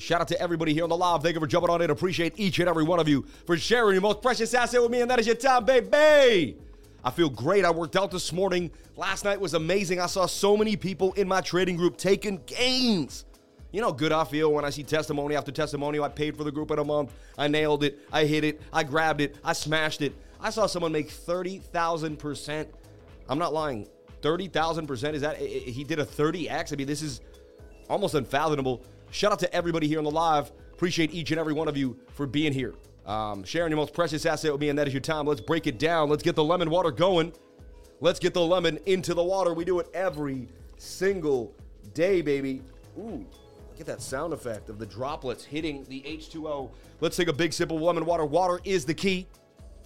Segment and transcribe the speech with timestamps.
[0.00, 1.22] Shout out to everybody here on the live.
[1.22, 1.90] Thank you for jumping on in.
[1.90, 5.02] Appreciate each and every one of you for sharing your most precious asset with me,
[5.02, 6.56] and that is your time, baby.
[7.04, 7.66] I feel great.
[7.66, 8.70] I worked out this morning.
[8.96, 10.00] Last night was amazing.
[10.00, 13.26] I saw so many people in my trading group taking gains.
[13.72, 16.00] You know how good I feel when I see testimony after testimony.
[16.00, 17.12] I paid for the group in a month.
[17.36, 17.98] I nailed it.
[18.10, 18.62] I hit it.
[18.72, 19.36] I grabbed it.
[19.44, 20.14] I smashed it.
[20.40, 22.66] I saw someone make 30,000%.
[23.28, 23.86] I'm not lying.
[24.22, 26.72] 30,000% is that he did a 30x?
[26.72, 27.20] I mean, this is
[27.88, 28.82] almost unfathomable.
[29.10, 30.52] Shout out to everybody here on the live.
[30.72, 32.74] Appreciate each and every one of you for being here.
[33.06, 35.26] Um, sharing your most precious asset with me, and that is your time.
[35.26, 36.08] Let's break it down.
[36.08, 37.32] Let's get the lemon water going.
[38.00, 39.52] Let's get the lemon into the water.
[39.52, 40.48] We do it every
[40.78, 41.54] single
[41.92, 42.62] day, baby.
[42.98, 43.26] Ooh,
[43.80, 46.70] Get that sound effect of the droplets hitting the H2O.
[47.00, 48.26] Let's take a big sip of lemon water.
[48.26, 49.26] Water is the key.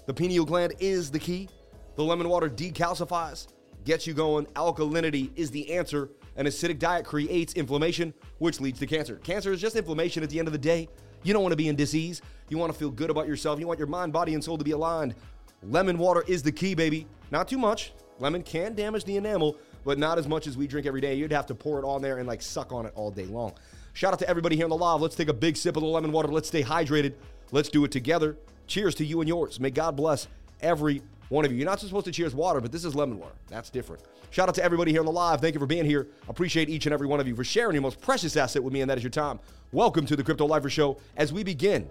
[0.06, 1.48] The pineal gland is the key.
[1.94, 3.46] The lemon water decalcifies,
[3.84, 4.46] gets you going.
[4.56, 6.10] Alkalinity is the answer.
[6.36, 9.16] An acidic diet creates inflammation, which leads to cancer.
[9.16, 10.88] Cancer is just inflammation at the end of the day.
[11.22, 12.22] You don't want to be in disease.
[12.48, 13.60] You want to feel good about yourself.
[13.60, 15.14] You want your mind, body, and soul to be aligned.
[15.62, 17.06] Lemon water is the key, baby.
[17.30, 17.92] Not too much.
[18.18, 21.14] Lemon can damage the enamel, but not as much as we drink every day.
[21.14, 23.52] You'd have to pour it on there and like suck on it all day long.
[23.92, 25.00] Shout out to everybody here on the live.
[25.00, 26.28] Let's take a big sip of the lemon water.
[26.28, 27.14] Let's stay hydrated.
[27.52, 28.36] Let's do it together.
[28.66, 29.60] Cheers to you and yours.
[29.60, 30.26] May God bless
[30.60, 31.58] every one of you.
[31.58, 33.34] You're not supposed to cheers water, but this is lemon water.
[33.48, 34.02] That's different.
[34.30, 35.40] Shout out to everybody here on the live.
[35.40, 36.08] Thank you for being here.
[36.28, 38.80] Appreciate each and every one of you for sharing your most precious asset with me,
[38.80, 39.38] and that is your time.
[39.72, 41.88] Welcome to the Crypto Lifer Show as we begin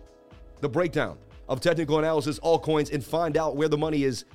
[0.62, 1.18] the breakdown
[1.50, 4.26] of technical analysis, altcoins, and find out where the money is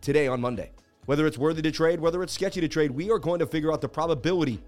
[0.00, 0.70] today on Monday.
[1.06, 3.72] Whether it's worthy to trade, whether it's sketchy to trade, we are going to figure
[3.72, 4.62] out the probability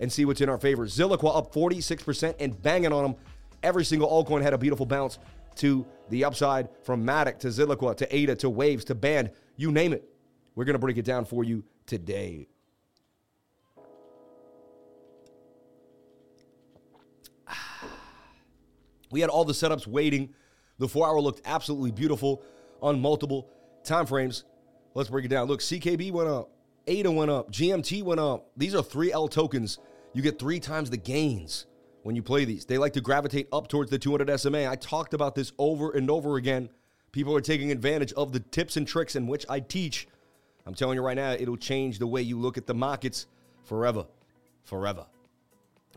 [0.00, 0.86] and see what's in our favor.
[0.86, 3.14] Zilliqa up 46% and banging on them.
[3.62, 5.18] Every single altcoin had a beautiful bounce
[5.56, 9.92] to the upside from Matic to Zilliqa to ADA to Waves to Band, you name
[9.92, 10.08] it.
[10.54, 12.48] We're going to break it down for you today.
[19.10, 20.34] We had all the setups waiting.
[20.76, 22.42] The four hour looked absolutely beautiful
[22.82, 23.48] on multiple
[23.82, 24.44] time frames.
[24.92, 25.48] Let's break it down.
[25.48, 26.50] Look, CKB went up,
[26.86, 28.50] ADA went up, GMT went up.
[28.54, 29.78] These are 3L tokens
[30.12, 31.66] you get three times the gains
[32.08, 32.64] when you play these.
[32.64, 34.66] They like to gravitate up towards the 200 SMA.
[34.66, 36.70] I talked about this over and over again.
[37.12, 40.08] People are taking advantage of the tips and tricks in which I teach.
[40.64, 43.26] I'm telling you right now, it'll change the way you look at the markets
[43.62, 44.06] forever.
[44.64, 45.04] Forever.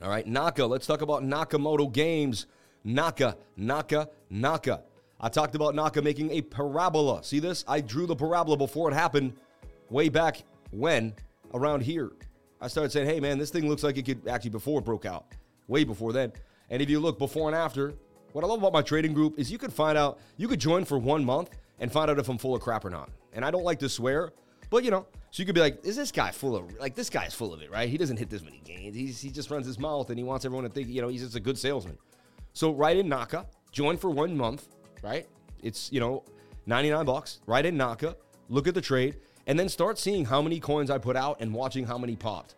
[0.04, 0.66] All right, Naka.
[0.66, 2.46] Let's talk about Nakamoto Games.
[2.84, 4.84] Naka, Naka, Naka.
[5.18, 7.24] I talked about Naka making a parabola.
[7.24, 7.64] See this?
[7.70, 9.32] I drew the parabola before it happened
[9.90, 11.14] way back when
[11.54, 12.12] around here.
[12.60, 15.06] I started saying, hey, man, this thing looks like it could actually before it broke
[15.06, 15.28] out,
[15.72, 16.32] way before then.
[16.70, 17.94] And if you look before and after,
[18.34, 20.86] what I love about my trading group is you could find out, you could join
[20.86, 23.10] for one month and find out if I'm full of crap or not.
[23.34, 24.32] And I don't like to swear,
[24.70, 27.10] but you know, so you could be like, is this guy full of, like, this
[27.10, 27.90] guy's full of it, right?
[27.90, 28.96] He doesn't hit this many gains.
[28.96, 31.24] He's, he just runs his mouth and he wants everyone to think, you know, he's
[31.24, 31.98] just a good salesman.
[32.54, 34.68] So right in Naka, join for one month,
[35.02, 35.28] right?
[35.64, 36.24] It's, you know,
[36.66, 38.16] 99 bucks, right in Naka,
[38.50, 39.18] look at the trade
[39.48, 42.56] and then start seeing how many coins I put out and watching how many popped.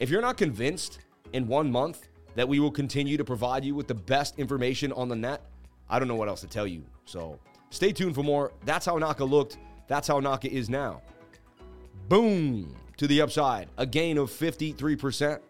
[0.00, 0.98] If you're not convinced
[1.32, 5.08] in one month that we will continue to provide you with the best information on
[5.08, 5.42] the net,
[5.88, 6.84] I don't know what else to tell you.
[7.04, 7.38] So
[7.70, 8.52] stay tuned for more.
[8.64, 9.58] That's how Naka looked.
[9.88, 11.02] That's how Naka is now.
[12.08, 15.40] Boom to the upside, a gain of 53%.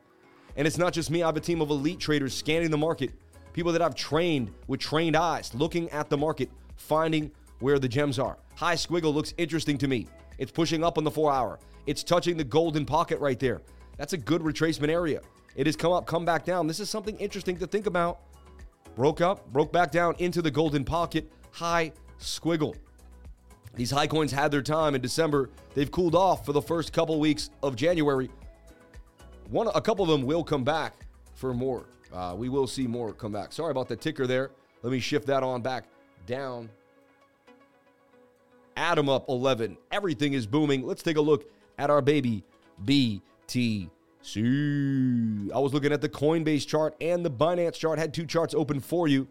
[0.57, 3.11] And it's not just me, I have a team of elite traders scanning the market,
[3.53, 8.19] people that I've trained with trained eyes, looking at the market, finding where the gems
[8.19, 8.37] are.
[8.57, 10.09] High squiggle looks interesting to me.
[10.39, 11.59] It's pushing up on the four hour.
[11.87, 13.63] It's touching the golden pocket right there.
[13.97, 15.21] That's a good retracement area.
[15.55, 16.67] It has come up, come back down.
[16.67, 18.21] This is something interesting to think about.
[18.95, 22.75] Broke up, broke back down into the golden pocket, high squiggle.
[23.75, 25.51] These high coins had their time in December.
[25.75, 28.31] They've cooled off for the first couple weeks of January.
[29.49, 30.95] One, a couple of them will come back
[31.35, 31.87] for more.
[32.13, 33.53] Uh, we will see more come back.
[33.53, 34.51] Sorry about the ticker there.
[34.83, 35.85] Let me shift that on back
[36.27, 36.69] down
[38.77, 39.77] Atom up 11.
[39.91, 40.87] Everything is booming.
[40.87, 42.45] Let's take a look at our baby
[42.85, 43.91] BTC.
[44.25, 47.99] I was looking at the Coinbase chart and the Binance chart.
[47.99, 49.27] Had two charts open for you.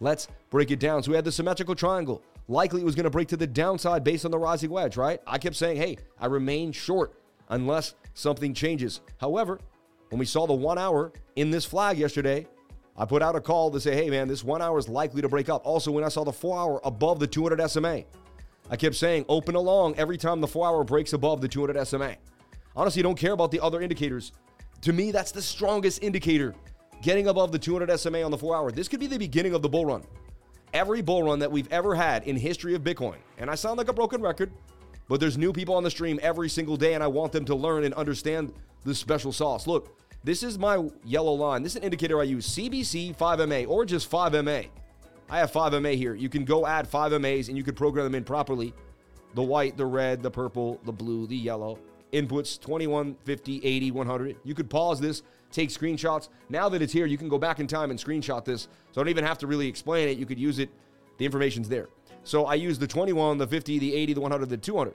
[0.00, 1.02] Let's break it down.
[1.02, 2.22] So we had the symmetrical triangle.
[2.48, 5.20] Likely it was going to break to the downside based on the rising wedge, right?
[5.26, 7.14] I kept saying, hey, I remain short
[7.48, 9.00] unless something changes.
[9.18, 9.58] However,
[10.10, 12.46] when we saw the one hour in this flag yesterday,
[12.96, 15.28] I put out a call to say, hey, man, this one hour is likely to
[15.28, 15.66] break up.
[15.66, 18.04] Also, when I saw the four hour above the 200 SMA,
[18.70, 22.16] I kept saying open along every time the four hour breaks above the 200 SMA.
[22.76, 24.32] Honestly, don't care about the other indicators.
[24.82, 26.54] To me, that's the strongest indicator.
[27.02, 28.70] Getting above the 200 SMA on the four hour.
[28.70, 30.02] This could be the beginning of the bull run.
[30.74, 33.88] Every bull run that we've ever had in history of Bitcoin, and I sound like
[33.88, 34.52] a broken record,
[35.08, 37.54] but there's new people on the stream every single day, and I want them to
[37.54, 38.52] learn and understand
[38.84, 39.66] the special sauce.
[39.66, 41.62] Look, This is my yellow line.
[41.62, 44.66] This is an indicator I use CBC 5MA or just 5MA.
[45.30, 46.14] I have 5MA here.
[46.14, 48.74] You can go add 5MAs and you could program them in properly.
[49.34, 51.78] The white, the red, the purple, the blue, the yellow.
[52.12, 54.36] Inputs 21, 50, 80, 100.
[54.44, 56.28] You could pause this, take screenshots.
[56.48, 58.68] Now that it's here, you can go back in time and screenshot this.
[58.92, 60.18] So I don't even have to really explain it.
[60.18, 60.70] You could use it.
[61.18, 61.88] The information's there.
[62.24, 64.94] So I use the 21, the 50, the 80, the 100, the 200.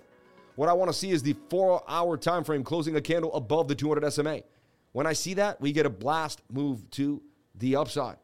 [0.55, 3.67] What I want to see is the four hour time frame closing a candle above
[3.67, 4.41] the 200 SMA.
[4.91, 7.21] When I see that, we get a blast move to
[7.55, 8.17] the upside.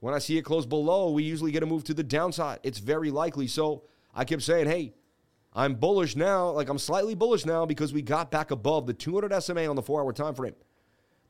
[0.00, 2.60] When I see it close below, we usually get a move to the downside.
[2.62, 3.46] It's very likely.
[3.46, 3.84] So
[4.14, 4.94] I kept saying, hey,
[5.52, 6.50] I'm bullish now.
[6.50, 9.82] Like I'm slightly bullish now because we got back above the 200 SMA on the
[9.82, 10.54] four hour time frame.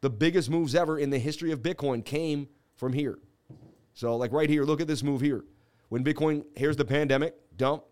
[0.00, 3.18] The biggest moves ever in the history of Bitcoin came from here.
[3.94, 5.44] So, like right here, look at this move here.
[5.88, 7.82] When Bitcoin, here's the pandemic dump.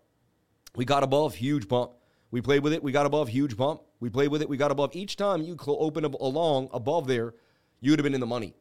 [0.75, 1.91] We got above, huge bump.
[2.31, 3.81] We played with it, we got above, huge bump.
[3.99, 4.95] We played with it, we got above.
[4.95, 7.33] Each time you cl- open along above there,
[7.79, 8.53] you would have been in the money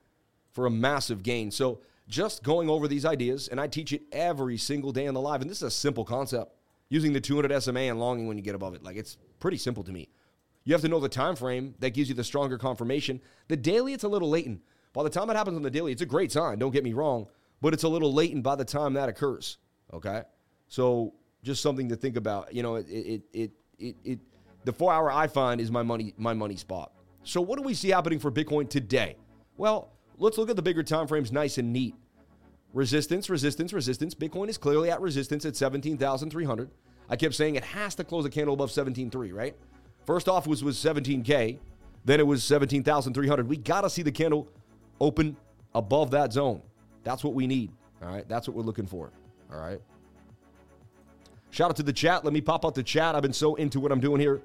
[0.52, 1.50] for a massive gain.
[1.50, 5.20] So just going over these ideas, and I teach it every single day in the
[5.20, 5.40] live.
[5.40, 6.55] And this is a simple concept
[6.88, 8.82] using the 200 SMA and longing when you get above it.
[8.82, 10.08] Like it's pretty simple to me.
[10.64, 13.20] You have to know the time frame that gives you the stronger confirmation.
[13.48, 14.62] The daily, it's a little latent.
[14.92, 16.58] By the time it happens on the daily, it's a great sign.
[16.58, 17.26] Don't get me wrong,
[17.60, 19.58] but it's a little latent by the time that occurs.
[19.92, 20.22] Okay,
[20.66, 22.52] so just something to think about.
[22.52, 24.18] You know, it it it it, it
[24.64, 26.92] the four hour I find is my money my money spot.
[27.22, 29.16] So what do we see happening for Bitcoin today?
[29.56, 31.94] Well, let's look at the bigger time frames, nice and neat.
[32.76, 34.14] Resistance, resistance, resistance.
[34.14, 36.70] Bitcoin is clearly at resistance at 17,300.
[37.08, 39.56] I kept saying it has to close a candle above 17.3, right?
[40.04, 41.58] First off was was 17k,
[42.04, 43.48] then it was 17,300.
[43.48, 44.46] We got to see the candle
[45.00, 45.38] open
[45.74, 46.60] above that zone.
[47.02, 47.72] That's what we need.
[48.02, 49.10] All right, that's what we're looking for.
[49.50, 49.80] All right.
[51.48, 52.26] Shout out to the chat.
[52.26, 53.14] Let me pop out the chat.
[53.14, 54.42] I've been so into what I'm doing here.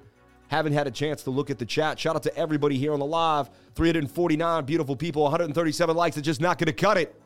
[0.48, 2.00] Haven't had a chance to look at the chat.
[2.00, 3.50] Shout out to everybody here on the live.
[3.74, 6.16] 349 beautiful people, 137 likes.
[6.16, 7.21] It's just not going to cut it.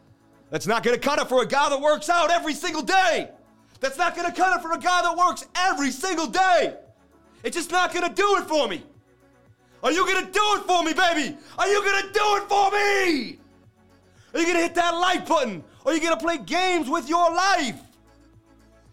[0.51, 3.31] That's not going to cut it for a guy that works out every single day.
[3.81, 6.75] That's not going to cut it for a guy that works every single day.
[7.43, 8.83] It's just not going to do it for me.
[9.83, 11.37] Are you going to do it for me, baby?
[11.59, 13.39] Are you going to do it for me?
[14.35, 15.63] Are you going to hit that like button?
[15.85, 17.81] Are you going to play games with your life?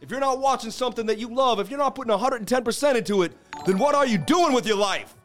[0.01, 3.31] If you're not watching something that you love, if you're not putting 110% into it,
[3.65, 5.15] then what are you doing with your life?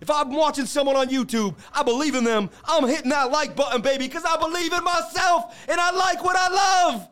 [0.00, 2.50] If I'm watching someone on YouTube, I believe in them.
[2.64, 6.36] I'm hitting that like button, baby, because I believe in myself and I like what
[6.38, 7.08] I love.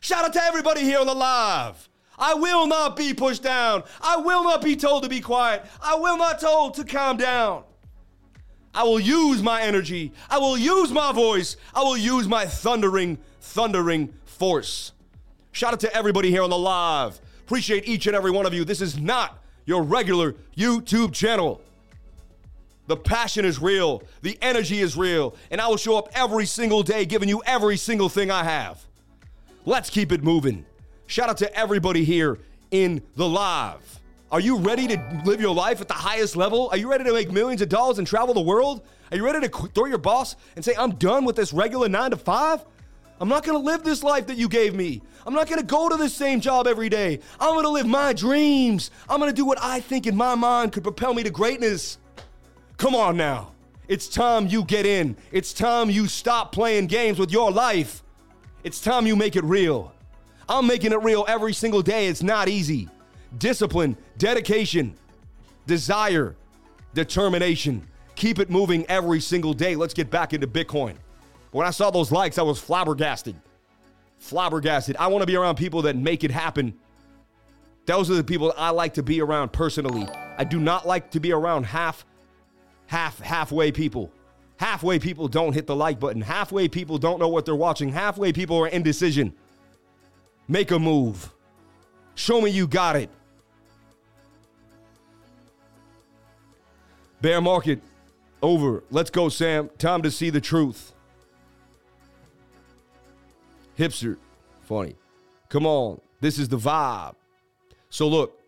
[0.00, 1.88] Shout out to everybody here on the live.
[2.18, 3.82] I will not be pushed down.
[4.00, 5.64] I will not be told to be quiet.
[5.82, 7.64] I will not told to calm down.
[8.72, 10.12] I will use my energy.
[10.28, 11.56] I will use my voice.
[11.74, 14.92] I will use my thundering, thundering force.
[15.52, 17.20] Shout out to everybody here on the live.
[17.44, 18.64] Appreciate each and every one of you.
[18.64, 21.60] This is not your regular YouTube channel.
[22.86, 26.82] The passion is real, the energy is real, and I will show up every single
[26.82, 28.84] day giving you every single thing I have.
[29.64, 30.66] Let's keep it moving.
[31.06, 32.38] Shout out to everybody here
[32.70, 34.00] in the live.
[34.30, 36.68] Are you ready to live your life at the highest level?
[36.72, 38.82] Are you ready to make millions of dollars and travel the world?
[39.10, 42.10] Are you ready to throw your boss and say, I'm done with this regular nine
[42.10, 42.64] to five?
[43.20, 45.00] I'm not gonna live this life that you gave me.
[45.26, 47.20] I'm not gonna go to the same job every day.
[47.38, 48.90] I'm gonna live my dreams.
[49.08, 51.98] I'm gonna do what I think in my mind could propel me to greatness.
[52.76, 53.52] Come on now.
[53.88, 55.16] It's time you get in.
[55.30, 58.02] It's time you stop playing games with your life.
[58.62, 59.92] It's time you make it real.
[60.48, 62.08] I'm making it real every single day.
[62.08, 62.88] It's not easy.
[63.38, 64.94] Discipline, dedication,
[65.66, 66.34] desire,
[66.94, 67.86] determination.
[68.14, 69.76] Keep it moving every single day.
[69.76, 70.96] Let's get back into Bitcoin.
[71.50, 73.36] When I saw those likes, I was flabbergasted.
[74.18, 74.96] Flabbergasted.
[74.96, 76.74] I want to be around people that make it happen.
[77.86, 80.08] Those are the people I like to be around personally.
[80.38, 82.04] I do not like to be around half
[82.86, 84.10] half halfway people.
[84.56, 86.22] Halfway people don't hit the like button.
[86.22, 87.88] Halfway people don't know what they're watching.
[87.88, 89.34] Halfway people are indecision.
[90.46, 91.32] Make a move.
[92.14, 93.10] Show me you got it.
[97.20, 97.80] Bear market
[98.42, 98.84] over.
[98.90, 99.70] Let's go, Sam.
[99.78, 100.92] Time to see the truth.
[103.78, 104.16] Hipster.
[104.62, 104.94] Funny.
[105.48, 106.00] Come on.
[106.20, 107.14] This is the vibe.
[107.90, 108.40] So look,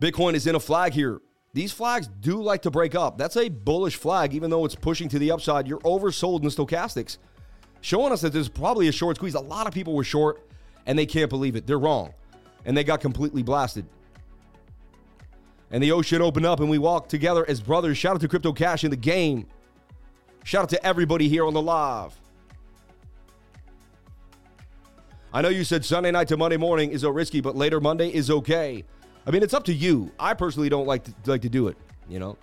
[0.00, 1.20] Bitcoin is in a flag here.
[1.56, 3.16] These flags do like to break up.
[3.16, 5.66] That's a bullish flag, even though it's pushing to the upside.
[5.66, 7.16] You're oversold in stochastics,
[7.80, 9.34] showing us that there's probably a short squeeze.
[9.34, 10.46] A lot of people were short
[10.84, 11.66] and they can't believe it.
[11.66, 12.12] They're wrong.
[12.66, 13.86] And they got completely blasted.
[15.70, 17.96] And the ocean opened up and we walked together as brothers.
[17.96, 19.46] Shout out to Crypto Cash in the game.
[20.44, 22.20] Shout out to everybody here on the live.
[25.32, 28.12] I know you said Sunday night to Monday morning is so risky, but later Monday
[28.12, 28.84] is okay.
[29.26, 30.12] I mean, it's up to you.
[30.18, 31.76] I personally don't like to like to do it,
[32.08, 32.36] you know.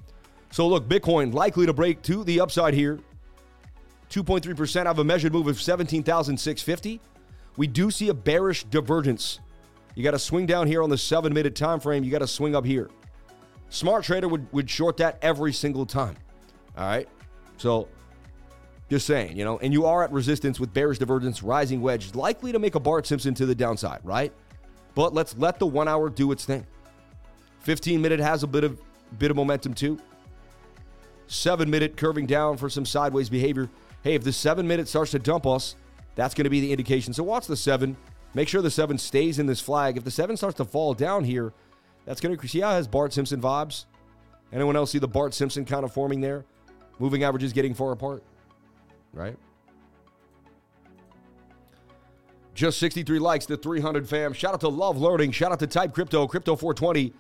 [0.52, 3.00] So look, Bitcoin likely to break to the upside here.
[4.10, 4.86] 2.3%.
[4.86, 7.02] I have a measured move of 17,650.
[7.58, 9.40] We do see a bearish divergence.
[9.96, 12.04] You got to swing down here on the seven minute time frame.
[12.04, 12.90] You got to swing up here.
[13.70, 16.16] Smart trader would, would short that every single time.
[16.78, 17.08] All right.
[17.58, 17.88] So
[18.90, 22.52] just saying, you know, and you are at resistance with bearish divergence, rising wedge, likely
[22.52, 24.32] to make a Bart Simpson to the downside, right?
[24.94, 26.68] But let's let the one hour do its thing.
[27.64, 28.80] 15 minute has a bit of
[29.18, 30.00] bit of momentum too.
[31.28, 33.70] Seven minute curving down for some sideways behavior.
[34.04, 35.76] Hey, if the seven minute starts to dump us,
[36.16, 37.14] that's going to be the indication.
[37.14, 37.96] So watch the seven.
[38.34, 39.98] Make sure the seven stays in this flag.
[39.98, 41.54] If the seven starts to fall down here,
[42.06, 43.86] that's going to see how has Bart Simpson vibes.
[44.52, 46.46] Anyone else see the Bart Simpson kind of forming there?
[47.00, 48.24] Moving averages getting far apart,
[49.14, 49.36] right?
[52.54, 54.34] Just 63 likes to 300 fam.
[54.34, 55.32] Shout out to Love Learning.
[55.32, 57.14] Shout out to Type Crypto, Crypto 420.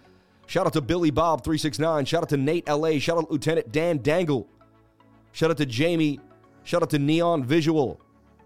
[0.48, 2.06] Shout out to Billy Bob 369.
[2.06, 3.00] Shout out to Nate LA.
[3.00, 4.48] Shout out to Lieutenant Dan Dangle.
[5.32, 6.20] Shout out to Jamie.
[6.64, 8.00] Shout out to Neon Visual.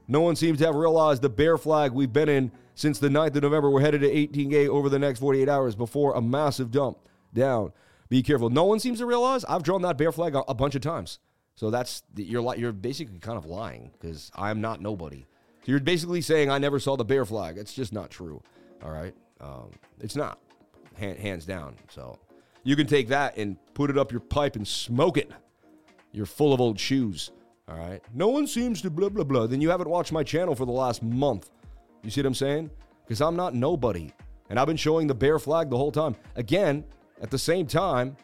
[0.07, 3.35] No one seems to have realized the bear flag we've been in since the 9th
[3.35, 3.69] of November.
[3.69, 6.99] We're headed to 18K over the next 48 hours before a massive dump
[7.33, 7.73] down.
[8.09, 8.49] Be careful.
[8.49, 11.19] No one seems to realize I've drawn that bear flag a, a bunch of times.
[11.55, 15.25] So that's you're you're basically kind of lying because I'm not nobody.
[15.65, 17.57] So you're basically saying I never saw the bear flag.
[17.57, 18.41] It's just not true.
[18.83, 20.39] All right, um, it's not
[20.97, 21.75] hands down.
[21.89, 22.19] So
[22.63, 25.31] you can take that and put it up your pipe and smoke it.
[26.11, 27.31] You're full of old shoes.
[27.69, 28.01] All right.
[28.13, 29.47] No one seems to blah, blah, blah.
[29.47, 31.49] Then you haven't watched my channel for the last month.
[32.03, 32.71] You see what I'm saying?
[33.05, 34.11] Because I'm not nobody.
[34.49, 36.15] And I've been showing the bear flag the whole time.
[36.35, 36.85] Again,
[37.21, 38.15] at the same time,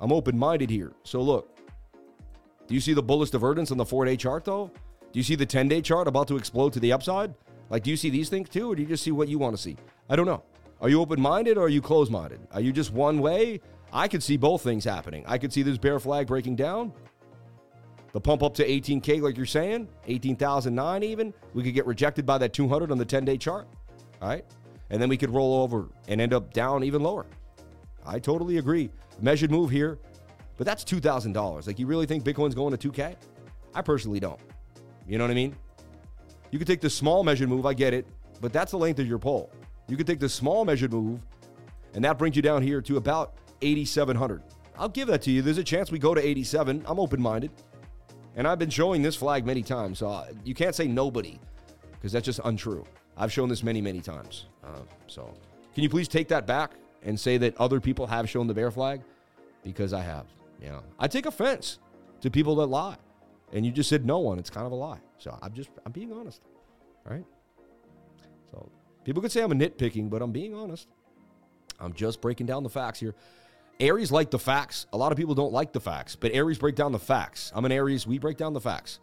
[0.00, 0.92] I'm open minded here.
[1.04, 1.58] So look,
[2.66, 4.70] do you see the bullish divergence on the four day chart though?
[5.12, 7.34] Do you see the 10 day chart about to explode to the upside?
[7.68, 9.56] Like, do you see these things too, or do you just see what you want
[9.56, 9.76] to see?
[10.08, 10.42] I don't know.
[10.80, 12.40] Are you open minded or are you closed minded?
[12.52, 13.60] Are you just one way?
[13.92, 15.24] I could see both things happening.
[15.26, 16.92] I could see this bear flag breaking down.
[18.12, 21.34] The pump up to 18K, like you're saying, 18,009 even.
[21.54, 23.68] We could get rejected by that 200 on the 10 day chart.
[24.22, 24.44] All right.
[24.88, 27.26] And then we could roll over and end up down even lower.
[28.04, 28.90] I totally agree.
[29.20, 29.98] Measured move here,
[30.56, 31.66] but that's $2,000.
[31.66, 33.14] Like, you really think Bitcoin's going to 2K?
[33.74, 34.40] I personally don't.
[35.06, 35.54] You know what I mean?
[36.50, 38.06] You could take the small measured move, I get it,
[38.40, 39.52] but that's the length of your pole.
[39.90, 41.20] You can take the small measured move,
[41.94, 44.42] and that brings you down here to about 8,700.
[44.78, 45.42] I'll give that to you.
[45.42, 46.84] There's a chance we go to 87.
[46.86, 47.50] I'm open minded.
[48.36, 49.98] And I've been showing this flag many times.
[49.98, 51.40] So uh, you can't say nobody
[51.92, 52.84] because that's just untrue.
[53.16, 54.46] I've shown this many, many times.
[54.64, 55.34] Uh, so
[55.74, 58.70] can you please take that back and say that other people have shown the bear
[58.70, 59.02] flag?
[59.64, 60.26] Because I have.
[60.62, 61.80] You know, I take offense
[62.20, 62.96] to people that lie.
[63.52, 64.38] And you just said no one.
[64.38, 65.00] It's kind of a lie.
[65.18, 66.42] So I'm just, I'm being honest.
[67.06, 67.24] All right.
[68.52, 68.70] So
[69.04, 70.88] people could say I'm a nitpicking, but I'm being honest.
[71.78, 73.14] I'm just breaking down the facts here.
[73.80, 74.86] Aries like the facts.
[74.92, 77.50] A lot of people don't like the facts, but Aries break down the facts.
[77.54, 78.06] I'm an Aries.
[78.06, 79.00] We break down the facts.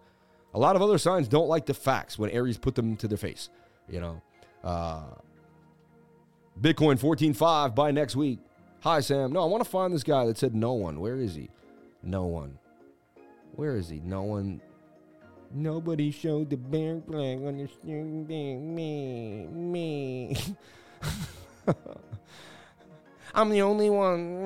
[0.53, 3.17] A lot of other signs don't like the facts when Aries put them to their
[3.17, 3.49] face.
[3.89, 4.21] You know,
[4.63, 5.05] uh,
[6.61, 8.39] Bitcoin 14.5 by next week.
[8.81, 9.33] Hi, Sam.
[9.33, 10.99] No, I want to find this guy that said no one.
[10.99, 11.49] Where is he?
[12.03, 12.59] No one.
[13.53, 13.99] Where is he?
[13.99, 14.61] No one.
[15.51, 19.47] Nobody showed the bear flag on the steering Me.
[19.47, 20.37] Me.
[23.33, 24.43] I'm the only one.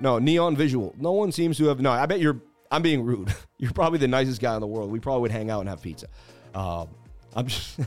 [0.00, 0.94] no, neon visual.
[0.98, 1.80] No one seems to have.
[1.80, 2.40] No, I bet you're.
[2.70, 3.34] I'm being rude.
[3.58, 4.90] You're probably the nicest guy in the world.
[4.90, 6.08] We probably would hang out and have pizza.
[6.54, 6.88] Um,
[7.36, 7.78] I'm just.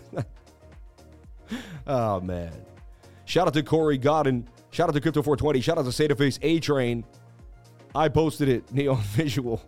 [1.88, 2.54] oh man!
[3.26, 4.48] Shout out to Corey Godden.
[4.70, 5.62] Shout out to Crypto 420.
[5.62, 7.04] Shout out to Sataface A Train.
[7.96, 8.72] I posted it.
[8.72, 9.62] Neon visual.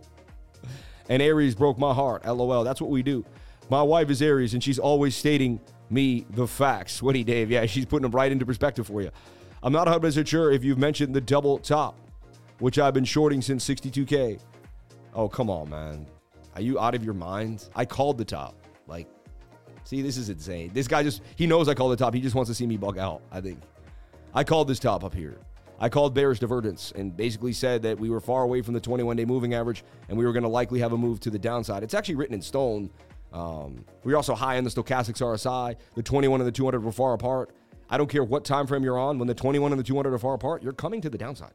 [1.08, 2.24] And Aries broke my heart.
[2.26, 2.64] LOL.
[2.64, 3.24] That's what we do.
[3.70, 5.60] My wife is Aries, and she's always stating
[5.90, 6.94] me the facts.
[6.94, 7.50] Sweaty Dave.
[7.50, 9.10] Yeah, she's putting them right into perspective for you.
[9.62, 11.98] I'm not 100% sure if you've mentioned the double top,
[12.58, 14.40] which I've been shorting since 62K.
[15.14, 16.06] Oh, come on, man.
[16.54, 17.68] Are you out of your mind?
[17.74, 18.54] I called the top.
[18.86, 19.08] Like,
[19.84, 20.70] see, this is insane.
[20.72, 22.14] This guy just, he knows I called the top.
[22.14, 23.60] He just wants to see me bug out, I think.
[24.34, 25.38] I called this top up here.
[25.80, 29.16] I called bearish divergence and basically said that we were far away from the 21
[29.16, 31.82] day moving average and we were going to likely have a move to the downside.
[31.82, 32.90] It's actually written in stone.
[33.32, 35.76] Um, we are also high in the stochastics RSI.
[35.94, 37.50] The 21 and the 200 were far apart.
[37.90, 39.18] I don't care what time frame you're on.
[39.18, 41.54] When the 21 and the 200 are far apart, you're coming to the downside.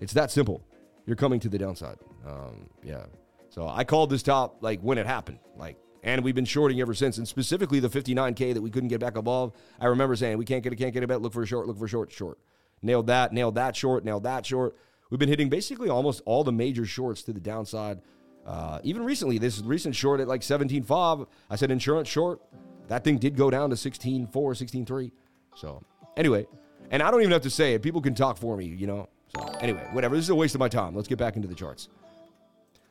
[0.00, 0.62] It's that simple.
[1.06, 1.98] You're coming to the downside.
[2.26, 3.06] Um, yeah.
[3.48, 5.38] So I called this top like when it happened.
[5.56, 7.18] Like, and we've been shorting ever since.
[7.18, 9.52] And specifically the 59k that we couldn't get back above.
[9.80, 11.20] I remember saying we can't get it, can't get it bet.
[11.20, 11.66] Look for a short.
[11.66, 12.12] Look for a short.
[12.12, 12.38] Short.
[12.82, 13.32] Nailed that.
[13.32, 14.04] Nailed that short.
[14.04, 14.76] Nailed that short.
[15.10, 18.00] We've been hitting basically almost all the major shorts to the downside.
[18.46, 22.40] Uh, even recently, this recent short at like 17.5, I said insurance short.
[22.88, 25.12] That thing did go down to 16.4, 16.3.
[25.54, 25.82] So,
[26.16, 26.46] anyway,
[26.90, 27.82] and I don't even have to say it.
[27.82, 29.08] People can talk for me, you know?
[29.36, 30.16] So, anyway, whatever.
[30.16, 30.94] This is a waste of my time.
[30.94, 31.88] Let's get back into the charts.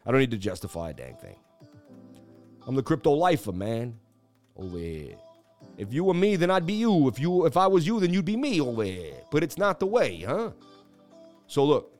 [0.06, 1.36] I don't need to justify a dang thing.
[2.66, 3.98] I'm the crypto lifer, man.
[4.56, 5.16] Over here.
[5.80, 7.08] If you were me, then I'd be you.
[7.08, 9.14] If you if I was you, then you'd be me over here.
[9.32, 10.52] But it's not the way, huh?
[11.48, 11.96] So look.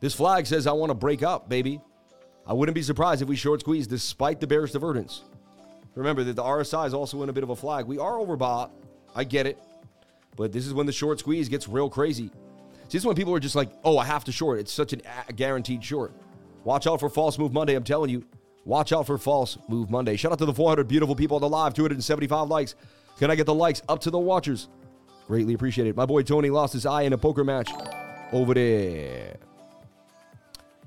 [0.00, 1.80] This flag says I want to break up, baby.
[2.44, 5.22] I wouldn't be surprised if we short squeeze despite the bearish divergence.
[5.94, 7.86] Remember that the RSI is also in a bit of a flag.
[7.86, 8.70] We are overbought.
[9.14, 9.56] I get it.
[10.36, 12.26] But this is when the short squeeze gets real crazy.
[12.26, 12.32] See,
[12.90, 14.58] this is when people are just like, oh, I have to short.
[14.58, 16.12] It's such a guaranteed short.
[16.64, 17.76] Watch out for false move Monday.
[17.76, 18.24] I'm telling you.
[18.66, 20.16] Watch out for false move Monday.
[20.16, 22.74] Shout out to the 400 beautiful people on the live, 275 likes.
[23.16, 24.68] Can I get the likes up to the watchers?
[25.28, 25.96] Greatly appreciated.
[25.96, 27.70] My boy Tony lost his eye in a poker match
[28.32, 29.36] over there.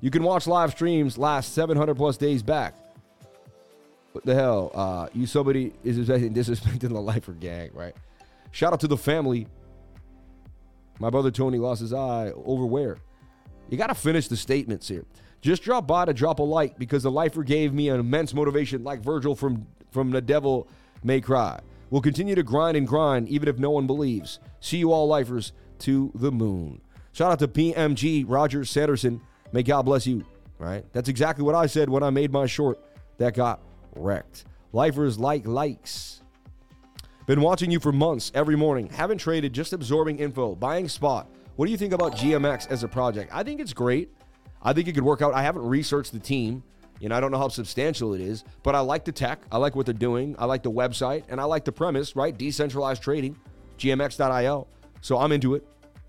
[0.01, 2.75] You can watch live streams last 700 plus days back.
[4.11, 4.71] What the hell?
[4.73, 7.95] Uh, you somebody is disrespecting the lifer gang, right?
[8.51, 9.47] Shout out to the family.
[10.99, 12.97] My brother Tony lost his eye over where?
[13.69, 15.05] You got to finish the statements here.
[15.41, 18.83] Just drop by to drop a like because the lifer gave me an immense motivation,
[18.83, 20.67] like Virgil from, from The Devil
[21.03, 21.59] May Cry.
[21.89, 24.39] We'll continue to grind and grind even if no one believes.
[24.59, 26.81] See you all lifers to the moon.
[27.13, 29.21] Shout out to PMG Roger Sanderson.
[29.51, 30.25] May God bless you.
[30.59, 30.85] Right?
[30.91, 32.79] That's exactly what I said when I made my short
[33.17, 33.61] that got
[33.95, 34.45] wrecked.
[34.73, 36.21] Lifers like likes.
[37.25, 38.89] Been watching you for months every morning.
[38.89, 41.29] Haven't traded, just absorbing info, buying spot.
[41.55, 43.31] What do you think about GMX as a project?
[43.33, 44.09] I think it's great.
[44.61, 45.33] I think it could work out.
[45.33, 46.63] I haven't researched the team.
[46.99, 49.41] You know, I don't know how substantial it is, but I like the tech.
[49.51, 50.35] I like what they're doing.
[50.37, 52.37] I like the website, and I like the premise, right?
[52.37, 53.37] Decentralized trading,
[53.77, 54.67] gmx.io.
[55.01, 55.65] So I'm into it.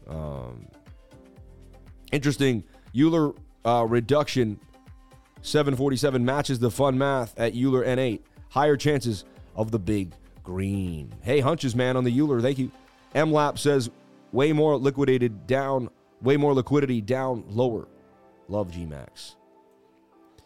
[0.09, 0.67] Um,
[2.11, 2.65] interesting.
[2.97, 3.33] Euler
[3.65, 4.59] uh, reduction
[5.43, 8.21] 747 matches the fun math at Euler N8.
[8.49, 11.13] Higher chances of the big green.
[11.23, 12.41] Hey, hunches, man, on the Euler.
[12.41, 12.73] Thank you.
[13.15, 13.91] MLAP says
[14.33, 15.89] way more liquidated down,
[16.21, 17.87] way more liquidity down lower.
[18.51, 19.37] Love GMAX.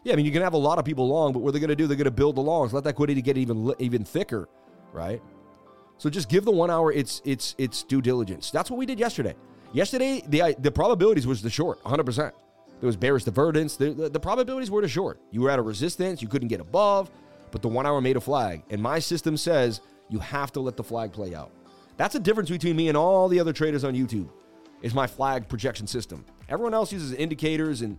[0.05, 1.61] Yeah, I mean, you can have a lot of people long, but what are they're
[1.61, 4.05] going to do, they're going to build the longs, let that liquidity get even even
[4.05, 4.49] thicker,
[4.93, 5.23] right?
[5.97, 8.51] So just give the one hour its its its due diligence.
[8.51, 9.35] That's what we did yesterday.
[9.73, 12.05] Yesterday, the the probabilities was the short, 100.
[12.05, 12.35] percent
[12.81, 13.77] There was bearish divergence.
[13.77, 15.19] The, the, the probabilities were the short.
[15.31, 16.21] You were at a resistance.
[16.21, 17.11] You couldn't get above,
[17.51, 18.63] but the one hour made a flag.
[18.69, 21.51] And my system says you have to let the flag play out.
[21.97, 24.29] That's the difference between me and all the other traders on YouTube.
[24.83, 26.27] Is my flag projection system.
[26.49, 27.99] Everyone else uses indicators, and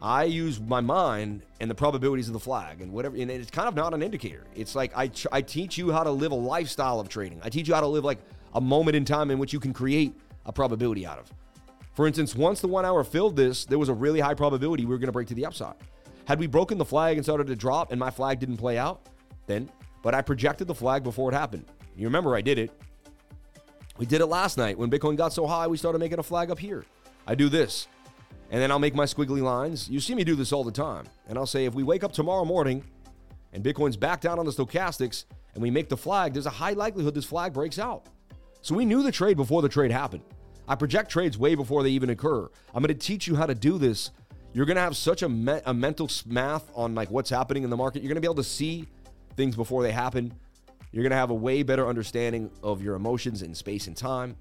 [0.00, 3.16] I use my mind and the probabilities of the flag and whatever.
[3.16, 4.44] And it's kind of not an indicator.
[4.54, 7.40] It's like I, I teach you how to live a lifestyle of trading.
[7.42, 8.18] I teach you how to live like
[8.54, 10.14] a moment in time in which you can create
[10.46, 11.32] a probability out of.
[11.94, 14.90] For instance, once the one hour filled this, there was a really high probability we
[14.90, 15.74] were going to break to the upside.
[16.26, 19.08] Had we broken the flag and started to drop and my flag didn't play out,
[19.46, 19.70] then,
[20.02, 21.66] but I projected the flag before it happened.
[21.96, 22.72] You remember I did it.
[23.96, 26.50] We did it last night when Bitcoin got so high, we started making a flag
[26.50, 26.84] up here.
[27.26, 27.88] I do this.
[28.50, 29.88] And then I'll make my squiggly lines.
[29.88, 31.06] You see me do this all the time.
[31.28, 32.84] And I'll say, if we wake up tomorrow morning
[33.52, 36.72] and Bitcoin's back down on the stochastics and we make the flag, there's a high
[36.72, 38.06] likelihood this flag breaks out.
[38.60, 40.22] So we knew the trade before the trade happened.
[40.66, 42.48] I project trades way before they even occur.
[42.74, 44.10] I'm going to teach you how to do this.
[44.52, 47.70] You're going to have such a, me- a mental math on like what's happening in
[47.70, 48.02] the market.
[48.02, 48.86] You're going to be able to see
[49.36, 50.32] things before they happen.
[50.92, 54.36] You're going to have a way better understanding of your emotions in space and time.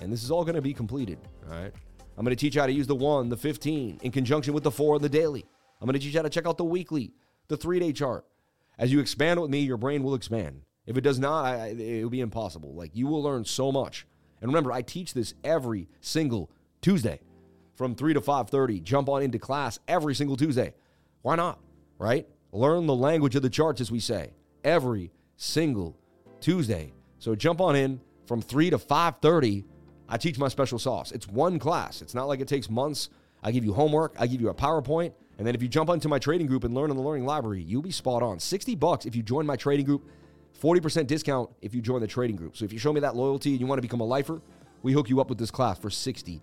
[0.00, 1.18] And this is all going to be completed,
[1.50, 1.72] all right?
[2.18, 4.64] I'm going to teach you how to use the 1, the 15 in conjunction with
[4.64, 5.46] the 4 and the daily.
[5.80, 7.12] I'm going to teach you how to check out the weekly,
[7.46, 8.26] the 3-day chart.
[8.76, 10.62] As you expand with me, your brain will expand.
[10.84, 12.74] If it does not, I, it will be impossible.
[12.74, 14.04] Like you will learn so much.
[14.40, 16.50] And remember, I teach this every single
[16.80, 17.20] Tuesday
[17.76, 18.82] from 3 to 5:30.
[18.82, 20.74] Jump on into class every single Tuesday.
[21.22, 21.60] Why not?
[21.98, 22.26] Right?
[22.50, 24.32] Learn the language of the charts as we say
[24.64, 25.96] every single
[26.40, 26.92] Tuesday.
[27.18, 29.64] So jump on in from 3 to 5:30
[30.08, 31.12] I teach my special sauce.
[31.12, 32.02] It's one class.
[32.02, 33.10] It's not like it takes months.
[33.42, 36.08] I give you homework, I give you a PowerPoint, and then if you jump onto
[36.08, 38.40] my trading group and learn in the learning library, you'll be spot on.
[38.40, 40.08] 60 bucks if you join my trading group,
[40.60, 42.56] 40% discount if you join the trading group.
[42.56, 44.42] So if you show me that loyalty and you want to become a lifer,
[44.82, 46.40] we hook you up with this class for $60.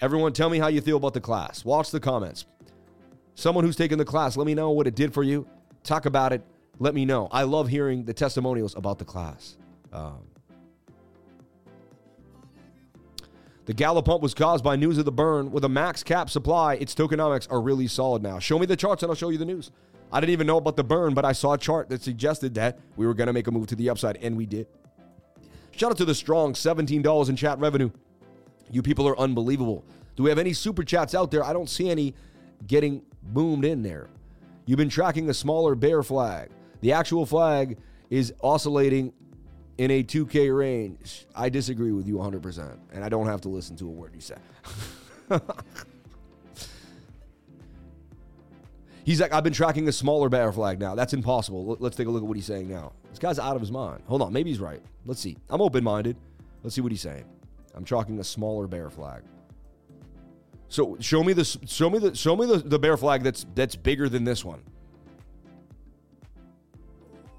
[0.00, 1.64] Everyone, tell me how you feel about the class.
[1.64, 2.46] Watch the comments.
[3.34, 5.46] Someone who's taken the class, let me know what it did for you.
[5.84, 6.42] Talk about it.
[6.78, 7.28] Let me know.
[7.30, 9.56] I love hearing the testimonials about the class.
[9.92, 10.22] Um,
[13.68, 15.52] The Gala pump was caused by news of the burn.
[15.52, 18.38] With a max cap supply, its tokenomics are really solid now.
[18.38, 19.72] Show me the charts and I'll show you the news.
[20.10, 22.78] I didn't even know about the burn, but I saw a chart that suggested that
[22.96, 24.68] we were going to make a move to the upside, and we did.
[25.72, 27.90] Shout out to the strong $17 in chat revenue.
[28.70, 29.84] You people are unbelievable.
[30.16, 31.44] Do we have any super chats out there?
[31.44, 32.14] I don't see any
[32.66, 34.08] getting boomed in there.
[34.64, 36.48] You've been tracking a smaller bear flag.
[36.80, 37.76] The actual flag
[38.08, 39.12] is oscillating
[39.78, 42.76] in a 2K range, I disagree with you 100%.
[42.92, 44.34] And I don't have to listen to a word you say.
[49.04, 50.94] He's like, I've been tracking a smaller bear flag now.
[50.94, 51.78] That's impossible.
[51.80, 52.92] Let's take a look at what he's saying now.
[53.08, 54.02] This guy's out of his mind.
[54.06, 54.82] Hold on, maybe he's right.
[55.06, 55.38] Let's see.
[55.48, 56.18] I'm open minded.
[56.62, 57.24] Let's see what he's saying.
[57.74, 59.22] I'm tracking a smaller bear flag.
[60.68, 61.56] So show me this.
[61.64, 62.14] Show me the.
[62.14, 64.62] Show me the, the bear flag that's that's bigger than this one.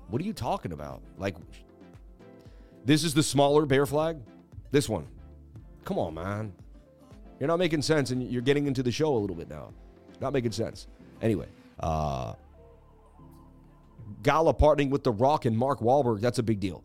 [0.08, 1.04] What are you talking about?
[1.20, 1.36] Like,
[2.90, 4.18] this is the smaller bear flag.
[4.72, 5.06] This one.
[5.86, 6.52] Come on, man.
[7.40, 9.70] You're not making sense, and you're getting into the show a little bit now.
[10.20, 10.88] Not making sense.
[11.22, 11.46] Anyway,
[11.80, 12.34] uh,
[14.24, 16.20] Gala partnering with The Rock and Mark Wahlberg.
[16.20, 16.84] That's a big deal.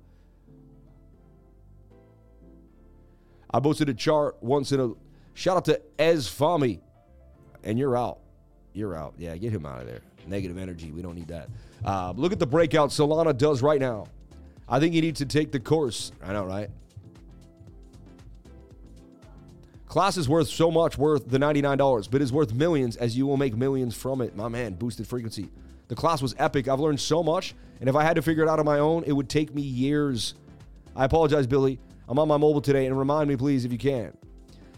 [3.51, 4.91] I posted a chart once in a
[5.33, 6.81] shout out to Ez Fami.
[7.63, 8.19] And you're out.
[8.75, 9.15] You're out.
[9.17, 10.03] Yeah, get him out of there.
[10.27, 10.93] Negative energy.
[10.93, 11.49] We don't need that.
[11.83, 14.07] Uh, look at the breakout Solana does right now.
[14.69, 16.13] I think you need to take the course.
[16.23, 16.71] I know, right?
[19.87, 23.37] Class is worth so much, worth the $99, but is worth millions as you will
[23.37, 24.35] make millions from it.
[24.35, 25.51] My man, boosted frequency.
[25.89, 26.67] The class was epic.
[26.67, 29.05] I've learned so much, and if I had to figure it out on my own,
[29.05, 30.35] it would take me years.
[30.97, 31.79] I apologize, Billy.
[32.09, 34.17] I'm on my mobile today, and remind me, please, if you can.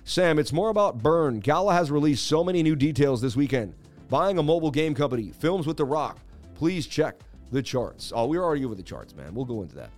[0.04, 1.40] Sam, it's more about burn.
[1.40, 3.74] Gala has released so many new details this weekend.
[4.08, 6.18] Buying a mobile game company, films with The Rock.
[6.54, 7.18] Please check
[7.52, 8.12] the charts.
[8.14, 9.34] Oh, we're already over the charts, man.
[9.34, 9.90] We'll go into that.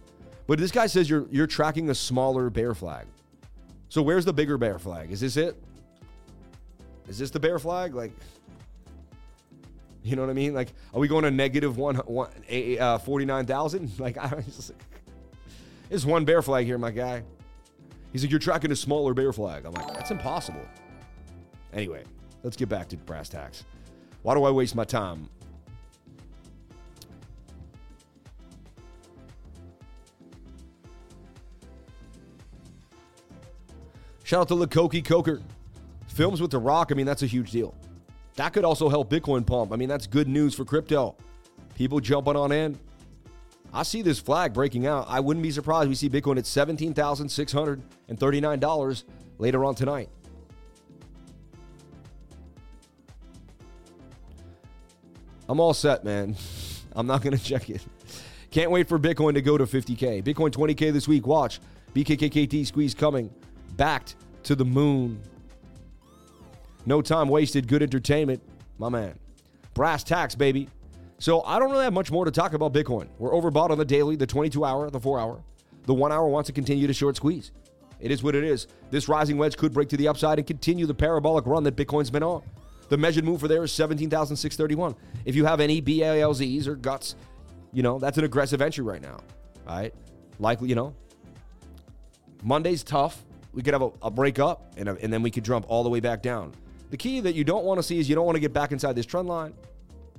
[0.47, 3.07] But this guy says you're you're tracking a smaller bear flag.
[3.89, 5.11] So where's the bigger bear flag?
[5.11, 5.57] Is this it?
[7.09, 7.95] Is this the bear flag?
[7.95, 8.13] Like,
[10.03, 10.55] you know what I mean?
[10.55, 12.31] Like, are we going to negative one, one
[12.79, 13.91] uh, 49,000?
[13.99, 14.73] Like, I just,
[15.89, 17.23] there's one bear flag here, my guy.
[18.13, 19.65] He's like, you're tracking a smaller bear flag.
[19.65, 20.67] I'm like, that's impossible.
[21.73, 22.05] Anyway,
[22.43, 23.65] let's get back to brass tacks.
[24.23, 25.29] Why do I waste my time?
[34.29, 35.41] Shout out to Lakoki Coker.
[36.09, 37.75] Films with The Rock, I mean, that's a huge deal.
[38.37, 39.73] That could also help Bitcoin pump.
[39.73, 41.17] I mean, that's good news for crypto.
[41.75, 42.79] People jumping on in.
[43.73, 45.07] I see this flag breaking out.
[45.09, 49.05] I wouldn't be surprised we see Bitcoin at $17,639
[49.39, 50.11] later on tonight.
[55.49, 56.37] I'm all set, man.
[56.95, 57.81] I'm not going to check it.
[58.51, 60.23] Can't wait for Bitcoin to go to 50K.
[60.23, 61.27] Bitcoin 20K this week.
[61.27, 61.61] Watch.
[61.95, 63.31] BKKKT squeeze coming
[63.79, 65.19] backed to the moon.
[66.85, 68.43] No time wasted, good entertainment,
[68.79, 69.19] my man.
[69.73, 70.69] Brass tacks, baby.
[71.19, 73.09] So I don't really have much more to talk about Bitcoin.
[73.19, 75.43] We're overbought on the daily, the 22 hour, the 4 hour.
[75.87, 77.51] The 1 hour wants to continue to short squeeze.
[78.01, 78.67] It is what it is.
[78.91, 82.11] This rising wedge could break to the upside and continue the parabolic run that Bitcoin's
[82.11, 82.43] been on.
[82.89, 84.95] The measured move for there is 17,631.
[85.25, 87.17] If you have any BALZs or guts,
[87.73, 89.19] you know, that's an aggressive entry right now.
[89.67, 89.95] All right.
[90.39, 90.95] Likely, you know,
[92.43, 95.45] Monday's tough we could have a, a break up and, a, and then we could
[95.45, 96.53] jump all the way back down.
[96.91, 98.73] The key that you don't want to see is you don't want to get back
[98.73, 99.55] inside this trend line.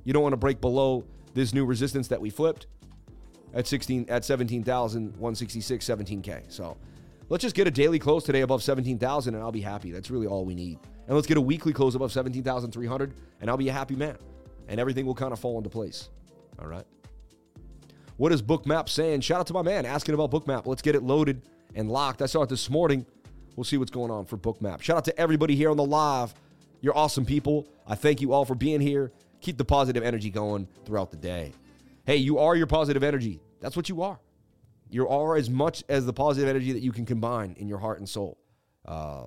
[0.04, 2.66] You don't want to break below this new resistance that we flipped
[3.54, 6.52] at 16 at 17,166 17k.
[6.52, 6.76] So,
[7.28, 9.90] let's just get a daily close today above 17,000 and I'll be happy.
[9.90, 10.78] That's really all we need.
[11.06, 14.16] And let's get a weekly close above 17,300 and I'll be a happy man.
[14.68, 16.10] And everything will kind of fall into place.
[16.60, 16.84] All right.
[18.16, 19.22] What is Bookmap saying?
[19.22, 20.66] Shout out to my man asking about Bookmap.
[20.66, 21.42] Let's get it loaded
[21.74, 22.20] and locked.
[22.22, 23.06] I saw it this morning.
[23.56, 24.82] We'll see what's going on for Bookmap.
[24.82, 26.34] Shout out to everybody here on the live.
[26.80, 27.68] You're awesome people.
[27.86, 29.12] I thank you all for being here.
[29.40, 31.52] Keep the positive energy going throughout the day.
[32.04, 33.40] Hey, you are your positive energy.
[33.60, 34.18] That's what you are.
[34.90, 37.98] You are as much as the positive energy that you can combine in your heart
[37.98, 38.38] and soul.
[38.84, 39.26] Uh,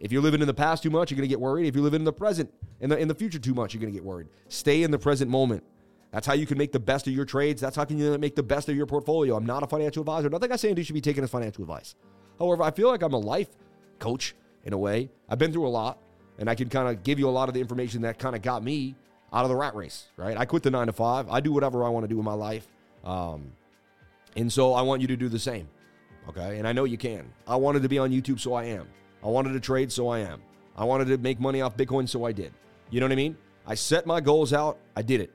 [0.00, 1.66] if you're living in the past too much, you're going to get worried.
[1.66, 3.92] If you're living in the present, in the, in the future too much, you're going
[3.92, 4.28] to get worried.
[4.48, 5.62] Stay in the present moment.
[6.10, 7.60] That's how you can make the best of your trades.
[7.60, 9.36] That's how can you make the best of your portfolio.
[9.36, 10.28] I'm not a financial advisor.
[10.28, 11.94] Nothing I say saying you should be taken as financial advice.
[12.40, 13.48] However, I feel like I'm a life
[13.98, 15.10] coach in a way.
[15.28, 15.98] I've been through a lot,
[16.38, 18.42] and I can kind of give you a lot of the information that kind of
[18.42, 18.96] got me
[19.32, 20.36] out of the rat race, right?
[20.36, 21.28] I quit the nine to five.
[21.28, 22.66] I do whatever I want to do in my life.
[23.04, 23.52] Um,
[24.36, 25.68] and so I want you to do the same,
[26.28, 26.58] okay?
[26.58, 27.30] And I know you can.
[27.46, 28.88] I wanted to be on YouTube, so I am.
[29.22, 30.42] I wanted to trade, so I am.
[30.76, 32.52] I wanted to make money off Bitcoin, so I did.
[32.90, 33.36] You know what I mean?
[33.66, 35.30] I set my goals out, I did it.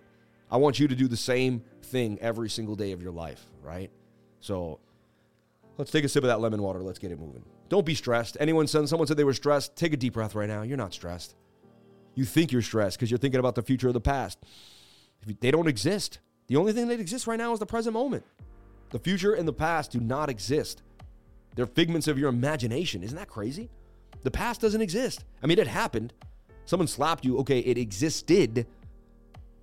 [0.50, 3.92] I want you to do the same thing every single day of your life, right?
[4.40, 4.80] So
[5.78, 6.82] Let's take a sip of that lemon water.
[6.82, 7.44] Let's get it moving.
[7.68, 8.38] Don't be stressed.
[8.40, 9.76] Anyone said someone said they were stressed.
[9.76, 10.62] Take a deep breath right now.
[10.62, 11.36] You're not stressed.
[12.14, 14.40] You think you're stressed because you're thinking about the future of the past.
[15.42, 16.20] They don't exist.
[16.48, 18.24] The only thing that exists right now is the present moment.
[18.92, 20.84] The future and the past do not exist.
[21.56, 23.04] They're figments of your imagination.
[23.04, 23.70] Isn't that crazy?
[24.22, 25.26] The past doesn't exist.
[25.44, 26.14] I mean, it happened.
[26.66, 27.38] Someone slapped you.
[27.40, 28.66] Okay, it existed.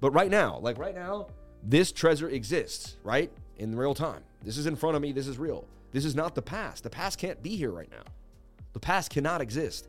[0.01, 1.29] But right now, like right now,
[1.63, 3.31] this treasure exists, right?
[3.59, 4.23] In real time.
[4.43, 5.13] This is in front of me.
[5.13, 5.67] This is real.
[5.93, 6.83] This is not the past.
[6.83, 8.03] The past can't be here right now.
[8.73, 9.89] The past cannot exist.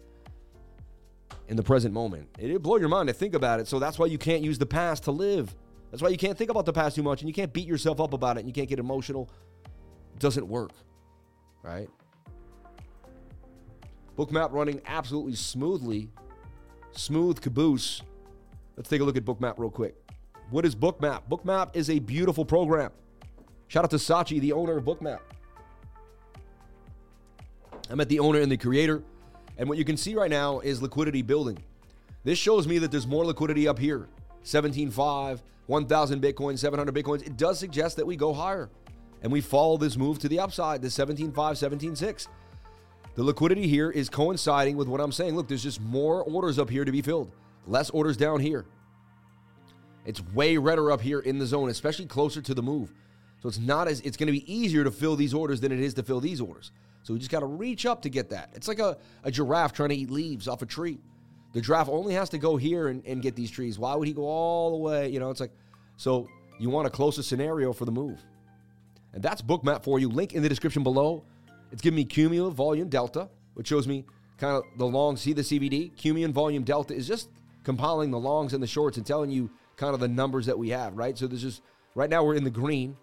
[1.48, 2.28] in the present moment.
[2.39, 3.68] It'll blow your mind to think about it.
[3.68, 5.54] So that's why you can't use the past to live.
[5.92, 8.00] That's why you can't think about the past too much and you can't beat yourself
[8.00, 9.30] up about it and you can't get emotional.
[10.13, 10.72] It doesn't work,
[11.62, 11.89] right?
[14.18, 16.10] Bookmap running absolutely smoothly.
[16.92, 18.02] Smooth caboose.
[18.78, 19.96] Let's take a look at Bookmap real quick.
[20.50, 21.24] What is Bookmap?
[21.30, 22.92] Bookmap is a beautiful program.
[23.68, 25.20] Shout out to Sachi, the owner of Bookmap.
[27.89, 29.04] I met the owner and the creator.
[29.58, 31.58] And what you can see right now is liquidity building.
[32.24, 34.08] This shows me that there's more liquidity up here
[34.43, 37.26] 17.5, 1,000 Bitcoin, 700 Bitcoins.
[37.26, 38.69] It does suggest that we go higher
[39.22, 42.28] and we follow this move to the upside, the 17.5, 17.6.
[43.15, 45.36] The liquidity here is coinciding with what I'm saying.
[45.36, 47.32] Look, there's just more orders up here to be filled,
[47.67, 48.65] less orders down here.
[50.06, 52.91] It's way redder up here in the zone, especially closer to the move.
[53.41, 55.80] So it's not as it's going to be easier to fill these orders than it
[55.80, 56.72] is to fill these orders.
[57.04, 58.52] So we just got to reach up to get that.
[58.54, 61.00] It's like a, a giraffe trying to eat leaves off a tree.
[61.54, 63.78] The giraffe only has to go here and, and get these trees.
[63.78, 65.10] Why would he go all the way?
[65.10, 65.52] You know, it's like,
[65.98, 66.28] so
[66.60, 68.24] you want a closer scenario for the move.
[69.13, 70.10] And that's bookmap for you.
[70.10, 71.24] Link in the description below.
[71.72, 74.06] It's giving me cumulative volume delta, which shows me
[74.38, 75.96] kind of the long, see the CVD?
[75.96, 77.30] Cumulative volume delta is just
[77.63, 80.70] compiling the longs and the shorts and telling you kind of the numbers that we
[80.70, 81.18] have, right?
[81.18, 81.62] So this is
[81.96, 82.96] right now we're in the green.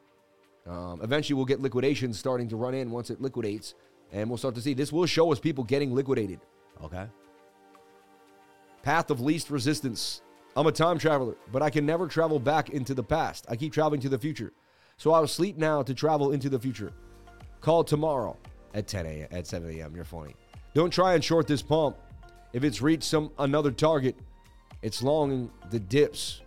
[0.66, 3.74] Um, eventually we'll get liquidations starting to run in once it liquidates
[4.12, 6.40] and we'll start to see this will show us people getting liquidated.
[6.82, 7.06] Okay.
[8.82, 10.22] Path of least resistance.
[10.56, 13.46] I'm a time traveler, but I can never travel back into the past.
[13.48, 14.52] I keep traveling to the future.
[14.96, 16.92] So I'll sleep now to travel into the future.
[17.60, 18.36] Call tomorrow
[18.74, 19.28] at 10 a.m.
[19.30, 19.94] at 7 a.m.
[19.94, 20.34] You're funny.
[20.74, 21.96] Don't try and short this pump.
[22.52, 24.16] If it's reached some another target,
[24.82, 26.40] it's long the dips.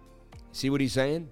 [0.52, 1.30] See what he's saying?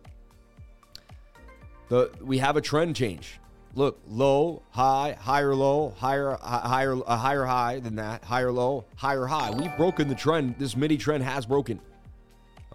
[1.89, 3.40] The we have a trend change
[3.75, 9.25] look low, high, higher low, higher higher a higher high than that, higher low, higher
[9.25, 9.51] high.
[9.51, 10.55] We've broken the trend.
[10.57, 11.79] This mini trend has broken.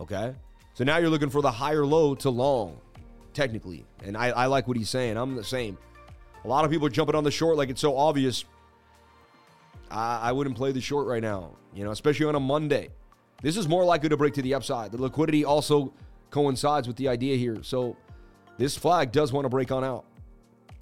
[0.00, 0.34] Okay,
[0.74, 2.78] so now you're looking for the higher low to long,
[3.32, 5.16] technically, and I, I like what he's saying.
[5.16, 5.78] I'm the same.
[6.44, 8.44] A lot of people are jumping on the short like it's so obvious.
[9.90, 12.90] I, I wouldn't play the short right now, you know, especially on a Monday.
[13.42, 14.92] This is more likely to break to the upside.
[14.92, 15.92] The liquidity also
[16.30, 17.62] coincides with the idea here.
[17.62, 17.96] So
[18.58, 20.04] this flag does want to break on out.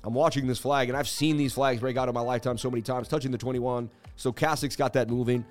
[0.04, 2.70] I'm watching this flag, and I've seen these flags break out in my lifetime so
[2.70, 3.90] many times, touching the 21.
[4.16, 5.44] So Kasic's got that moving.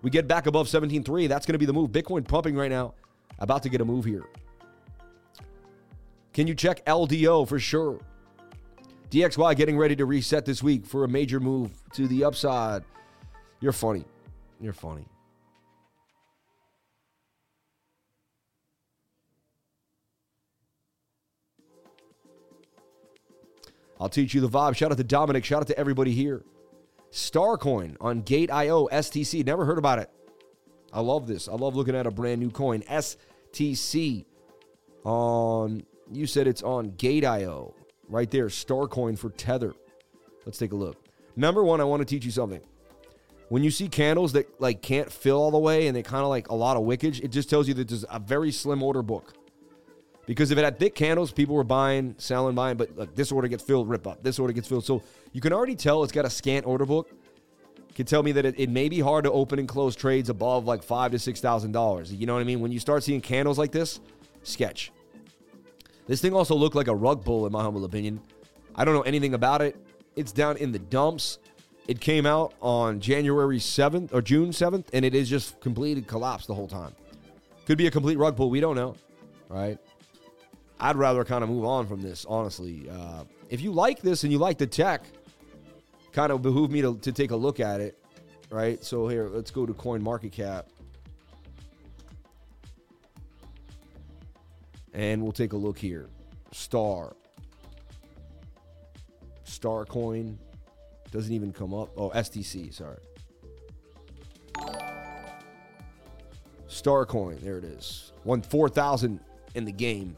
[0.00, 1.28] We get back above 17.3.
[1.28, 1.90] That's going to be the move.
[1.90, 2.94] Bitcoin pumping right now.
[3.38, 4.26] About to get a move here.
[6.32, 8.00] Can you check LDO for sure?
[9.10, 12.84] DXY getting ready to reset this week for a major move to the upside.
[13.60, 14.04] You're funny.
[14.60, 15.04] You're funny.
[24.00, 24.76] I'll teach you the vibe.
[24.76, 25.44] Shout out to Dominic.
[25.44, 26.44] Shout out to everybody here.
[27.10, 29.44] Starcoin on Gate.io, STC.
[29.44, 30.10] Never heard about it.
[30.92, 31.48] I love this.
[31.48, 32.82] I love looking at a brand new coin.
[32.82, 34.24] STC
[35.04, 37.74] on, you said it's on Gate.io.
[38.08, 39.74] Right there, Starcoin for Tether.
[40.46, 40.96] Let's take a look.
[41.36, 42.60] Number one, I want to teach you something.
[43.48, 46.28] When you see candles that like can't fill all the way and they kind of
[46.28, 49.02] like a lot of wickage, it just tells you that there's a very slim order
[49.02, 49.34] book.
[50.28, 53.48] Because if it had thick candles, people were buying, selling, buying, but like this order
[53.48, 54.22] gets filled, rip up.
[54.22, 54.84] This order gets filled.
[54.84, 57.10] So you can already tell it's got a scant order book.
[57.94, 60.66] Can tell me that it, it may be hard to open and close trades above
[60.66, 62.12] like five to six thousand dollars.
[62.12, 62.60] You know what I mean?
[62.60, 64.00] When you start seeing candles like this,
[64.42, 64.92] sketch.
[66.06, 68.20] This thing also looked like a rug pull, in my humble opinion.
[68.76, 69.76] I don't know anything about it.
[70.14, 71.38] It's down in the dumps.
[71.86, 76.48] It came out on January 7th or June 7th, and it is just completely collapsed
[76.48, 76.94] the whole time.
[77.64, 78.50] Could be a complete rug pull.
[78.50, 78.94] We don't know,
[79.48, 79.78] right?
[80.80, 82.88] I'd rather kind of move on from this, honestly.
[82.88, 85.02] Uh, if you like this and you like the tech,
[86.12, 87.98] kind of behoove me to, to take a look at it,
[88.50, 88.82] right?
[88.84, 90.68] So here, let's go to Coin Market Cap.
[94.94, 96.08] And we'll take a look here.
[96.52, 97.14] Star.
[99.44, 100.38] Star Coin.
[101.10, 101.90] Doesn't even come up.
[101.96, 102.98] Oh, STC, sorry.
[106.66, 108.12] Star Coin, there it is.
[108.24, 109.18] Won 4,000
[109.54, 110.16] in the game.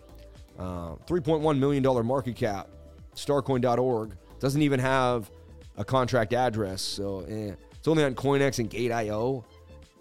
[0.61, 2.68] Uh, $3.1 million market cap.
[3.14, 5.31] Starcoin.org doesn't even have
[5.79, 6.83] a contract address.
[6.83, 7.55] So eh.
[7.73, 9.42] it's only on CoinEx and Gate.io.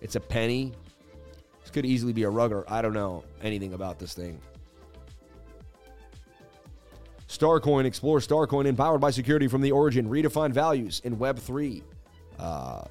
[0.02, 0.74] It's a penny.
[1.62, 2.66] This could easily be a rugger.
[2.68, 4.42] I don't know anything about this thing.
[7.30, 11.84] Starcoin, explore Starcoin, empowered by security from the origin, redefine values in Web3.
[12.38, 12.84] Uh,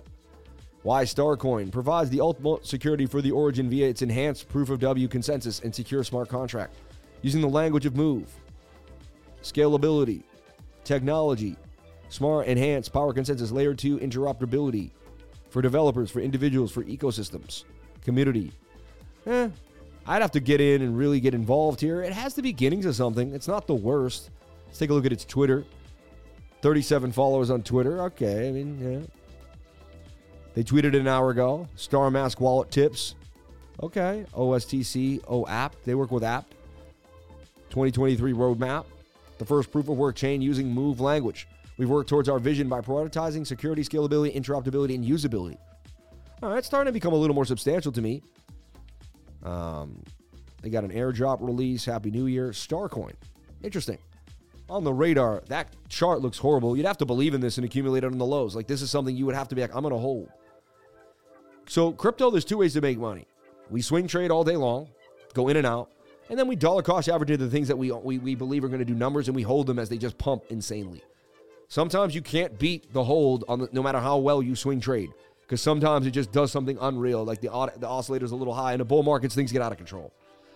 [0.85, 5.07] why Starcoin provides the ultimate security for the origin via its enhanced proof of W
[5.09, 6.73] consensus and secure smart contract
[7.23, 8.33] using the language of move,
[9.43, 10.23] scalability,
[10.85, 11.57] technology,
[12.09, 14.91] smart, enhanced, power consensus, layer 2 interoperability
[15.51, 17.65] for developers, for individuals, for ecosystems.
[18.03, 18.53] community.
[19.27, 19.49] Eh,
[20.07, 22.03] I'd have to get in and really get involved here.
[22.03, 23.35] It has the beginnings of something.
[23.35, 24.31] It's not the worst.
[24.67, 25.65] Let's take a look at its Twitter.
[26.63, 28.03] 37 followers on Twitter.
[28.05, 29.07] Okay, I mean, yeah.
[30.55, 31.69] They tweeted an hour ago.
[31.77, 33.15] Star Mask wallet tips.
[33.83, 34.25] Okay.
[34.35, 35.73] OSTC, OAP.
[35.85, 36.47] They work with app.
[37.71, 38.85] 2023 roadmap.
[39.39, 41.49] The first proof of work chain using Move language.
[41.77, 45.57] We've worked towards our vision by prioritizing security, scalability, interoperability, and usability.
[46.43, 48.23] All right, it's starting to become a little more substantial to me.
[49.45, 50.03] Um,
[50.63, 51.85] they got an airdrop release.
[51.85, 52.51] Happy New Year.
[52.51, 53.15] Starcoin.
[53.63, 53.99] Interesting.
[54.69, 56.77] On the radar, that chart looks horrible.
[56.77, 58.55] You'd have to believe in this and accumulate it on the lows.
[58.55, 60.29] Like, this is something you would have to be like, I'm going to hold.
[61.69, 63.27] So, crypto, there's two ways to make money.
[63.71, 64.89] We swing trade all day long,
[65.35, 65.91] go in and out,
[66.31, 68.69] and then we dollar cost average into the things that we, we, we believe are
[68.69, 71.03] going to do numbers and we hold them as they just pump insanely.
[71.69, 75.11] Sometimes you can't beat the hold on the, no matter how well you swing trade
[75.43, 77.25] because sometimes it just does something unreal.
[77.25, 78.73] Like the, the oscillator's a little high.
[78.73, 80.13] In the bull markets, things get out of control.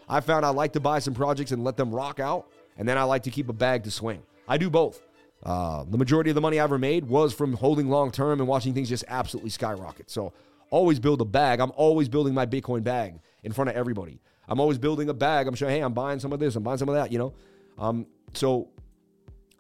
[0.09, 2.99] I found I like to buy some projects and let them rock out, and then
[2.99, 4.23] I like to keep a bag to swing.
[4.47, 5.01] I do both.
[5.43, 8.49] Uh, the majority of the money I ever made was from holding long term and
[8.49, 10.11] watching things just absolutely skyrocket.
[10.11, 10.33] So
[10.71, 11.61] always build a bag.
[11.61, 14.21] I'm always building my Bitcoin bag in front of everybody.
[14.49, 15.47] I'm always building a bag.
[15.47, 17.35] I'm showing, hey, I'm buying some of this, I'm buying some of that, you know?
[17.79, 18.69] Um, so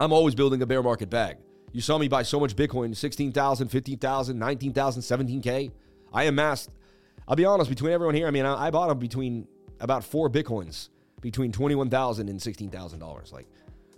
[0.00, 1.38] I'm always building a bear market bag.
[1.72, 5.70] You saw me buy so much Bitcoin 16,000, 15,000, 19,000, 17K.
[6.12, 6.70] I amassed,
[7.26, 9.46] I'll be honest, between everyone here, I mean, I, I bought them between
[9.80, 10.90] about four Bitcoins,
[11.20, 13.32] between $21,000 and $16,000.
[13.32, 13.46] Like,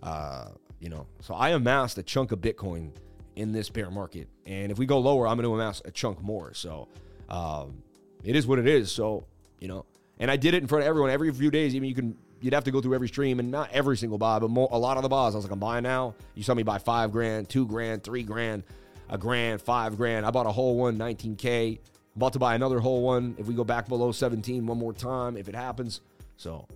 [0.03, 2.92] uh, you know, so I amassed a chunk of Bitcoin
[3.37, 4.29] in this bear market.
[4.47, 6.55] And if we go lower, I'm going to amass a chunk more.
[6.55, 6.88] So
[7.29, 7.83] um,
[8.23, 8.92] it is what it is.
[8.92, 9.27] So,
[9.61, 9.87] you know,
[10.25, 11.75] and I did it in front of everyone every few days.
[11.75, 14.39] Even you can you'd have to go through every stream and not every single buy,
[14.39, 15.35] but more, a lot of the buys.
[15.35, 16.15] I was like, I'm buying now.
[16.35, 18.63] You saw me buy five grand, two grand, three grand,
[19.11, 20.25] a grand, five grand.
[20.25, 21.73] I bought a whole one, 19K.
[21.77, 21.79] I'm
[22.17, 25.37] about to buy another whole one if we go back below 17 one more time,
[25.37, 26.01] if it happens.
[26.39, 26.67] So.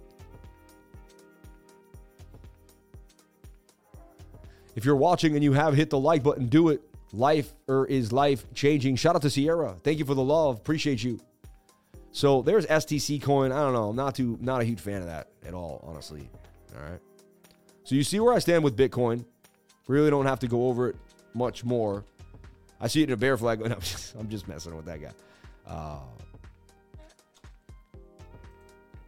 [4.76, 6.82] If you're watching and you have hit the like button, do it.
[7.14, 8.96] Life or is life changing.
[8.96, 9.76] Shout out to Sierra.
[9.82, 10.58] Thank you for the love.
[10.58, 11.18] Appreciate you.
[12.18, 13.52] So there's STC coin.
[13.52, 13.92] I don't know.
[13.92, 16.28] Not too not a huge fan of that at all, honestly.
[16.74, 16.98] All right.
[17.84, 19.24] So you see where I stand with Bitcoin.
[19.86, 20.96] Really don't have to go over it
[21.32, 22.04] much more.
[22.80, 23.62] I see it in a bear flag.
[23.64, 25.12] I'm just, I'm just messing with that guy.
[25.64, 26.00] Uh,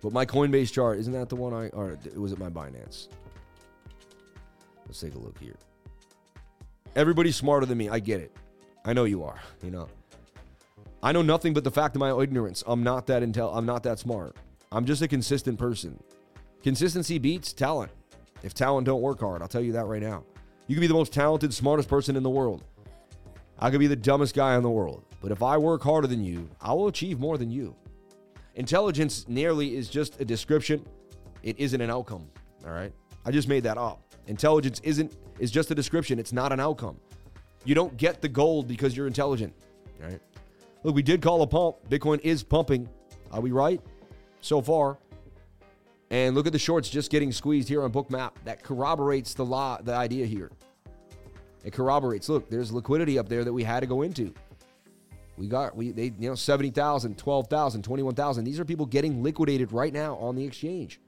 [0.01, 3.09] but my Coinbase chart isn't that the one I or was it my Binance?
[4.87, 5.57] Let's take a look here.
[6.95, 7.89] Everybody's smarter than me.
[7.89, 8.31] I get it.
[8.85, 9.41] I know you are.
[9.65, 9.89] You know.
[11.03, 12.63] I know nothing but the fact of my ignorance.
[12.67, 13.57] I'm not that intel.
[13.57, 14.37] I'm not that smart.
[14.71, 16.03] I'm just a consistent person.
[16.63, 17.91] Consistency beats talent.
[18.43, 20.25] If talent don't work hard, I'll tell you that right now.
[20.67, 22.65] You can be the most talented, smartest person in the world.
[23.59, 25.05] I could be the dumbest guy in the world.
[25.21, 27.75] But if I work harder than you, I will achieve more than you.
[28.55, 30.85] Intelligence nearly is just a description.
[31.43, 32.27] It isn't an outcome.
[32.65, 32.93] All right.
[33.25, 34.03] I just made that up.
[34.27, 36.19] Intelligence isn't is just a description.
[36.19, 36.99] It's not an outcome.
[37.65, 39.55] You don't get the gold because you're intelligent.
[40.03, 40.21] All right.
[40.83, 41.77] Look, we did call a pump.
[41.89, 42.89] Bitcoin is pumping.
[43.33, 43.81] Are we right?
[44.41, 44.99] So far.
[46.11, 48.33] And look at the shorts just getting squeezed here on Bookmap.
[48.45, 50.51] That corroborates the law, the idea here.
[51.65, 52.29] It corroborates.
[52.29, 54.35] Look, there's liquidity up there that we had to go into.
[55.37, 58.45] We got we they you know 70,000, 12,000, 21,000.
[58.45, 61.01] These are people getting liquidated right now on the exchange.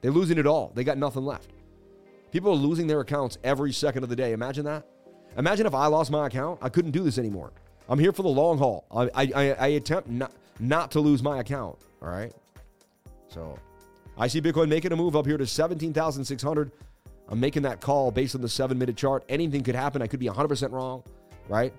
[0.00, 0.72] They're losing it all.
[0.74, 1.50] They got nothing left.
[2.30, 4.32] People are losing their accounts every second of the day.
[4.32, 4.86] Imagine that.
[5.36, 7.52] Imagine if I lost my account, I couldn't do this anymore.
[7.90, 8.86] I'm here for the long haul.
[8.94, 11.76] I, I, I attempt not, not to lose my account.
[12.00, 12.32] All right.
[13.28, 13.58] So
[14.16, 16.70] I see Bitcoin making a move up here to 17,600.
[17.28, 19.24] I'm making that call based on the seven minute chart.
[19.28, 20.02] Anything could happen.
[20.02, 21.02] I could be 100% wrong.
[21.48, 21.74] Right.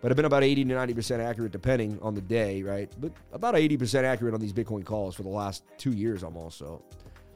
[0.00, 2.62] But I've been about 80 to 90% accurate depending on the day.
[2.62, 2.88] Right.
[3.00, 6.58] But about 80% accurate on these Bitcoin calls for the last two years almost.
[6.58, 6.80] So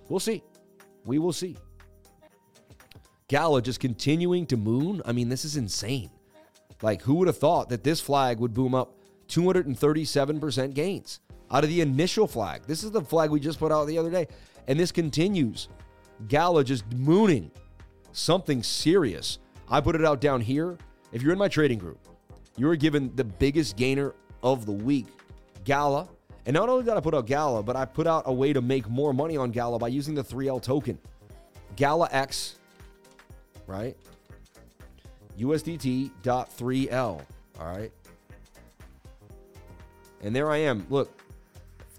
[0.08, 0.40] we'll see.
[1.04, 1.56] We will see.
[3.26, 5.02] Gala just continuing to moon.
[5.04, 6.10] I mean, this is insane.
[6.84, 11.70] Like, who would have thought that this flag would boom up 237% gains out of
[11.70, 12.60] the initial flag?
[12.66, 14.28] This is the flag we just put out the other day.
[14.68, 15.68] And this continues.
[16.28, 17.50] Gala just mooning
[18.12, 19.38] something serious.
[19.66, 20.76] I put it out down here.
[21.10, 21.98] If you're in my trading group,
[22.58, 25.06] you are given the biggest gainer of the week,
[25.64, 26.06] Gala.
[26.44, 28.60] And not only did I put out Gala, but I put out a way to
[28.60, 30.98] make more money on Gala by using the 3L token.
[31.76, 32.56] Gala X,
[33.66, 33.96] right?
[35.38, 36.92] USDT.3L.
[37.60, 37.92] All right.
[40.22, 40.86] And there I am.
[40.88, 41.10] Look,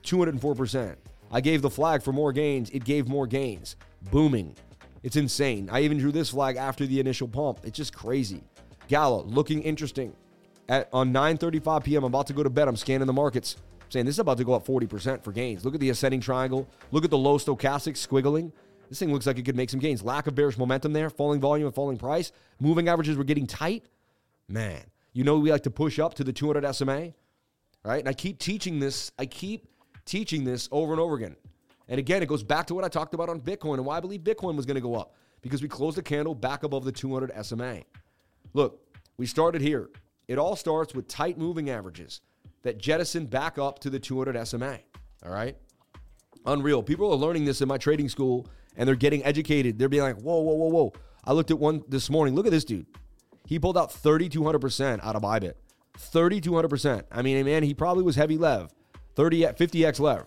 [0.04, 0.96] 204%.
[1.32, 2.70] I gave the flag for more gains.
[2.72, 3.76] It gave more gains.
[4.12, 4.56] Booming.
[5.04, 5.70] It's insane.
[5.72, 7.60] I even drew this flag after the initial pump.
[7.64, 8.42] It's just crazy.
[8.88, 10.16] Gala looking interesting.
[10.68, 12.04] At on 9:35 p.m.
[12.04, 12.68] I'm about to go to bed.
[12.68, 13.58] I'm scanning the markets.
[13.90, 15.64] saying this is about to go up 40% for gains.
[15.64, 16.68] Look at the ascending triangle.
[16.92, 18.52] Look at the low stochastic squiggling.
[18.90, 20.04] This thing looks like it could make some gains.
[20.04, 22.32] Lack of bearish momentum there, falling volume and falling price.
[22.60, 23.86] Moving averages were getting tight.
[24.48, 24.82] Man,
[25.14, 27.14] you know we like to push up to the 200 SMA,
[27.84, 28.00] right?
[28.00, 29.12] And I keep teaching this.
[29.18, 29.68] I keep
[30.06, 31.36] teaching this over and over again.
[31.88, 34.00] And again, it goes back to what I talked about on Bitcoin and why I
[34.00, 36.92] believe Bitcoin was going to go up because we closed the candle back above the
[36.92, 37.82] 200 SMA.
[38.54, 38.82] Look,
[39.18, 39.90] we started here.
[40.28, 42.22] It all starts with tight moving averages
[42.64, 44.80] that jettison back up to the 200 SMA.
[45.24, 45.56] All right?
[46.48, 46.82] Unreal.
[46.82, 48.48] People are learning this in my trading school
[48.78, 49.80] and they're getting educated.
[49.80, 50.94] They're being like, whoa, whoa, whoa, whoa.
[51.24, 52.36] I looked at one this morning.
[52.36, 52.86] Look at this dude.
[53.46, 55.54] He pulled out 3,200% out of Bybit.
[55.98, 57.04] 3,200%.
[57.12, 58.72] I mean, man, he probably was heavy lev.
[59.16, 60.26] 30, 50x lev,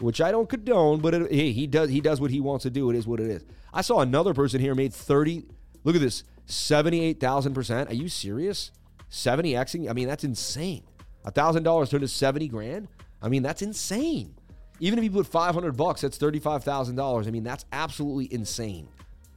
[0.00, 2.70] which I don't condone, but it, hey, he does he does what he wants to
[2.70, 2.90] do.
[2.90, 3.44] It is what it is.
[3.72, 5.46] I saw another person here made 30.
[5.84, 7.88] Look at this, 78,000%.
[7.88, 8.72] Are you serious?
[9.10, 9.88] 70xing?
[9.88, 10.82] I mean, that's insane.
[11.24, 12.88] $1,000 turned to 70 grand?
[13.22, 14.34] I mean, that's insane.
[14.80, 17.26] Even if you put 500 bucks, that's $35,000.
[17.26, 18.88] I mean, that's absolutely insane.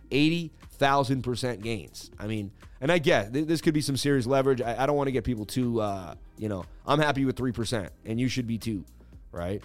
[0.10, 2.12] 80,000% gains.
[2.18, 4.62] I mean, and I get this could be some serious leverage.
[4.62, 7.90] I, I don't want to get people too, uh, you know, I'm happy with 3%,
[8.06, 8.84] and you should be too,
[9.32, 9.62] right?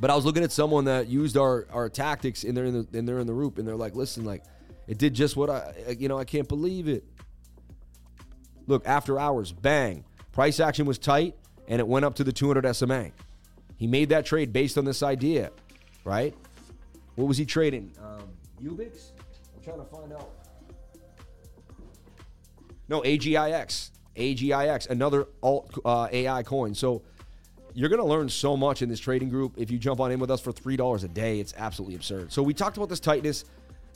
[0.00, 2.98] But I was looking at someone that used our, our tactics and they're in the
[2.98, 4.42] and they're in the roop and they're like, listen, like
[4.88, 7.04] it did just what I you know, I can't believe it.
[8.66, 10.04] Look, after hours, bang.
[10.32, 11.34] Price action was tight
[11.68, 13.10] and it went up to the 200 SMA.
[13.80, 15.50] He made that trade based on this idea,
[16.04, 16.34] right?
[17.14, 17.90] What was he trading?
[17.98, 18.28] Um,
[18.62, 19.12] Ubix?
[19.56, 20.30] I'm trying to find out.
[22.88, 23.90] No, AGIX.
[24.16, 26.74] AGIX, another alt uh, AI coin.
[26.74, 27.00] So
[27.72, 30.20] you're going to learn so much in this trading group if you jump on in
[30.20, 31.40] with us for $3 a day.
[31.40, 32.30] It's absolutely absurd.
[32.30, 33.46] So we talked about this tightness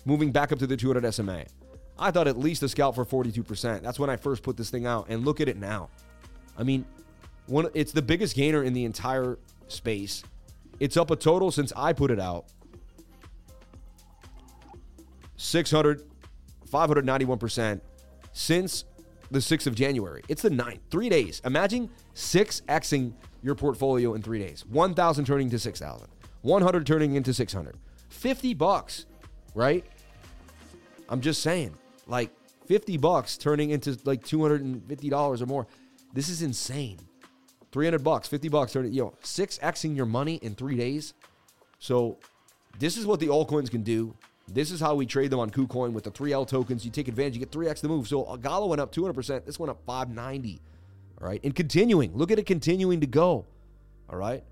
[0.06, 1.44] moving back up to the 200 SMA.
[1.98, 3.82] I thought at least a scalp for 42%.
[3.82, 5.08] That's when I first put this thing out.
[5.10, 5.90] And look at it now.
[6.56, 6.86] I mean,
[7.48, 10.22] one, it's the biggest gainer in the entire space.
[10.80, 12.46] It's up a total since I put it out
[15.36, 16.02] 600,
[16.70, 17.80] 591%
[18.32, 18.84] since
[19.30, 20.22] the 6th of January.
[20.28, 21.40] It's the 9th, three days.
[21.44, 23.12] Imagine 6xing
[23.42, 26.08] your portfolio in three days 1,000 turning to 6,000,
[26.42, 27.76] 100 turning into 600.
[28.08, 29.06] 50 bucks,
[29.54, 29.84] right?
[31.08, 31.74] I'm just saying,
[32.06, 32.30] like
[32.66, 35.66] 50 bucks turning into like $250 or more.
[36.12, 36.98] This is insane.
[37.74, 41.12] 300 bucks, 50 bucks, turning, you know, 6xing your money in three days.
[41.80, 42.18] So
[42.78, 44.14] this is what the altcoins can do.
[44.46, 46.84] This is how we trade them on KuCoin with the 3L tokens.
[46.84, 48.06] You take advantage, you get 3x the move.
[48.06, 49.44] So Gala went up 200%.
[49.44, 50.60] This went up 590.
[51.20, 51.40] All right.
[51.42, 52.16] And continuing.
[52.16, 53.44] Look at it continuing to go.
[54.08, 54.44] All right.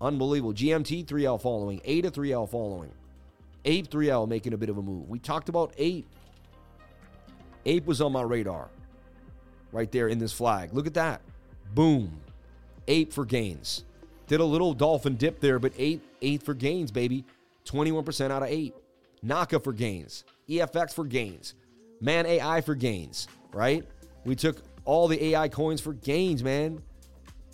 [0.00, 0.54] Unbelievable.
[0.54, 1.80] GMT 3L following.
[1.84, 2.92] ADA 3L following.
[3.64, 5.08] Ape 3L making a bit of a move.
[5.08, 6.06] We talked about Ape.
[7.66, 8.68] Ape was on my radar
[9.72, 10.72] right there in this flag.
[10.72, 11.22] Look at that.
[11.74, 12.20] Boom.
[12.88, 13.84] Ape for gains.
[14.26, 17.24] Did a little dolphin dip there, but eight, eight for gains, baby.
[17.64, 18.74] 21% out of eight.
[19.22, 20.24] Naka for gains.
[20.48, 21.54] EFX for gains.
[22.00, 23.84] Man AI for gains, right?
[24.24, 26.82] We took all the AI coins for gains, man.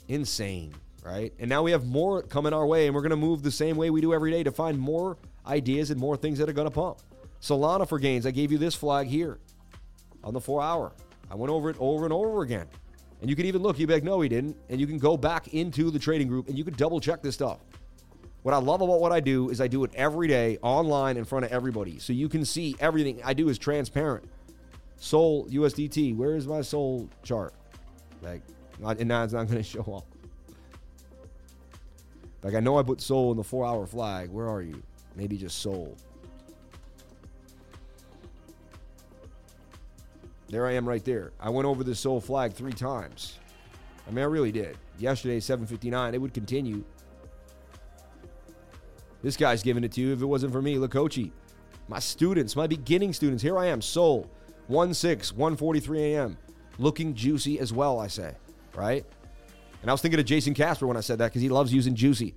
[0.08, 1.32] Insane, right?
[1.38, 3.76] And now we have more coming our way, and we're going to move the same
[3.76, 5.16] way we do every day to find more
[5.46, 6.98] ideas and more things that are going to pump.
[7.40, 8.26] Solana for gains.
[8.26, 9.38] I gave you this flag here
[10.22, 10.92] on the four hour.
[11.30, 12.66] I went over it over and over again.
[13.24, 14.54] And you can even look, you'd be like, no, he didn't.
[14.68, 17.34] And you can go back into the trading group and you can double check this
[17.34, 17.58] stuff.
[18.42, 21.24] What I love about what I do is I do it every day online in
[21.24, 21.98] front of everybody.
[21.98, 24.26] So you can see everything I do is transparent.
[24.98, 26.14] Sol USDT.
[26.14, 27.54] Where is my Sol chart?
[28.20, 28.42] Like,
[28.82, 30.06] and now it's not going to show up.
[32.42, 34.28] Like, I know I put Sol in the four hour flag.
[34.28, 34.82] Where are you?
[35.16, 35.96] Maybe just Sol.
[40.54, 41.32] There I am right there.
[41.40, 43.40] I went over the Sol flag three times.
[44.06, 44.78] I mean, I really did.
[45.00, 46.14] Yesterday, 759.
[46.14, 46.84] It would continue.
[49.20, 50.76] This guy's giving it to you if it wasn't for me.
[50.76, 51.32] Lakochi.
[51.88, 53.42] My students, my beginning students.
[53.42, 54.30] Here I am, Sol.
[54.68, 56.38] 1 6, 143 a.m.
[56.78, 58.36] Looking juicy as well, I say,
[58.76, 59.04] right?
[59.82, 61.96] And I was thinking of Jason Casper when I said that because he loves using
[61.96, 62.36] juicy.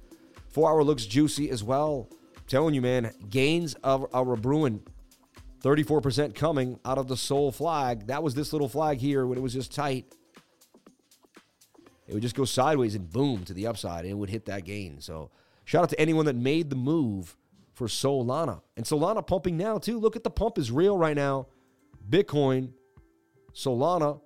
[0.49, 2.09] Four hour looks juicy as well.
[2.35, 4.81] I'm telling you, man, gains of our Bruin.
[5.63, 8.07] 34% coming out of the Sol flag.
[8.07, 10.13] That was this little flag here when it was just tight.
[12.07, 14.63] It would just go sideways and boom to the upside and it would hit that
[14.63, 15.01] gain.
[15.01, 15.29] So
[15.65, 17.35] shout out to anyone that made the move
[17.73, 18.61] for Solana.
[18.75, 19.99] And Solana pumping now too.
[19.99, 21.47] Look at the pump is real right now.
[22.09, 22.71] Bitcoin,
[23.53, 24.21] Solana,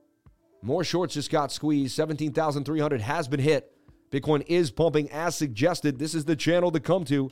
[0.62, 1.96] more shorts just got squeezed.
[1.96, 3.76] 17,300 has been hit.
[4.12, 5.98] Bitcoin is pumping as suggested.
[5.98, 7.32] This is the channel to come to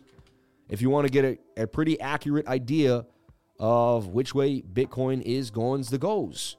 [0.68, 3.06] if you want to get a, a pretty accurate idea
[3.60, 6.58] of which way Bitcoin is going the goes.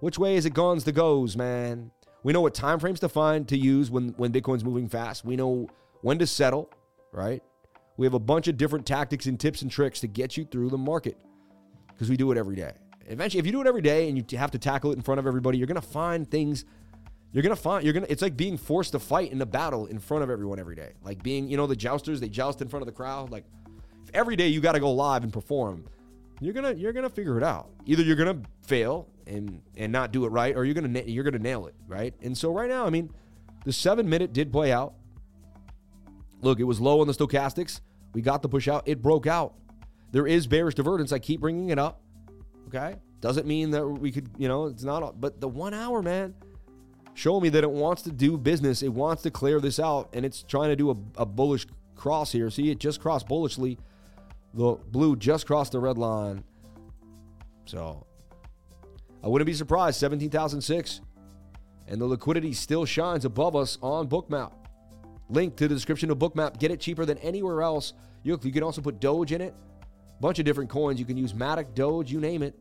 [0.00, 1.90] Which way is it going the goes, man?
[2.22, 5.24] We know what time frames to find to use when when Bitcoin's moving fast.
[5.24, 5.68] We know
[6.02, 6.70] when to settle,
[7.12, 7.42] right?
[7.96, 10.70] We have a bunch of different tactics and tips and tricks to get you through
[10.70, 11.16] the market
[11.88, 12.72] because we do it every day.
[13.06, 15.18] Eventually, if you do it every day and you have to tackle it in front
[15.18, 16.64] of everybody, you're going to find things
[17.32, 19.98] you're gonna find you're gonna it's like being forced to fight in a battle in
[19.98, 22.80] front of everyone every day like being you know the jousters they joust in front
[22.80, 23.44] of the crowd like
[24.14, 25.84] every day you got to go live and perform
[26.40, 27.70] you're gonna you're gonna figure it out.
[27.86, 31.38] Either you're gonna fail and and not do it right or you're gonna you're gonna
[31.38, 32.14] nail it right?
[32.22, 33.10] And so right now i mean
[33.64, 34.94] the seven minute did play out.
[36.42, 37.80] Look it was low on the stochastics.
[38.12, 38.86] We got the push out.
[38.86, 39.54] It broke out.
[40.12, 41.12] There is bearish divergence.
[41.12, 42.00] I keep bringing it up
[42.68, 42.96] okay?
[43.20, 46.34] Doesn't mean that we could you know it's not but the one hour man
[47.14, 48.82] showing me that it wants to do business.
[48.82, 52.30] It wants to clear this out, and it's trying to do a, a bullish cross
[52.30, 52.50] here.
[52.50, 53.78] See, it just crossed bullishly.
[54.54, 56.44] The blue just crossed the red line.
[57.66, 58.06] So
[59.22, 59.98] I wouldn't be surprised.
[60.00, 61.00] 17,006.
[61.88, 64.52] And the liquidity still shines above us on Bookmap.
[65.28, 66.58] Link to the description of Bookmap.
[66.58, 67.92] Get it cheaper than anywhere else.
[68.22, 69.54] You, you can also put Doge in it.
[70.20, 70.98] Bunch of different coins.
[70.98, 72.58] You can use Matic, Doge, you name it.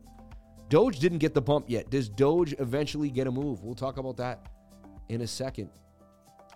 [0.70, 1.90] Doge didn't get the bump yet.
[1.90, 3.64] Does Doge eventually get a move?
[3.64, 4.48] We'll talk about that
[5.10, 5.70] in a second.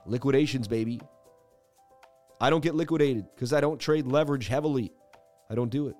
[0.05, 0.99] Liquidations, baby.
[2.41, 4.91] I don't get liquidated because I don't trade leverage heavily.
[5.49, 5.95] I don't do it.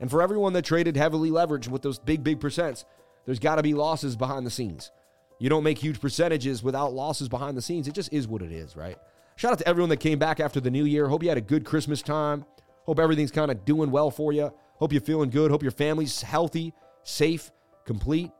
[0.00, 2.84] And for everyone that traded heavily leveraged with those big, big percents,
[3.26, 4.90] there's got to be losses behind the scenes.
[5.38, 7.88] You don't make huge percentages without losses behind the scenes.
[7.88, 8.96] It just is what it is, right?
[9.36, 11.08] Shout out to everyone that came back after the new year.
[11.08, 12.44] Hope you had a good Christmas time.
[12.86, 14.52] Hope everything's kind of doing well for you.
[14.76, 15.50] Hope you're feeling good.
[15.50, 16.72] Hope your family's healthy
[17.04, 17.52] safe,
[17.84, 18.30] complete.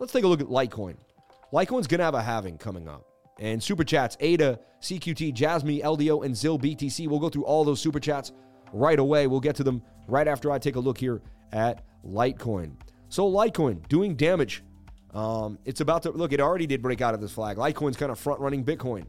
[0.00, 0.96] Let's take a look at Litecoin.
[1.52, 3.04] Litecoin's going to have a halving coming up.
[3.38, 7.06] And super chats, ADA, CQT, Jasmy, LDO, and ZIL BTC.
[7.06, 8.32] We'll go through all those super chats
[8.72, 9.26] right away.
[9.26, 12.72] We'll get to them right after I take a look here at Litecoin.
[13.08, 14.62] So Litecoin doing damage.
[15.14, 16.32] Um, it's about to look.
[16.32, 17.56] It already did break out of this flag.
[17.56, 19.06] Litecoin's kind of front running Bitcoin.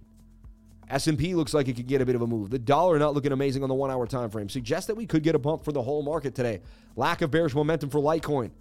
[0.89, 2.49] S&P looks like it could get a bit of a move.
[2.49, 4.47] The dollar not looking amazing on the one hour time frame.
[4.47, 6.61] Suggests that we could get a bump for the whole market today.
[6.95, 8.51] Lack of bearish momentum for Litecoin.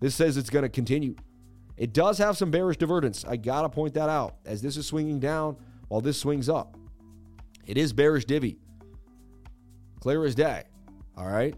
[0.00, 1.14] This says it's going to continue.
[1.76, 3.24] It does have some bearish divergence.
[3.24, 6.76] I got to point that out as this is swinging down while this swings up.
[7.66, 8.58] It is bearish divvy.
[10.00, 10.64] Clear as day.
[11.16, 11.54] All right.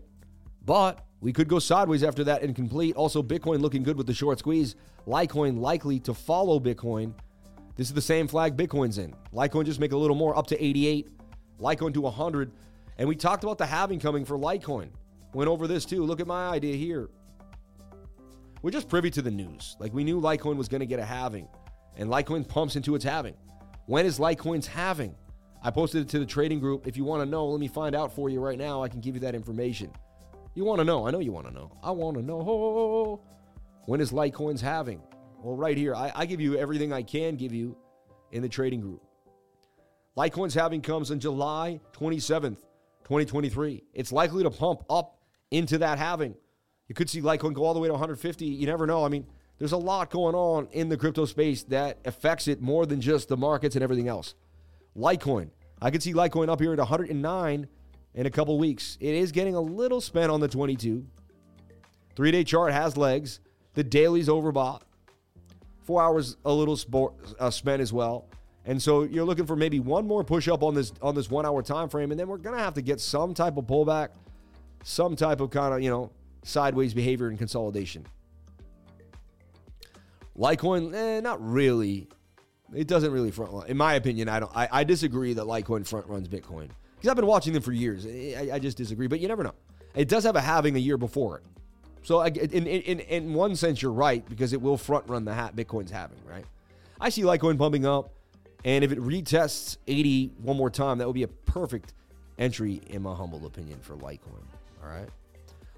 [0.64, 2.96] But we could go sideways after that incomplete.
[2.96, 4.76] Also, Bitcoin looking good with the short squeeze.
[5.06, 7.14] Litecoin likely to follow Bitcoin.
[7.76, 9.14] This is the same flag Bitcoin's in.
[9.32, 11.08] Litecoin just make a little more up to 88.
[11.60, 12.52] Litecoin to 100.
[12.98, 14.90] And we talked about the halving coming for Litecoin.
[15.32, 16.04] Went over this too.
[16.04, 17.08] Look at my idea here
[18.62, 19.76] we're just privy to the news.
[19.78, 21.48] Like we knew Litecoin was going to get a halving,
[21.96, 23.34] and Litecoin pumps into its halving.
[23.86, 25.14] When is Litecoin's halving?
[25.62, 26.86] I posted it to the trading group.
[26.86, 28.82] If you want to know, let me find out for you right now.
[28.82, 29.92] I can give you that information.
[30.54, 31.06] You want to know?
[31.06, 31.70] I know you want to know.
[31.82, 33.20] I want to know.
[33.86, 35.02] When is Litecoin's halving?
[35.42, 37.76] Well, right here, I, I give you everything I can give you
[38.32, 39.02] in the trading group.
[40.16, 42.58] Litecoin's halving comes on July 27th,
[43.04, 43.84] 2023.
[43.94, 46.34] It's likely to pump up into that halving.
[46.88, 48.44] You could see Litecoin go all the way to 150.
[48.44, 49.04] You never know.
[49.04, 49.26] I mean,
[49.58, 53.28] there's a lot going on in the crypto space that affects it more than just
[53.28, 54.34] the markets and everything else.
[54.96, 55.50] Litecoin.
[55.80, 57.68] I could see Litecoin up here at 109
[58.14, 58.98] in a couple weeks.
[59.00, 61.06] It is getting a little spent on the 22.
[62.16, 63.40] Three day chart has legs.
[63.74, 64.82] The daily's overbought.
[65.84, 68.26] Four hours a little sport, uh, spent as well.
[68.66, 71.46] And so you're looking for maybe one more push up on this on this one
[71.46, 74.10] hour time frame, and then we're gonna have to get some type of pullback,
[74.84, 76.10] some type of kind of you know
[76.42, 78.04] sideways behavior and consolidation.
[80.36, 82.08] Litecoin, eh, not really.
[82.74, 83.66] It doesn't really front run.
[83.66, 84.52] In my opinion, I don't.
[84.54, 88.06] I, I disagree that Litecoin front runs Bitcoin because I've been watching them for years.
[88.06, 89.54] I, I, just disagree, but you never know.
[89.94, 91.44] It does have a halving a year before it,
[92.02, 95.56] so in, in in one sense, you're right because it will front run the hat
[95.56, 96.18] Bitcoin's halving.
[96.24, 96.44] Right?
[97.00, 98.12] I see Litecoin pumping up,
[98.64, 101.94] and if it retests 80 one more time, that would be a perfect
[102.38, 104.44] entry, in my humble opinion, for Litecoin.
[104.82, 105.08] All right.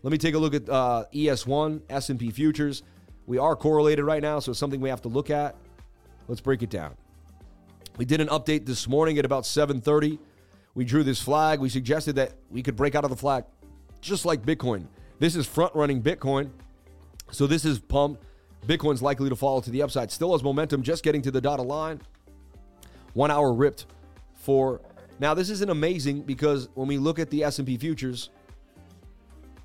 [0.02, 2.82] Let me take a look at uh, ES1, S&P futures.
[3.26, 5.54] We are correlated right now, so it's something we have to look at.
[6.28, 6.94] Let's break it down.
[7.98, 10.18] We did an update this morning at about 7:30.
[10.74, 11.60] We drew this flag.
[11.60, 13.44] We suggested that we could break out of the flag
[14.00, 14.86] just like Bitcoin.
[15.18, 16.50] This is front running Bitcoin.
[17.30, 18.22] So this is pumped.
[18.66, 20.10] Bitcoin's likely to fall to the upside.
[20.10, 22.00] Still has momentum, just getting to the dotted line.
[23.14, 23.86] One hour ripped
[24.34, 24.80] for
[25.18, 25.34] now.
[25.34, 28.30] This isn't amazing because when we look at the S&P futures,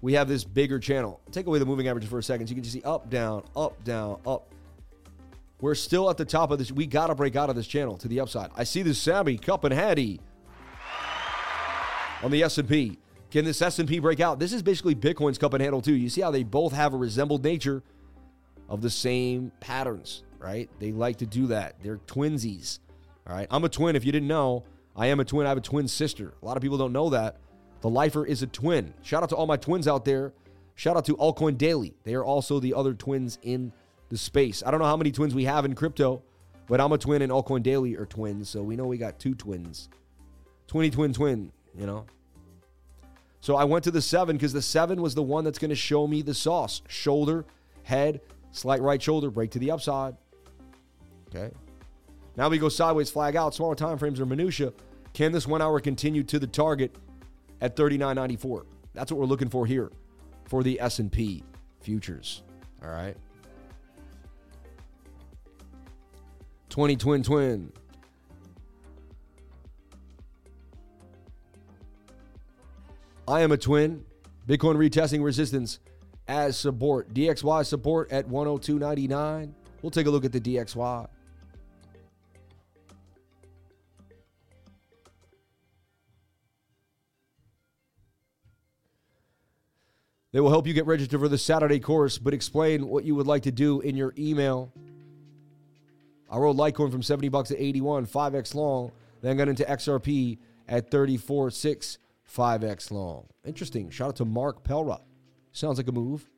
[0.01, 1.21] we have this bigger channel.
[1.31, 2.47] Take away the moving averages for a second.
[2.47, 4.51] So you can just see up, down, up, down, up.
[5.59, 6.71] We're still at the top of this.
[6.71, 8.51] We got to break out of this channel to the upside.
[8.55, 10.19] I see this Sammy Cup and Hattie
[12.21, 12.99] on the S&P.
[13.31, 14.39] Can this S&P break out?
[14.39, 15.95] This is basically Bitcoin's cup and handle too.
[15.95, 17.83] You see how they both have a resembled nature
[18.69, 20.23] of the same patterns.
[20.39, 20.69] right?
[20.79, 21.75] They like to do that.
[21.81, 22.79] They're twinsies,
[23.27, 23.47] all right?
[23.49, 23.95] I'm a twin.
[23.95, 24.63] If you didn't know,
[24.95, 25.45] I am a twin.
[25.45, 26.33] I have a twin sister.
[26.41, 27.37] A lot of people don't know that.
[27.81, 28.93] The Lifer is a twin.
[29.01, 30.33] Shout out to all my twins out there.
[30.75, 31.95] Shout out to Altcoin Daily.
[32.03, 33.71] They are also the other twins in
[34.09, 34.63] the space.
[34.65, 36.21] I don't know how many twins we have in crypto,
[36.67, 38.49] but I'm a twin and Altcoin Daily are twins.
[38.49, 39.89] So we know we got two twins.
[40.67, 42.05] 20 twin twin, you know?
[43.39, 45.75] So I went to the seven because the seven was the one that's going to
[45.75, 46.81] show me the sauce.
[46.87, 47.45] Shoulder,
[47.83, 50.15] head, slight right shoulder, break to the upside.
[51.29, 51.53] Okay.
[52.35, 53.55] Now we go sideways, flag out.
[53.55, 54.73] Smaller time frames are minutia.
[55.13, 56.95] Can this one hour continue to the target
[57.61, 58.65] at 39.94?
[58.93, 59.91] That's what we're looking for here
[60.45, 61.43] for the S&P
[61.79, 62.43] futures.
[62.83, 63.15] All right.
[66.69, 67.71] 20 twin twin.
[73.27, 74.05] I am a twin.
[74.47, 75.79] Bitcoin retesting resistance
[76.27, 77.13] as support.
[77.13, 79.51] DXY support at 102.99.
[79.81, 81.07] We'll take a look at the DXY.
[90.31, 93.27] They will help you get registered for the Saturday course, but explain what you would
[93.27, 94.71] like to do in your email.
[96.29, 100.91] I rolled Litecoin from 70 bucks to 81, 5x long, then got into XRP at
[100.91, 101.97] 34.6,
[102.35, 103.27] 5x long.
[103.45, 103.89] Interesting.
[103.89, 104.99] Shout out to Mark Pelra.
[105.51, 106.29] Sounds like a move.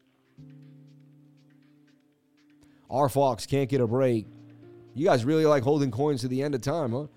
[2.90, 4.28] R Fox can't get a break.
[4.96, 7.08] You guys really like holding coins to the end of time, huh?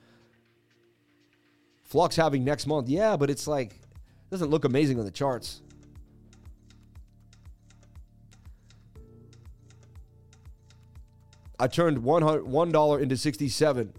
[1.83, 2.89] Flux halving next month.
[2.89, 3.81] Yeah, but it's like
[4.31, 5.61] doesn't look amazing on the charts.
[11.59, 13.93] I turned one dollar into sixty seven,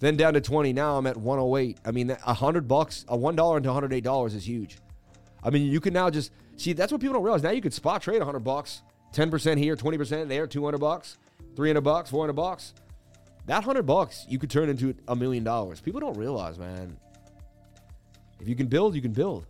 [0.00, 0.72] then down to twenty.
[0.72, 1.78] Now I'm at one hundred eight.
[1.84, 4.78] I mean, a hundred bucks, a one dollar into one hundred eight dollars is huge.
[5.42, 7.42] I mean, you can now just see that's what people don't realize.
[7.42, 8.82] Now you can spot trade hundred bucks,
[9.12, 11.18] ten percent here, twenty percent there, two hundred bucks,
[11.54, 12.74] three hundred bucks, four hundred bucks.
[13.46, 15.80] That hundred bucks you could turn into a million dollars.
[15.80, 16.96] People don't realize, man.
[18.40, 19.46] If you can build, you can build.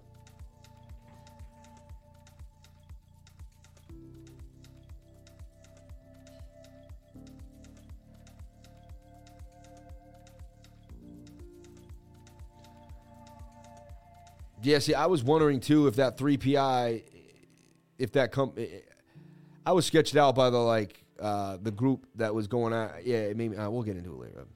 [14.67, 17.05] Yeah, see, I was wondering too if that 3PI,
[18.01, 18.53] if that come,
[19.65, 22.91] I was sketched out by the like uh, the group that was going on.
[23.05, 24.47] Yeah, maybe uh, we'll get into it later.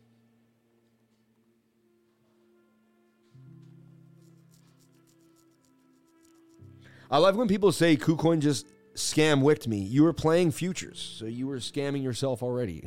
[7.08, 9.78] I love when people say KuCoin just scam wicked me.
[9.78, 12.82] You were playing futures, so you were scamming yourself already.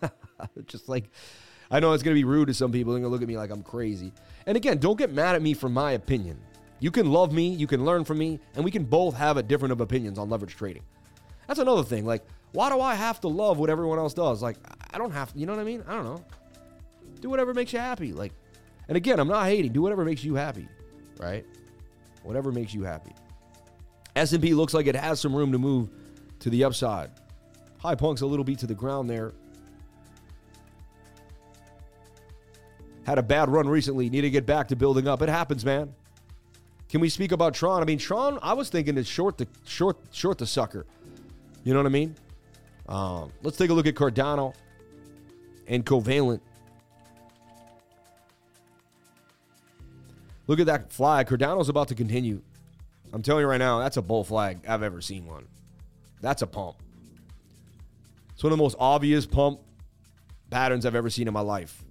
[0.66, 1.10] just like
[1.70, 2.92] I know it's to be rude to some people.
[2.92, 4.12] They're to look at me like I'm crazy.
[4.46, 6.38] And again, don't get mad at me for my opinion.
[6.78, 9.42] You can love me, you can learn from me, and we can both have a
[9.42, 10.82] different of opinions on leverage trading.
[11.46, 12.04] That's another thing.
[12.04, 14.42] Like, why do I have to love what everyone else does?
[14.42, 14.56] Like,
[14.92, 15.82] I don't have, you know what I mean?
[15.86, 16.24] I don't know.
[17.20, 18.12] Do whatever makes you happy.
[18.12, 18.32] Like,
[18.88, 19.72] and again, I'm not hating.
[19.72, 20.68] Do whatever makes you happy,
[21.18, 21.46] right?
[22.22, 23.12] Whatever makes you happy.
[24.14, 25.90] S&P looks like it has some room to move
[26.40, 27.10] to the upside.
[27.78, 29.32] High punks a little beat to the ground there.
[33.04, 34.10] Had a bad run recently.
[34.10, 35.22] Need to get back to building up.
[35.22, 35.94] It happens, man.
[36.96, 37.82] Can we speak about Tron?
[37.82, 38.38] I mean, Tron.
[38.40, 40.86] I was thinking it's short the short short the sucker.
[41.62, 42.16] You know what I mean?
[42.88, 44.54] Um, let's take a look at Cardano
[45.66, 46.40] and Covalent.
[50.46, 51.26] Look at that flag.
[51.26, 52.40] Cardano's about to continue.
[53.12, 55.46] I'm telling you right now, that's a bull flag I've ever seen one.
[56.22, 56.76] That's a pump.
[58.32, 59.60] It's one of the most obvious pump
[60.48, 61.84] patterns I've ever seen in my life.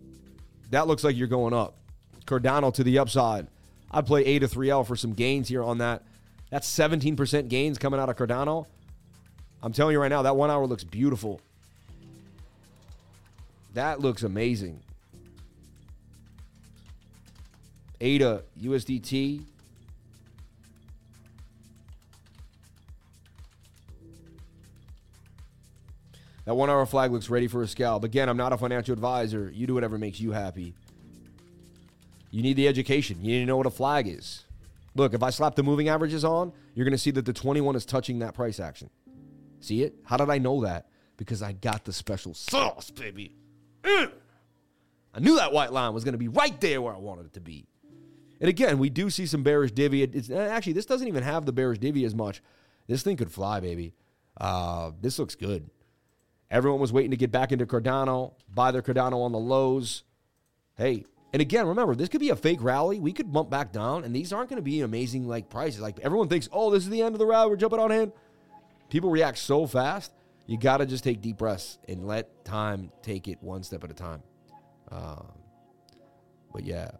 [0.71, 1.77] That looks like you're going up.
[2.25, 3.45] Cardano to the upside.
[3.91, 6.03] I'd play ADA 3L for some gains here on that.
[6.49, 8.65] That's 17% gains coming out of Cardano.
[9.63, 11.41] I'm telling you right now, that one hour looks beautiful.
[13.73, 14.79] That looks amazing.
[17.99, 19.43] ADA USDT.
[26.45, 28.03] That one hour flag looks ready for a scalp.
[28.03, 29.51] Again, I'm not a financial advisor.
[29.53, 30.75] You do whatever makes you happy.
[32.35, 33.23] You need the education.
[33.23, 34.43] You need to know what a flag is.
[34.93, 37.77] Look, if I slap the moving averages on, you're going to see that the 21
[37.77, 38.89] is touching that price action.
[39.61, 39.95] See it?
[40.03, 40.89] How did I know that?
[41.15, 43.37] Because I got the special sauce, baby.
[43.85, 44.09] I
[45.19, 47.39] knew that white line was going to be right there where I wanted it to
[47.39, 47.67] be.
[48.41, 50.03] And again, we do see some bearish divvy.
[50.03, 52.41] It's, eh, actually, this doesn't even have the bearish divvy as much.
[52.85, 53.93] This thing could fly, baby.
[54.35, 55.69] Uh, this looks good.
[56.51, 60.03] Everyone was waiting to get back into Cardano, buy their Cardano on the lows.
[60.75, 61.05] Hey,
[61.35, 62.97] and again, remember, this could be a fake rally.
[62.97, 65.81] We could bump back down, and these aren't going to be amazing like prices.
[65.81, 67.49] Like everyone thinks, oh, this is the end of the rally.
[67.49, 68.13] We're jumping on in.
[68.87, 70.13] People react so fast.
[70.47, 73.91] you got to just take deep breaths and let time take it one step at
[73.91, 74.23] a time.
[74.89, 75.27] Um,
[76.53, 76.91] but yeah.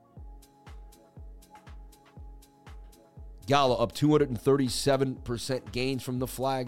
[3.47, 6.67] Gala up 237% gains from the flag.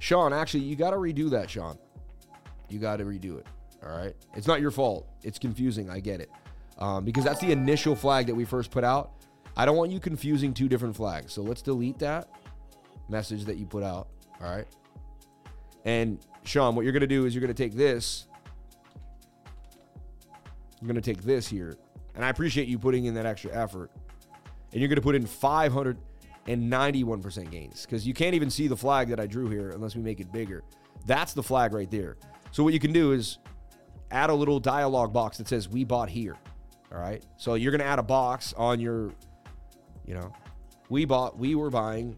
[0.00, 1.78] Sean, actually, you got to redo that, Sean.
[2.68, 3.46] You got to redo it.
[3.86, 4.16] All right.
[4.34, 5.08] It's not your fault.
[5.22, 5.88] It's confusing.
[5.88, 6.28] I get it.
[6.78, 9.12] Um, because that's the initial flag that we first put out.
[9.56, 11.32] I don't want you confusing two different flags.
[11.32, 12.28] So let's delete that
[13.08, 14.08] message that you put out.
[14.40, 14.66] All right.
[15.84, 18.26] And Sean, what you're going to do is you're going to take this.
[20.80, 21.76] You're going to take this here.
[22.14, 23.90] And I appreciate you putting in that extra effort.
[24.72, 29.08] And you're going to put in 591% gains because you can't even see the flag
[29.08, 30.62] that I drew here unless we make it bigger.
[31.06, 32.16] That's the flag right there.
[32.50, 33.38] So what you can do is
[34.10, 36.36] add a little dialog box that says we bought here.
[36.94, 37.22] All right.
[37.36, 39.12] So you're to add a box on your,
[40.06, 40.32] you know,
[40.88, 42.16] we bought, we were buying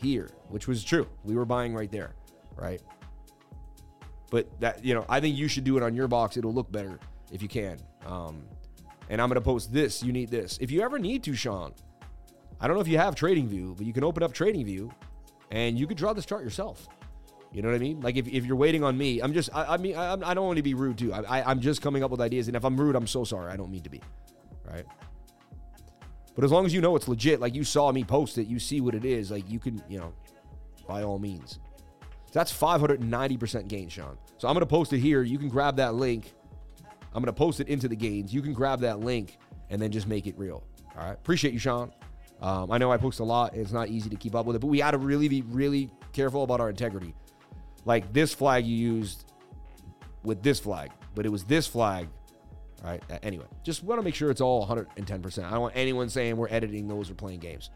[0.00, 1.08] here, which was true.
[1.24, 2.14] We were buying right there.
[2.56, 2.80] Right.
[4.30, 6.36] But that, you know, I think you should do it on your box.
[6.36, 7.00] It'll look better
[7.32, 7.78] if you can.
[8.06, 8.44] Um,
[9.08, 10.02] and I'm to post this.
[10.02, 10.56] You need this.
[10.60, 11.72] If you ever need to, Sean,
[12.60, 14.92] I don't know if you have Trading View, but you can open up Trading View,
[15.50, 16.86] and you could draw this chart yourself.
[17.52, 18.00] You know what I mean?
[18.00, 20.46] Like if, if you're waiting on me, I'm just, I, I mean, I, I don't
[20.46, 21.12] want to be rude too.
[21.12, 22.46] I, I, am just coming up with ideas.
[22.46, 23.52] And if I'm rude, I'm so sorry.
[23.52, 24.00] I don't mean to be.
[24.64, 24.86] Right.
[26.36, 28.60] But as long as you know it's legit, like you saw me post it, you
[28.60, 30.12] see what it is, like you can, you know,
[30.86, 31.58] by all means.
[32.32, 34.16] That's 590% gain, Sean.
[34.38, 35.22] So I'm to post it here.
[35.22, 36.32] You can grab that link.
[37.12, 38.32] I'm to post it into the gains.
[38.32, 39.38] You can grab that link
[39.70, 40.62] and then just make it real.
[40.96, 41.12] All right.
[41.14, 41.92] Appreciate you, Sean.
[42.40, 43.54] Um, I know I post a lot.
[43.54, 45.90] It's not easy to keep up with it, but we got to really be really
[46.12, 47.14] careful about our integrity.
[47.84, 49.24] Like this flag you used
[50.22, 52.08] with this flag, but it was this flag.
[52.82, 53.02] right?
[53.22, 55.44] Anyway, just want to make sure it's all 110%.
[55.44, 57.70] I don't want anyone saying we're editing those or playing games.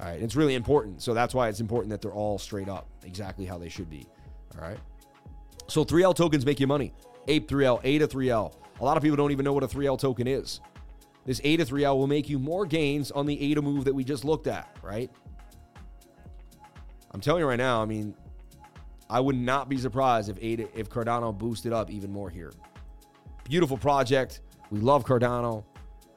[0.00, 0.20] All right.
[0.20, 1.02] It's really important.
[1.02, 4.06] So that's why it's important that they're all straight up, exactly how they should be.
[4.56, 4.78] All right.
[5.68, 6.92] So 3L tokens make you money.
[7.28, 8.54] Ape 3L, ADA 3L.
[8.80, 10.60] A lot of people don't even know what a 3L token is.
[11.24, 14.24] This ADA 3L will make you more gains on the ADA move that we just
[14.24, 15.10] looked at, right?
[17.12, 18.14] I'm telling you right now, I mean,
[19.10, 22.52] I would not be surprised if Ada, if Cardano boosted up even more here.
[23.44, 24.40] Beautiful project.
[24.70, 25.64] We love Cardano.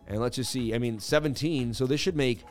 [0.07, 0.73] And let's just see.
[0.73, 1.73] I mean, 17.
[1.73, 2.43] So this should make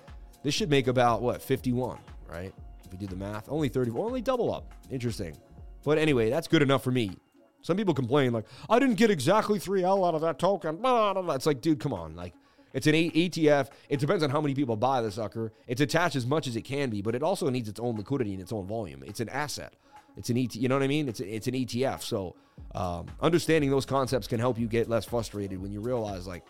[0.42, 2.52] this should make about what 51, right?
[2.84, 4.72] If we do the math, only 30, only double up.
[4.90, 5.36] Interesting.
[5.84, 7.16] But anyway, that's good enough for me.
[7.62, 10.78] Some people complain like, I didn't get exactly 3L out of that token.
[10.84, 12.14] It's like, dude, come on.
[12.14, 12.32] Like,
[12.74, 13.70] it's an ETF.
[13.88, 15.52] It depends on how many people buy the sucker.
[15.66, 18.32] It's attached as much as it can be, but it also needs its own liquidity
[18.34, 19.02] and its own volume.
[19.04, 19.74] It's an asset.
[20.16, 20.54] It's an ET.
[20.54, 21.08] You know what I mean?
[21.08, 22.02] It's it's an ETF.
[22.02, 22.34] So
[22.74, 26.44] um, understanding those concepts can help you get less frustrated when you realize like,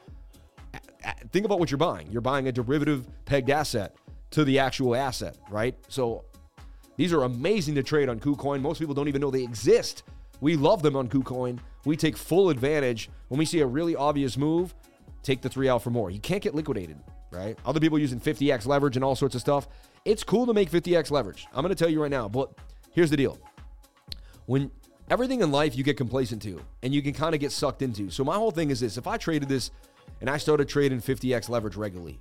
[1.33, 2.11] think about what you're buying.
[2.11, 3.97] You're buying a derivative pegged asset
[4.31, 5.77] to the actual asset, right?
[5.89, 6.25] So
[6.97, 8.61] these are amazing to trade on KuCoin.
[8.61, 10.05] Most people don't even know they exist.
[10.41, 11.59] We love them on KuCoin.
[11.85, 14.75] We take full advantage when we see a really obvious move.
[15.23, 16.11] Take the three out for more.
[16.11, 16.99] You can't get liquidated,
[17.31, 17.59] right?
[17.65, 19.69] Other people using 50x leverage and all sorts of stuff.
[20.05, 21.47] It's cool to make 50x leverage.
[21.53, 22.53] I'm going to tell you right now, but
[22.93, 23.39] here's the deal
[24.47, 24.71] when
[25.11, 28.11] everything in life you get complacent to and you can kind of get sucked into.
[28.11, 29.71] So my whole thing is this if I traded this
[30.21, 32.19] and I started trading 50x leverage regularly,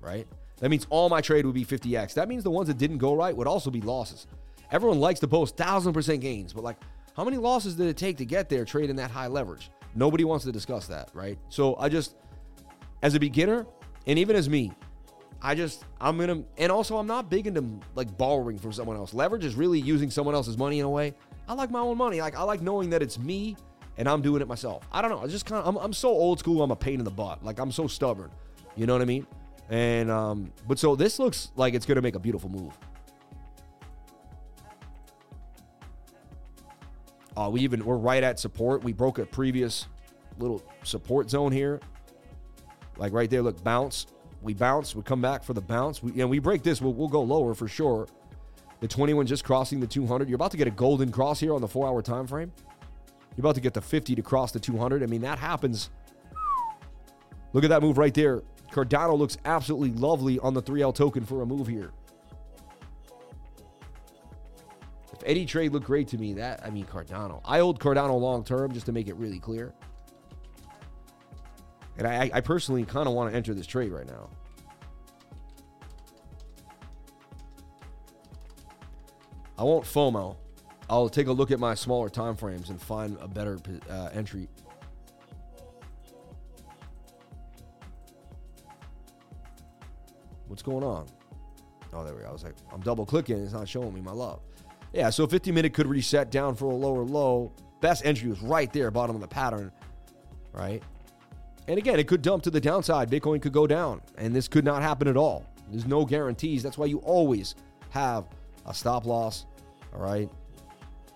[0.00, 0.26] right?
[0.58, 2.14] That means all my trade would be 50x.
[2.14, 4.26] That means the ones that didn't go right would also be losses.
[4.70, 6.76] Everyone likes to post thousand percent gains, but like,
[7.16, 9.70] how many losses did it take to get there trading that high leverage?
[9.94, 11.38] Nobody wants to discuss that, right?
[11.48, 12.14] So I just,
[13.02, 13.66] as a beginner,
[14.06, 14.72] and even as me,
[15.42, 17.64] I just I'm gonna, and also I'm not big into
[17.94, 19.14] like borrowing from someone else.
[19.14, 21.14] Leverage is really using someone else's money in a way.
[21.50, 22.20] I like my own money.
[22.20, 23.56] Like I like knowing that it's me
[23.98, 24.86] and I'm doing it myself.
[24.92, 25.18] I don't know.
[25.18, 26.62] I just kind of I'm, I'm so old school.
[26.62, 27.44] I'm a pain in the butt.
[27.44, 28.30] Like I'm so stubborn.
[28.76, 29.26] You know what I mean?
[29.68, 32.72] And um, but so this looks like it's gonna make a beautiful move.
[37.36, 38.84] Uh, we even we're right at support.
[38.84, 39.88] We broke a previous
[40.38, 41.80] little support zone here.
[42.96, 44.06] Like right there, look, bounce.
[44.40, 44.94] We bounce.
[44.94, 46.00] We come back for the bounce.
[46.00, 46.80] We, and we break this.
[46.80, 48.06] We'll, we'll go lower for sure.
[48.80, 50.28] The 21 just crossing the 200.
[50.28, 52.50] You're about to get a golden cross here on the four hour time frame.
[53.36, 55.02] You're about to get the 50 to cross the 200.
[55.02, 55.90] I mean, that happens.
[57.52, 58.42] Look at that move right there.
[58.72, 61.92] Cardano looks absolutely lovely on the 3L token for a move here.
[65.12, 67.42] If any trade looked great to me, that, I mean, Cardano.
[67.44, 69.74] I hold Cardano long term just to make it really clear.
[71.98, 74.30] And I, I personally kind of want to enter this trade right now.
[79.60, 80.36] I won't FOMO.
[80.88, 83.58] I'll take a look at my smaller time frames and find a better
[83.90, 84.48] uh, entry.
[90.46, 91.06] What's going on?
[91.92, 92.28] Oh, there we go.
[92.28, 93.36] I was like, I'm double clicking.
[93.36, 94.40] It's not showing me my love.
[94.94, 97.52] Yeah, so 50 minute could reset down for a lower low.
[97.82, 99.70] Best entry was right there, bottom of the pattern,
[100.54, 100.82] right?
[101.68, 103.10] And again, it could dump to the downside.
[103.10, 105.44] Bitcoin could go down, and this could not happen at all.
[105.70, 106.62] There's no guarantees.
[106.62, 107.54] That's why you always
[107.90, 108.24] have
[108.66, 109.46] a stop loss,
[109.94, 110.30] all right?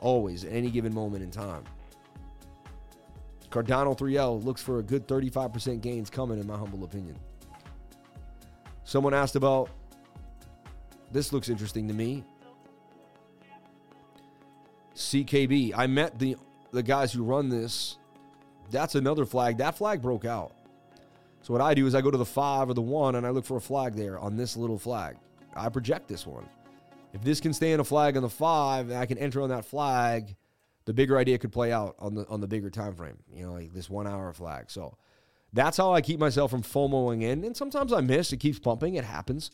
[0.01, 1.64] Always, at any given moment in time.
[3.51, 7.16] Cardano 3L looks for a good 35% gains coming, in my humble opinion.
[8.85, 9.70] Someone asked about
[11.12, 12.25] this looks interesting to me.
[14.97, 15.72] CKB.
[15.77, 16.37] I met the
[16.72, 17.99] the guys who run this.
[18.70, 19.59] That's another flag.
[19.59, 20.53] That flag broke out.
[21.43, 23.31] So what I do is I go to the five or the one and I
[23.31, 25.16] look for a flag there on this little flag.
[25.55, 26.49] I project this one.
[27.15, 29.49] If this can stay in a flag on the five, and I can enter on
[29.51, 30.35] that flag,
[30.85, 33.19] the bigger idea could play out on the on the bigger time frame.
[33.33, 34.71] You know, like this one hour flag.
[34.71, 34.99] So
[35.53, 37.45] that's how I keep myself from FOMOing in.
[37.45, 38.33] And sometimes I miss.
[38.33, 38.97] It keeps pumping.
[38.97, 39.53] It happens.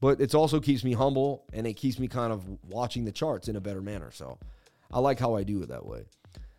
[0.00, 3.48] But it also keeps me humble and it keeps me kind of watching the charts
[3.48, 4.10] in a better manner.
[4.10, 4.38] So
[4.90, 6.04] I like how I do it that way.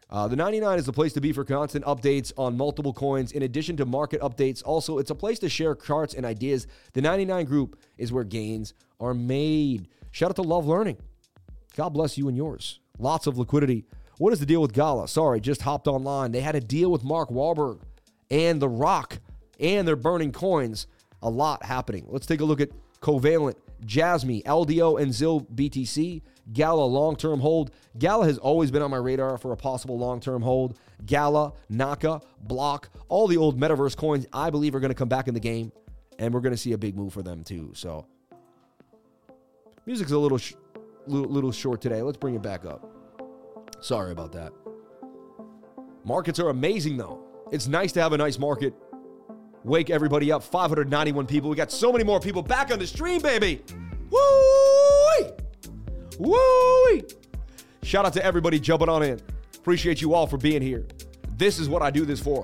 [0.10, 3.32] Uh, the 99 is the place to be for constant updates on multiple coins.
[3.32, 6.68] In addition to market updates, also, it's a place to share charts and ideas.
[6.94, 9.90] The 99 group is where gains are made.
[10.14, 10.98] Shout out to Love Learning.
[11.76, 12.80] God bless you and yours.
[13.00, 13.86] Lots of liquidity.
[14.20, 15.08] What is the deal with Gala?
[15.08, 16.32] Sorry, just hopped online.
[16.32, 17.82] They had a deal with Mark Wahlberg
[18.30, 19.18] and The Rock,
[19.60, 20.86] and they're burning coins.
[21.24, 22.06] A lot happening.
[22.08, 22.70] Let's take a look at
[23.02, 23.56] Covalent,
[23.86, 26.22] Jasmy, LDO, and ZIL BTC.
[26.52, 27.72] Gala long term hold.
[27.98, 30.78] Gala has always been on my radar for a possible long term hold.
[31.08, 35.28] Gala, Naka, Block, all the old metaverse coins I believe are going to come back
[35.28, 35.72] in the game,
[36.20, 37.72] and we're going to see a big move for them too.
[37.74, 38.06] So,
[39.86, 40.54] music's a little, sh-
[41.08, 42.02] little, short today.
[42.02, 42.90] Let's bring it back up.
[43.82, 44.54] Sorry about that.
[46.06, 47.24] Markets are amazing though.
[47.52, 48.74] It's nice to have a nice market.
[49.64, 50.44] Wake everybody up.
[50.44, 51.50] 591 people.
[51.50, 53.62] We got so many more people back on the stream, baby.
[54.10, 55.34] Woo!
[56.20, 57.02] Woo!
[57.84, 59.20] Shout out to everybody jumping on in.
[59.56, 60.86] Appreciate you all for being here.
[61.38, 62.44] This is what I do this for.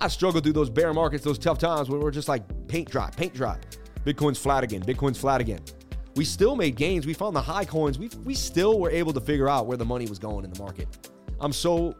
[0.00, 3.10] I struggle through those bear markets, those tough times when we're just like paint dry,
[3.10, 3.58] paint dry.
[4.04, 4.82] Bitcoin's flat again.
[4.82, 5.60] Bitcoin's flat again.
[6.16, 7.06] We still made gains.
[7.06, 7.98] We found the high coins.
[7.98, 10.62] We we still were able to figure out where the money was going in the
[10.62, 10.88] market.
[11.40, 11.94] I'm so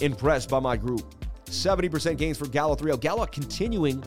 [0.00, 1.14] impressed by my group.
[1.44, 3.00] 70% gains for Gala 3L.
[3.00, 4.02] Gala continuing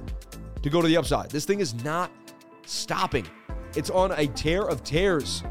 [0.61, 1.29] to go to the upside.
[1.29, 2.11] This thing is not
[2.65, 3.27] stopping.
[3.75, 5.43] It's on a tear of tears.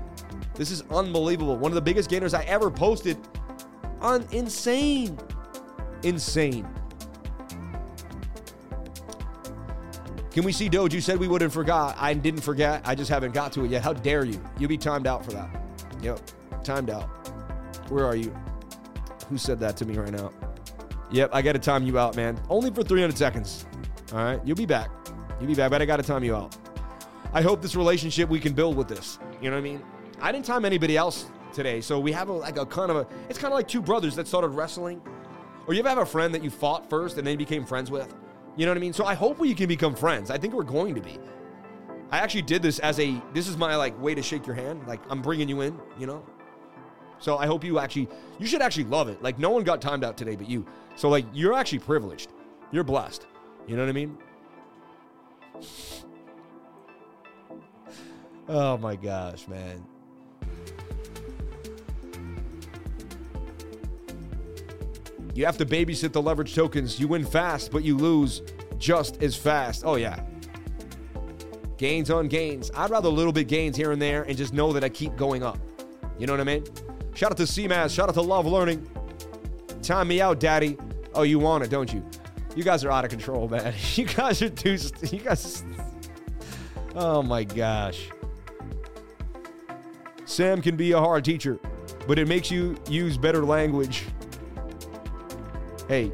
[0.54, 1.56] This is unbelievable.
[1.56, 3.18] One of the biggest gainers I ever posted
[4.00, 5.18] on insane.
[6.02, 6.66] Insane.
[10.32, 10.94] Can we see Doge?
[10.94, 11.96] You said we wouldn't forgot.
[11.98, 12.82] I didn't forget.
[12.86, 13.82] I just haven't got to it yet.
[13.82, 14.42] How dare you?
[14.58, 15.50] You'll be timed out for that.
[16.00, 16.20] Yep.
[16.64, 17.04] Timed out.
[17.90, 18.34] Where are you?
[19.28, 20.32] Who said that to me right now?
[21.10, 22.40] Yep, I got to time you out, man.
[22.48, 23.66] Only for 300 seconds.
[24.12, 24.90] All right, you'll be back.
[25.38, 26.56] You'll be back, but I got to time you out.
[27.34, 29.18] I hope this relationship we can build with this.
[29.40, 29.82] You know what I mean?
[30.20, 33.06] I didn't time anybody else today, so we have a, like a kind of a.
[33.28, 35.02] It's kind of like two brothers that started wrestling,
[35.66, 38.14] or you ever have a friend that you fought first and then became friends with.
[38.56, 38.92] You know what I mean?
[38.92, 40.30] So I hope we can become friends.
[40.30, 41.18] I think we're going to be.
[42.10, 43.20] I actually did this as a.
[43.32, 44.86] This is my like way to shake your hand.
[44.86, 45.78] Like I'm bringing you in.
[45.98, 46.24] You know.
[47.18, 48.08] So I hope you actually.
[48.38, 49.22] You should actually love it.
[49.22, 50.66] Like no one got timed out today, but you.
[50.96, 52.32] So like you're actually privileged.
[52.70, 53.26] You're blessed.
[53.66, 54.18] You know what I mean?
[58.48, 59.86] Oh my gosh, man.
[65.34, 67.00] You have to babysit the leverage tokens.
[67.00, 68.42] You win fast, but you lose
[68.78, 69.82] just as fast.
[69.84, 70.22] Oh yeah.
[71.78, 72.70] Gains on gains.
[72.76, 75.16] I'd rather a little bit gains here and there and just know that I keep
[75.16, 75.58] going up.
[76.18, 76.64] You know what I mean?
[77.14, 77.94] Shout out to CMAS.
[77.94, 78.86] Shout out to Love Learning.
[79.82, 80.76] Time me out, daddy.
[81.14, 82.04] Oh, you want it, don't you?
[82.54, 83.74] You guys are out of control, man.
[83.94, 84.76] You guys are too.
[85.10, 85.64] You guys.
[86.94, 88.10] Oh my gosh.
[90.24, 91.58] Sam can be a hard teacher,
[92.06, 94.04] but it makes you use better language.
[95.88, 96.12] Hey,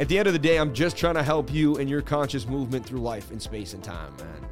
[0.00, 2.46] at the end of the day, I'm just trying to help you and your conscious
[2.46, 4.48] movement through life in space and time, man.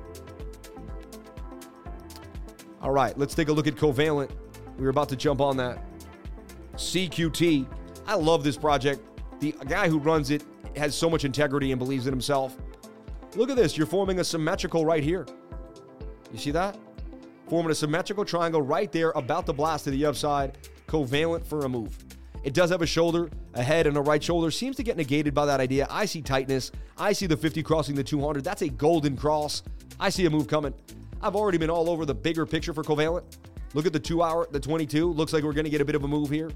[2.83, 4.31] All right, let's take a look at Covalent.
[4.79, 5.83] We are about to jump on that.
[6.75, 7.67] CQT.
[8.07, 9.01] I love this project.
[9.41, 10.45] The guy who runs it
[10.77, 12.57] has so much integrity and believes in himself.
[13.35, 13.77] Look at this.
[13.77, 15.27] You're forming a symmetrical right here.
[16.31, 16.79] You see that?
[17.49, 20.59] Forming a symmetrical triangle right there, about to blast to the upside.
[20.87, 21.97] Covalent for a move.
[22.45, 24.51] It does have a shoulder, a head, and a right shoulder.
[24.51, 25.87] Seems to get negated by that idea.
[25.91, 26.71] I see tightness.
[26.97, 28.45] I see the 50 crossing the 200.
[28.45, 29.63] That's a golden cross.
[29.99, 30.75] I see a move coming.
[31.21, 33.25] I've already been all over the bigger picture for Covalent.
[33.75, 35.13] Look at the two hour, the 22.
[35.13, 36.51] Looks like we're going to get a bit of a move here.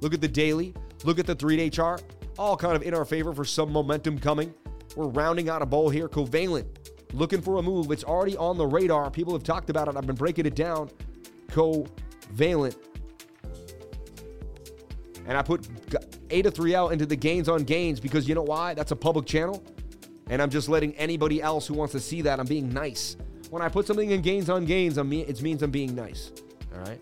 [0.00, 0.74] Look at the daily.
[1.04, 2.02] Look at the three day chart.
[2.38, 4.54] All kind of in our favor for some momentum coming.
[4.96, 6.08] We're rounding out a bowl here.
[6.08, 6.66] Covalent
[7.12, 7.90] looking for a move.
[7.90, 9.10] It's already on the radar.
[9.10, 9.96] People have talked about it.
[9.96, 10.90] I've been breaking it down.
[11.48, 12.76] Covalent.
[15.28, 15.68] And I put
[16.30, 18.72] Ada 3L into the gains on gains because you know why?
[18.72, 19.62] That's a public channel.
[20.30, 23.16] And I'm just letting anybody else who wants to see that, I'm being nice.
[23.50, 26.32] When I put something in gains on gains, I'm, it means I'm being nice.
[26.74, 27.00] All right?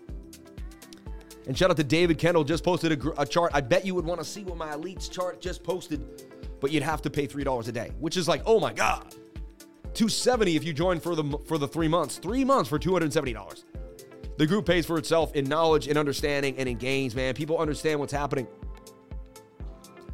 [1.47, 3.51] And shout out to David Kendall, just posted a, a chart.
[3.53, 6.05] I bet you would want to see what my elites chart just posted,
[6.59, 9.15] but you'd have to pay $3 a day, which is like, oh my God.
[9.93, 12.17] 270 if you join for the for the 3 months.
[12.17, 13.63] 3 months for $270.
[14.37, 17.33] The group pays for itself in knowledge and understanding and in gains, man.
[17.33, 18.47] People understand what's happening.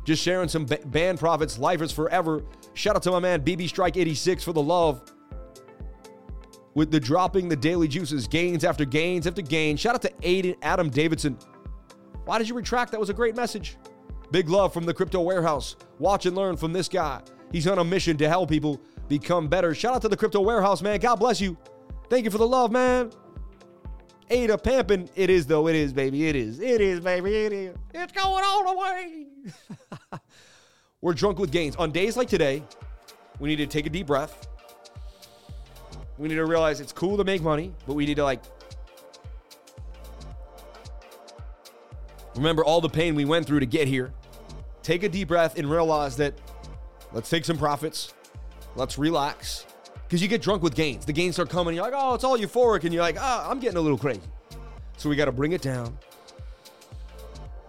[0.06, 2.44] Just sharing some Band profits, lifers forever.
[2.74, 5.02] Shout out to my man BB Strike 86 for the love
[6.74, 9.80] with the dropping the daily juices, gains after gains after gains.
[9.80, 11.38] Shout out to Aiden, Adam Davidson.
[12.26, 12.92] Why did you retract?
[12.92, 13.78] That was a great message.
[14.32, 15.76] Big love from the crypto warehouse.
[16.00, 17.22] Watch and learn from this guy.
[17.52, 19.76] He's on a mission to help people become better.
[19.76, 21.00] Shout out to the crypto warehouse, man.
[21.00, 21.58] God bless you.
[22.10, 23.12] Thank you for the love, man.
[24.30, 25.10] ADA Pampin.
[25.16, 25.68] It is, though.
[25.68, 26.28] It is, baby.
[26.28, 26.60] It is.
[26.60, 27.36] It is, baby.
[27.36, 27.76] It is.
[27.94, 29.28] It's going all the way.
[31.02, 31.76] We're drunk with gains.
[31.76, 32.64] On days like today,
[33.40, 34.48] we need to take a deep breath
[36.18, 38.42] we need to realize it's cool to make money, but we need to like
[42.36, 44.14] remember all the pain we went through to get here.
[44.82, 46.34] Take a deep breath and realize that
[47.12, 48.14] let's take some profits.
[48.76, 49.66] Let's relax.
[50.14, 51.06] Because you get drunk with gains.
[51.06, 51.74] The gains start coming.
[51.74, 52.84] You're like, oh, it's all euphoric.
[52.84, 54.22] And you're like, ah, I'm getting a little crazy.
[54.96, 55.98] So we got to bring it down.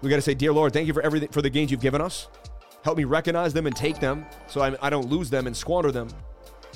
[0.02, 2.02] We got to say, Dear Lord, thank you for everything, for the gains you've given
[2.02, 2.28] us.
[2.82, 5.90] Help me recognize them and take them so I, I don't lose them and squander
[5.90, 6.08] them.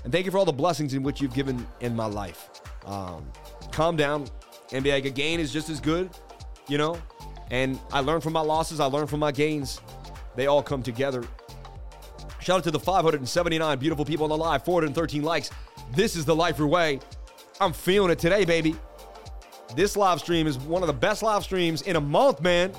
[0.04, 2.48] And thank you for all the blessings in which you've given in my life.
[2.86, 3.30] Um,
[3.70, 4.26] calm down
[4.72, 6.08] and be like, a gain is just as good,
[6.68, 6.98] you know?
[7.50, 9.82] And I learn from my losses, I learn from my gains.
[10.34, 11.24] They all come together.
[12.40, 15.50] Shout out to the 579 beautiful people on the live, 413 likes.
[15.92, 17.00] This is the Lifer Way.
[17.60, 18.76] I'm feeling it today, baby.
[19.74, 22.72] This live stream is one of the best live streams in a month, man.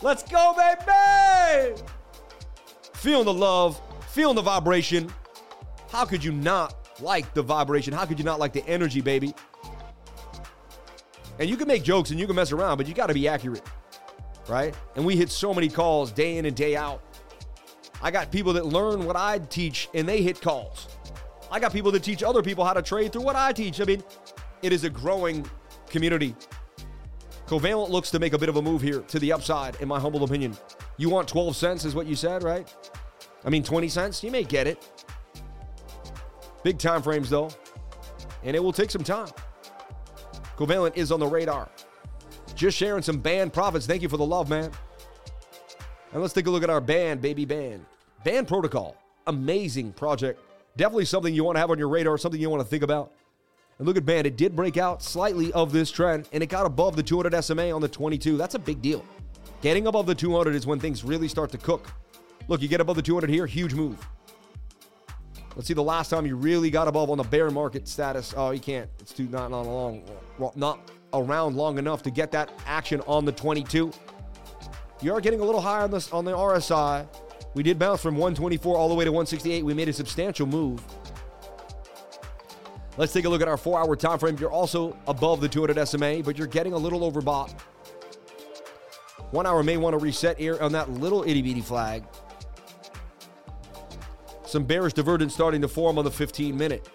[0.00, 1.80] Let's go, baby!
[2.94, 3.80] Feeling the love,
[4.10, 5.12] feeling the vibration.
[5.90, 7.92] How could you not like the vibration?
[7.92, 9.34] How could you not like the energy, baby?
[11.38, 13.26] And you can make jokes and you can mess around, but you got to be
[13.26, 13.62] accurate,
[14.48, 14.74] right?
[14.94, 17.02] And we hit so many calls day in and day out.
[18.02, 20.88] I got people that learn what I teach and they hit calls.
[21.50, 23.80] I got people that teach other people how to trade through what I teach.
[23.80, 24.02] I mean,
[24.62, 25.48] it is a growing
[25.88, 26.34] community.
[27.46, 29.98] Covalent looks to make a bit of a move here to the upside, in my
[29.98, 30.56] humble opinion.
[30.96, 32.72] You want 12 cents, is what you said, right?
[33.44, 34.86] I mean, 20 cents, you may get it.
[36.62, 37.50] Big time frames, though,
[38.44, 39.30] and it will take some time.
[40.56, 41.68] Covalent is on the radar.
[42.54, 43.86] Just sharing some Band profits.
[43.86, 44.70] Thank you for the love, man.
[46.12, 47.84] And let's take a look at our Band, baby Band.
[48.24, 48.96] Band Protocol.
[49.26, 50.40] Amazing project.
[50.76, 53.12] Definitely something you want to have on your radar, something you want to think about.
[53.78, 54.26] And look at Band.
[54.26, 57.70] It did break out slightly of this trend, and it got above the 200 SMA
[57.70, 58.36] on the 22.
[58.36, 59.04] That's a big deal.
[59.62, 61.86] Getting above the 200 is when things really start to cook.
[62.48, 64.06] Look, you get above the 200 here, huge move.
[65.54, 68.32] Let's see the last time you really got above on the bear market status.
[68.36, 68.88] Oh, you can't.
[69.00, 70.02] It's too not not long,
[70.54, 73.92] not around long enough to get that action on the 22.
[75.02, 77.06] You are getting a little higher on this on the RSI.
[77.54, 79.64] We did bounce from 124 all the way to 168.
[79.64, 80.82] We made a substantial move.
[82.96, 84.36] Let's take a look at our four-hour time frame.
[84.38, 87.50] You're also above the 200 SMA, but you're getting a little overbought.
[89.30, 92.04] One hour may want to reset here on that little itty bitty flag.
[94.44, 96.88] Some bearish divergence starting to form on the 15 minute.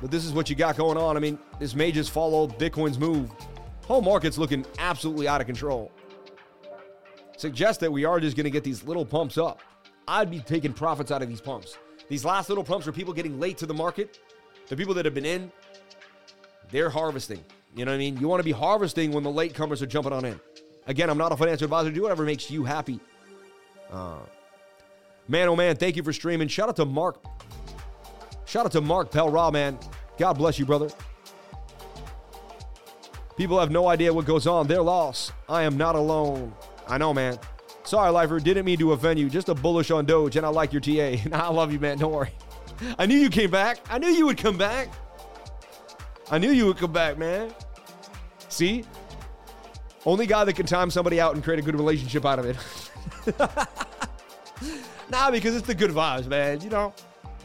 [0.00, 1.16] But this is what you got going on.
[1.16, 3.30] I mean, this may just follow Bitcoin's move.
[3.88, 5.90] Whole market's looking absolutely out of control.
[7.38, 9.62] Suggest that we are just going to get these little pumps up.
[10.06, 11.78] I'd be taking profits out of these pumps.
[12.10, 14.18] These last little pumps are people getting late to the market.
[14.68, 15.50] The people that have been in,
[16.70, 17.42] they're harvesting.
[17.74, 18.18] You know what I mean?
[18.18, 20.38] You want to be harvesting when the latecomers are jumping on in.
[20.86, 21.90] Again, I'm not a financial advisor.
[21.90, 23.00] Do whatever makes you happy.
[23.90, 24.18] Uh,
[25.28, 26.48] man, oh man, thank you for streaming.
[26.48, 27.24] Shout out to Mark.
[28.44, 29.78] Shout out to Mark Pelra, man.
[30.18, 30.90] God bless you, brother.
[33.38, 34.66] People have no idea what goes on.
[34.66, 35.32] They're lost.
[35.48, 36.52] I am not alone.
[36.88, 37.38] I know, man.
[37.84, 38.40] Sorry, Lifer.
[38.40, 39.30] Didn't mean to offend you.
[39.30, 41.22] Just a bullish on Doge, and I like your TA.
[41.32, 41.98] I love you, man.
[41.98, 42.32] Don't worry.
[42.98, 43.78] I knew you came back.
[43.88, 44.88] I knew you would come back.
[46.32, 47.54] I knew you would come back, man.
[48.48, 48.84] See?
[50.04, 52.56] Only guy that can time somebody out and create a good relationship out of it.
[55.10, 56.60] nah, because it's the good vibes, man.
[56.60, 56.92] You know,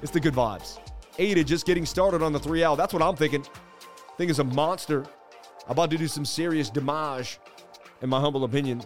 [0.01, 0.79] it's the good vibes.
[1.19, 2.75] ADA just getting started on the 3L.
[2.77, 3.45] That's what I'm thinking.
[4.17, 5.05] Think is a monster.
[5.67, 7.39] About to do some serious damage,
[8.01, 8.83] in my humble opinion.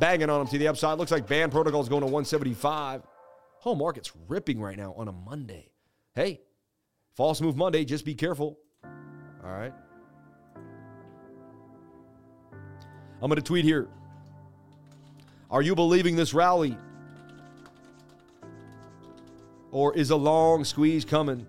[0.00, 0.98] Banging on him to the upside.
[0.98, 3.02] Looks like Band Protocol is going to 175.
[3.58, 5.70] Whole market's ripping right now on a Monday.
[6.14, 6.40] Hey,
[7.14, 8.58] false move Monday, just be careful.
[8.84, 9.72] All right.
[13.22, 13.88] I'm going to tweet here.
[15.50, 16.76] Are you believing this rally?
[19.70, 21.46] Or is a long squeeze coming?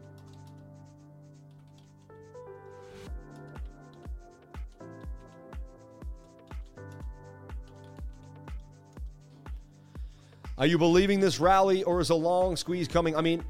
[10.57, 13.15] Are you believing this rally or is a long squeeze coming?
[13.15, 13.43] I mean,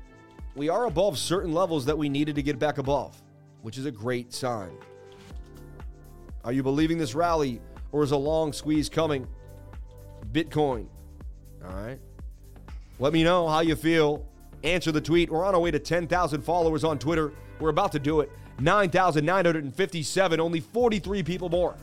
[0.56, 3.22] we are above certain levels that we needed to get back above,
[3.62, 4.76] which is a great sign.
[6.44, 9.28] Are you believing this rally or is a long squeeze coming?
[10.32, 10.88] Bitcoin.
[11.64, 12.00] All right.
[12.98, 14.26] Let me know how you feel.
[14.64, 15.30] Answer the tweet.
[15.30, 17.34] We're on our way to 10,000 followers on Twitter.
[17.60, 18.32] We're about to do it.
[18.60, 21.76] 9,957, only 43 people more.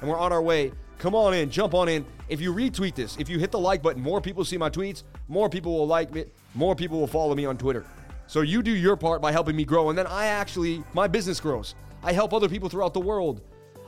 [0.00, 2.06] And we're on our way Come on in, jump on in.
[2.28, 5.02] If you retweet this, if you hit the like button, more people see my tweets,
[5.28, 6.24] more people will like me,
[6.54, 7.84] more people will follow me on Twitter.
[8.26, 11.38] So you do your part by helping me grow, and then I actually, my business
[11.38, 11.74] grows.
[12.02, 13.42] I help other people throughout the world.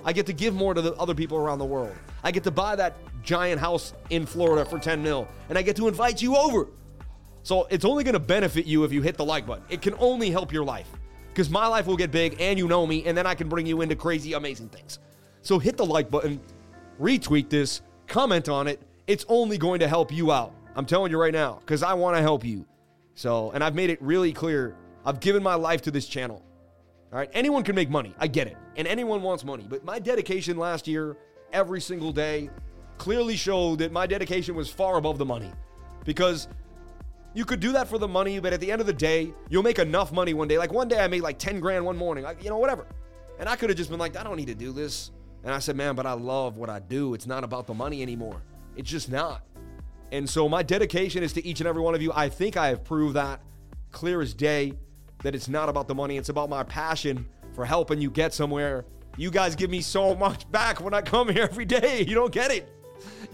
[0.05, 1.95] I get to give more to the other people around the world.
[2.23, 5.77] I get to buy that giant house in Florida for 10 mil, and I get
[5.77, 6.69] to invite you over.
[7.43, 9.65] So it's only to benefit you if you hit the like button.
[9.71, 10.89] It can only help your life
[11.31, 13.67] because my life will get big and you know me, and then I can bring
[13.67, 14.99] you into crazy, amazing things.
[15.43, 16.41] So hit the like button
[17.01, 18.81] retweet this, comment on it.
[19.07, 20.55] It's only going to help you out.
[20.77, 22.67] I'm telling you right now, because I want to help you.
[23.15, 24.77] So, and I've made it really clear.
[25.05, 26.43] I've given my life to this channel.
[27.13, 27.31] All right.
[27.33, 28.15] Anyone can make money.
[28.19, 28.57] I get it.
[28.77, 29.67] And anyone wants money.
[29.69, 31.17] But my dedication last year,
[31.53, 32.51] every single day,
[32.99, 35.51] clearly showed that my dedication was far above the money.
[36.05, 36.49] Because
[37.35, 39.63] you could do that for the money, but at the end of the day, you'll
[39.63, 40.59] make enough money one day.
[40.59, 42.87] Like one day I made like 10 grand one morning, like, you know, whatever.
[43.39, 45.11] And I could have just been like, I don't need to do this.
[45.45, 47.15] And I said, man, but I love what I do.
[47.15, 48.43] It's not about the money anymore.
[48.77, 49.43] It's just not.
[50.11, 52.13] And so my dedication is to each and every one of you.
[52.15, 53.41] I think I have proved that
[53.93, 54.73] clear as day
[55.23, 56.17] that it's not about the money.
[56.17, 58.85] It's about my passion for helping you get somewhere.
[59.17, 62.05] You guys give me so much back when I come here every day.
[62.09, 62.69] You don't get it.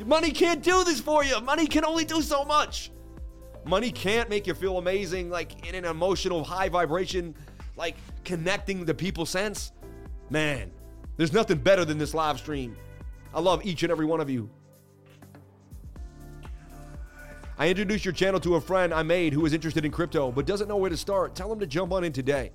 [0.05, 1.40] Money can't do this for you.
[1.40, 2.90] Money can only do so much.
[3.64, 7.34] Money can't make you feel amazing, like in an emotional high vibration,
[7.76, 9.72] like connecting the people sense.
[10.30, 10.70] Man,
[11.17, 12.77] there's nothing better than this live stream.
[13.33, 14.49] I love each and every one of you.
[17.57, 20.47] I introduced your channel to a friend I made who is interested in crypto but
[20.47, 21.35] doesn't know where to start.
[21.35, 22.51] Tell him to jump on in today.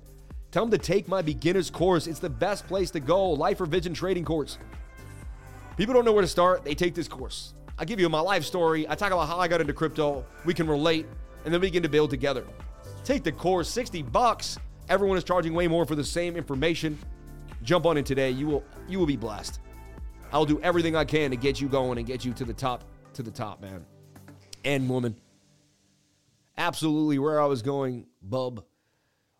[0.50, 2.06] Tell him to take my beginner's course.
[2.06, 3.30] It's the best place to go.
[3.30, 4.58] Lifer Vision Trading course.
[5.76, 6.64] People don't know where to start.
[6.64, 7.54] They take this course.
[7.78, 8.86] I give you my life story.
[8.88, 10.26] I talk about how I got into crypto.
[10.44, 11.06] We can relate,
[11.44, 12.44] and then we begin to build together.
[13.04, 14.58] Take the course, 60 bucks.
[14.90, 16.98] Everyone is charging way more for the same information.
[17.62, 18.30] Jump on it today.
[18.30, 19.60] You will you will be blessed.
[20.32, 22.84] I'll do everything I can to get you going and get you to the top
[23.14, 23.84] to the top, man.
[24.64, 25.16] And woman.
[26.56, 28.64] Absolutely where I was going, bub.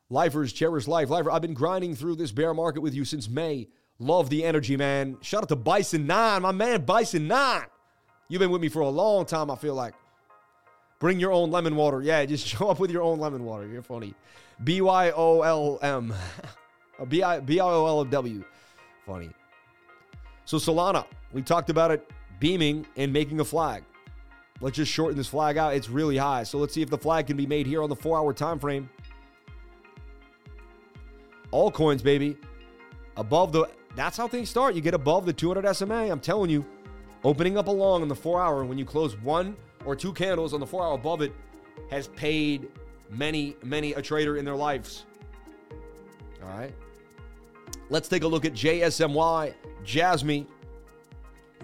[0.09, 1.11] Lifers, cherish life.
[1.11, 3.69] Lifer, I've been grinding through this bear market with you since May.
[3.99, 5.19] Love the energy, man.
[5.21, 7.67] Shout out to Bison9, my man, Bison9.
[8.29, 9.95] You've been with me for a long time, I feel like.
[10.99, 12.01] Bring your own lemon water.
[12.03, 13.67] Yeah, just show up with your own lemon water.
[13.67, 14.15] You're funny.
[14.65, 16.15] B Y O L M.
[17.01, 18.45] Uh, B I B I O L W.
[19.07, 19.31] Funny.
[20.45, 23.85] So Solana, we talked about it beaming and making a flag.
[24.61, 25.75] Let's just shorten this flag out.
[25.75, 26.43] It's really high.
[26.43, 28.59] So let's see if the flag can be made here on the four hour time
[28.59, 28.91] frame.
[31.51, 32.37] All coins, baby.
[33.17, 34.75] Above the that's how things start.
[34.75, 36.11] You get above the 200 SMA.
[36.11, 36.65] I'm telling you,
[37.25, 40.53] opening up a long in the four hour when you close one or two candles
[40.53, 41.33] on the four hour above it
[41.91, 42.69] has paid
[43.11, 45.07] many, many a trader in their lives.
[46.43, 46.73] All right.
[47.91, 49.53] Let's take a look at JSMY,
[49.85, 50.47] Jasmy,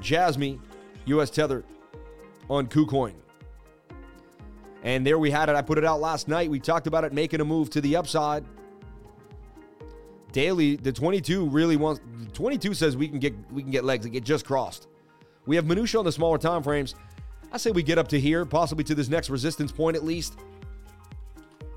[0.01, 0.61] Jasmy,
[1.07, 1.65] US Tether
[2.51, 3.15] on KuCoin.
[4.83, 5.55] And there we had it.
[5.55, 6.51] I put it out last night.
[6.51, 8.45] We talked about it making a move to the upside.
[10.33, 12.01] Daily, the 22 really wants
[12.35, 14.05] 22 says we can get we can get legs.
[14.05, 14.89] It just crossed.
[15.47, 16.95] We have minutia on the smaller time frames.
[17.53, 20.37] I say we get up to here, possibly to this next resistance point at least.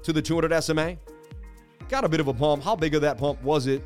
[0.04, 0.98] To the 200 SMA.
[1.88, 2.64] Got a bit of a pump.
[2.64, 3.84] How big of that pump was it?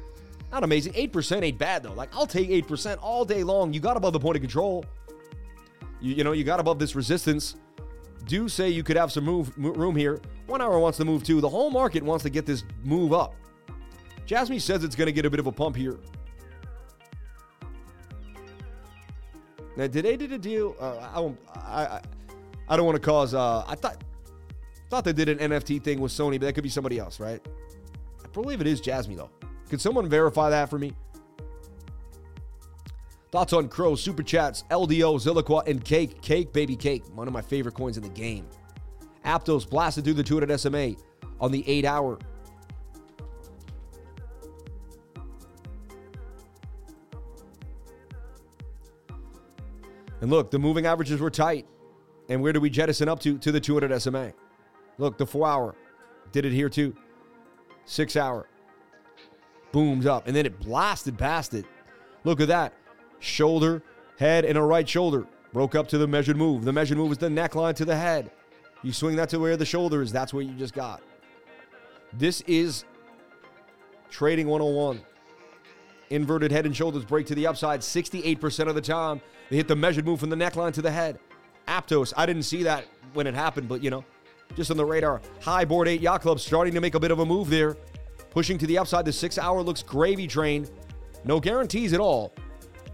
[0.53, 0.93] Not amazing.
[0.93, 1.93] 8% ain't bad, though.
[1.93, 3.73] Like, I'll take 8% all day long.
[3.73, 4.85] You got above the point of control.
[5.99, 7.55] You, you know, you got above this resistance.
[8.27, 10.21] Do say you could have some move room here.
[10.45, 11.41] One hour wants to move too.
[11.41, 13.33] The whole market wants to get this move up.
[14.27, 15.97] Jasmy says it's going to get a bit of a pump here.
[19.75, 20.75] Now, did they did a deal?
[20.79, 22.01] Uh, I, don't, I,
[22.69, 23.33] I don't want to cause.
[23.33, 24.03] Uh, I thought
[24.91, 27.43] thought they did an NFT thing with Sony, but that could be somebody else, right?
[28.23, 29.31] I believe it is Jasmy though.
[29.73, 30.93] Can someone verify that for me?
[33.31, 36.21] Thoughts on Crow, Super Chats, LDO, Zilliqa, and Cake.
[36.21, 37.03] Cake, baby cake.
[37.15, 38.47] One of my favorite coins in the game.
[39.25, 40.93] Aptos blasted through the 200 SMA
[41.41, 42.19] on the eight hour.
[50.21, 51.65] And look, the moving averages were tight.
[52.29, 53.39] And where do we jettison up to?
[53.39, 54.33] To the 200 SMA.
[54.99, 55.73] Look, the four hour
[56.31, 56.95] did it here too.
[57.85, 58.47] Six hour
[59.73, 60.27] booms up.
[60.27, 61.65] And then it blasted past it.
[62.23, 62.73] Look at that.
[63.19, 63.83] Shoulder,
[64.17, 65.27] head, and a right shoulder.
[65.51, 66.63] Broke up to the measured move.
[66.63, 68.31] The measured move is the neckline to the head.
[68.81, 70.11] You swing that to where the shoulder is.
[70.11, 71.01] That's what you just got.
[72.13, 72.85] This is
[74.09, 75.01] trading 101.
[76.09, 79.21] Inverted head and shoulders break to the upside 68% of the time.
[79.49, 81.19] They hit the measured move from the neckline to the head.
[81.67, 84.03] Aptos, I didn't see that when it happened, but you know,
[84.55, 85.21] just on the radar.
[85.41, 87.77] High board eight yacht club starting to make a bit of a move there.
[88.33, 89.05] Pushing to the upside.
[89.05, 90.67] The six hour looks gravy train.
[91.23, 92.33] No guarantees at all.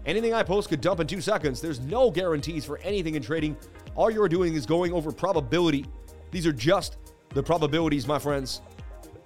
[0.04, 1.62] Anything I post could dump in two seconds.
[1.62, 3.56] There's no guarantees for anything in trading.
[3.94, 5.86] All you're doing is going over probability.
[6.30, 6.98] These are just
[7.30, 8.60] the probabilities, my friends,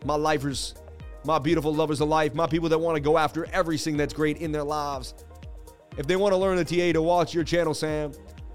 [0.05, 0.74] my lifers,
[1.24, 4.39] my beautiful lovers of life, my people that want to go after everything that's great
[4.39, 5.15] in their lives.
[5.97, 8.12] If they want to learn the TA to watch your channel, Sam,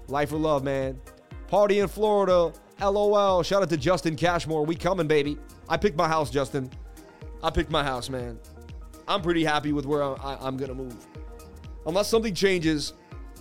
[0.08, 1.00] Life or Love, man.
[1.46, 3.42] Party in Florida, LOL.
[3.42, 4.64] Shout out to Justin Cashmore.
[4.64, 5.38] We coming, baby.
[5.68, 6.70] I picked my house, Justin.
[7.42, 8.38] I picked my house, man.
[9.08, 11.06] I'm pretty happy with where I, am going to move.
[11.86, 12.92] Unless something changes,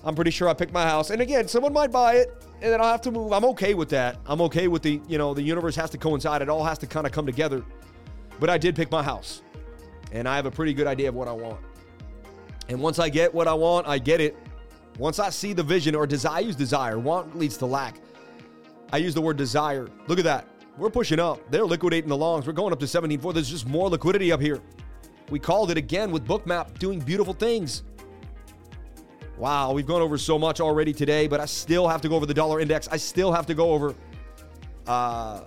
[0.04, 1.10] I'm pretty sure I picked my house.
[1.10, 3.34] And again, someone might buy it and then I'll have to move.
[3.34, 4.18] I'm okay with that.
[4.26, 6.42] I'm okay with the, you know, the universe has to coincide.
[6.42, 7.64] It all has to kind of come together.
[8.40, 9.42] But I did pick my house.
[10.12, 11.60] And I have a pretty good idea of what I want.
[12.70, 14.36] And once I get what I want, I get it.
[14.98, 16.98] Once I see the vision or desire, I use desire.
[16.98, 18.00] Want leads to lack.
[18.92, 19.88] I use the word desire.
[20.08, 20.48] Look at that.
[20.80, 21.40] We're pushing up.
[21.52, 22.48] They're liquidating the longs.
[22.48, 23.34] We're going up to 17.4.
[23.34, 24.62] There's just more liquidity up here.
[25.30, 27.84] We called it again with Bookmap doing beautiful things.
[29.38, 32.26] Wow, we've gone over so much already today, but I still have to go over
[32.26, 32.88] the dollar index.
[32.90, 33.94] I still have to go over
[34.88, 35.42] uh,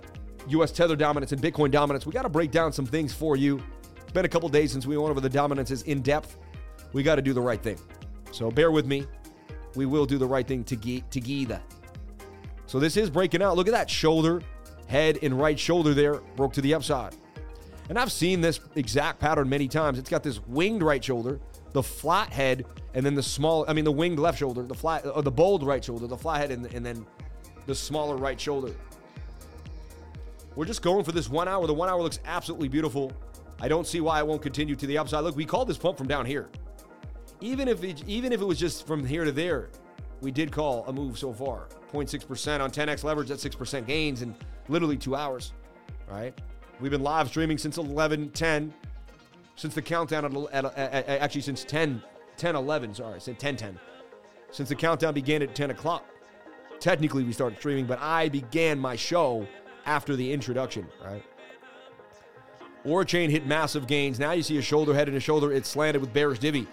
[0.47, 0.71] U.S.
[0.71, 2.05] tether dominance and Bitcoin dominance.
[2.05, 3.61] We got to break down some things for you.
[4.01, 6.37] It's been a couple days since we went over the dominances in depth.
[6.93, 7.77] We got to do the right thing.
[8.31, 9.05] So bear with me.
[9.75, 11.61] We will do the right thing to together.
[12.67, 13.55] So this is breaking out.
[13.55, 14.41] Look at that shoulder,
[14.87, 17.15] head, and right shoulder there broke to the upside.
[17.89, 19.99] And I've seen this exact pattern many times.
[19.99, 21.39] It's got this winged right shoulder
[21.73, 25.05] the flat head, and then the small, I mean, the winged left shoulder, the flat,
[25.05, 27.05] or the bold right shoulder, the flat head, and, and then
[27.65, 28.73] the smaller right shoulder.
[30.55, 31.65] We're just going for this one hour.
[31.65, 33.11] The one hour looks absolutely beautiful.
[33.59, 35.23] I don't see why it won't continue to the upside.
[35.23, 36.49] Look, we called this pump from down here.
[37.41, 39.69] Even if it, even if it was just from here to there,
[40.21, 41.67] we did call a move so far.
[41.91, 44.35] 0.6% on 10x leverage, that's 6% gains in
[44.67, 45.53] literally two hours.
[46.09, 46.37] Right?
[46.79, 48.73] We've been live streaming since 11 10
[49.55, 52.01] since the countdown at, at, at, at, actually since 10
[52.37, 53.79] 10 11 sorry i said 10 10
[54.49, 56.03] since the countdown began at 10 o'clock
[56.79, 59.47] technically we started streaming but i began my show
[59.85, 61.23] after the introduction right?
[62.85, 64.19] Oraichain hit massive gains.
[64.19, 66.67] Now you see a shoulder head and a shoulder it's slanted with bearish divvy.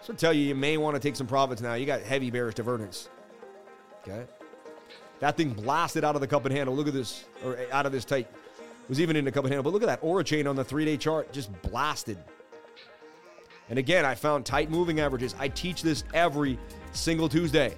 [0.00, 1.74] So I tell you you may want to take some profits now.
[1.74, 3.10] You got heavy bearish divergence
[4.06, 4.26] okay
[5.24, 7.92] that thing blasted out of the cup and handle look at this or out of
[7.92, 9.62] this tight It was even in the cup and handle.
[9.62, 12.18] But look at that Oraichain on the three day chart, just blasted.
[13.70, 15.34] And again, I found tight moving averages.
[15.38, 16.58] I teach this every
[16.92, 17.74] single Tuesday.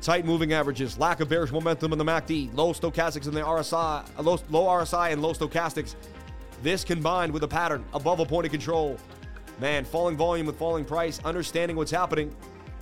[0.00, 4.06] Tight moving averages, lack of bearish momentum in the MACD, low stochastics in the RSI,
[4.16, 5.96] uh, low, low RSI and low stochastics.
[6.62, 8.96] This combined with a pattern above a point of control.
[9.58, 12.32] Man, falling volume with falling price, understanding what's happening.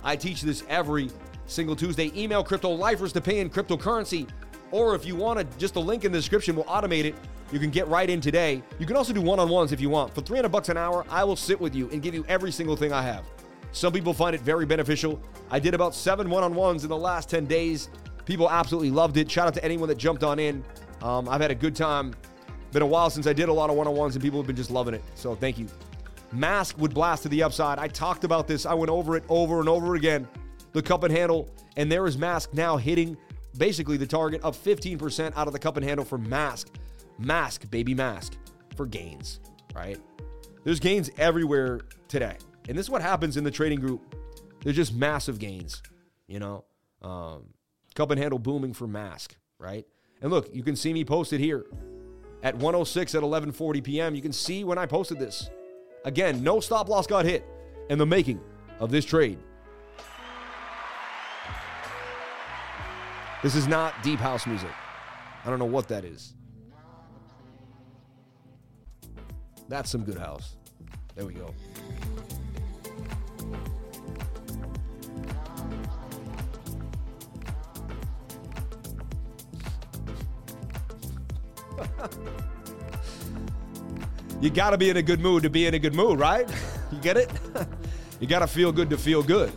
[0.03, 1.09] I teach this every
[1.49, 2.11] single Tuesday.
[2.15, 4.27] Email crypto lifers to pay in cryptocurrency.
[4.71, 7.15] Or if you want to, just the link in the description will automate it
[7.51, 8.61] you can get right in today.
[8.77, 10.13] You can also do one-on-ones if you want.
[10.13, 12.75] For 300 bucks an hour, I will sit with you and give you every single
[12.75, 13.25] thing I have.
[13.71, 15.21] Some people find it very beneficial.
[15.49, 17.89] I did about seven one-on-ones in the last 10 days.
[18.25, 19.29] People absolutely loved it.
[19.29, 20.63] Shout out to anyone that jumped on in.
[21.01, 22.13] Um, I've had a good time.
[22.71, 24.69] Been a while since I did a lot of one-on-ones, and people have been just
[24.69, 25.03] loving it.
[25.15, 25.67] So thank you.
[26.31, 27.79] Mask would blast to the upside.
[27.79, 28.67] I talked about this.
[28.67, 30.27] I went over it over and over again.
[30.79, 33.17] The cup and handle, and there is Mask now hitting
[33.57, 36.69] basically the target of 15% out of the cup and handle for Mask.
[37.17, 38.37] Mask, baby mask
[38.77, 39.41] for gains,
[39.75, 39.99] right?
[40.63, 42.37] There's gains everywhere today.
[42.69, 44.15] And this is what happens in the trading group.
[44.63, 45.83] There's just massive gains,
[46.27, 46.63] you know?
[47.01, 47.47] Um,
[47.93, 49.85] cup and handle booming for mask, right?
[50.21, 51.65] And look, you can see me posted here
[52.41, 54.15] at 106 at 11:40 p.m.
[54.15, 55.49] You can see when I posted this.
[56.05, 57.45] Again, no stop loss got hit
[57.89, 58.39] in the making
[58.79, 59.39] of this trade.
[63.41, 64.69] This is not deep house music.
[65.45, 66.33] I don't know what that is.
[69.69, 70.57] That's some good house.
[71.15, 71.53] There we go.
[84.41, 86.49] you got to be in a good mood to be in a good mood, right?
[86.91, 87.29] You get it?
[88.19, 89.53] you got to feel good to feel good.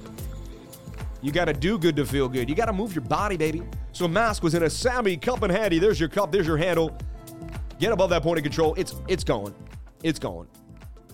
[1.22, 2.48] You got to do good to feel good.
[2.48, 3.62] You got to move your body, baby.
[3.92, 5.78] So mask was in a Sammy cup and handy.
[5.78, 6.32] There's your cup.
[6.32, 6.96] There's your handle.
[7.78, 8.74] Get above that point of control.
[8.74, 9.54] It's it's going.
[10.02, 10.48] It's going.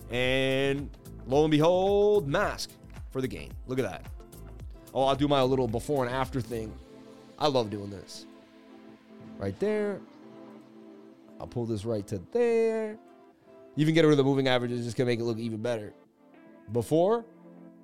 [0.09, 0.89] And
[1.27, 2.71] lo and behold, mask
[3.11, 3.51] for the game.
[3.67, 4.05] Look at that.
[4.93, 6.73] Oh, I'll do my little before and after thing.
[7.37, 8.25] I love doing this.
[9.37, 9.99] Right there.
[11.39, 12.97] I'll pull this right to there.
[13.75, 15.93] You even get rid of the moving averages, just gonna make it look even better.
[16.71, 17.25] Before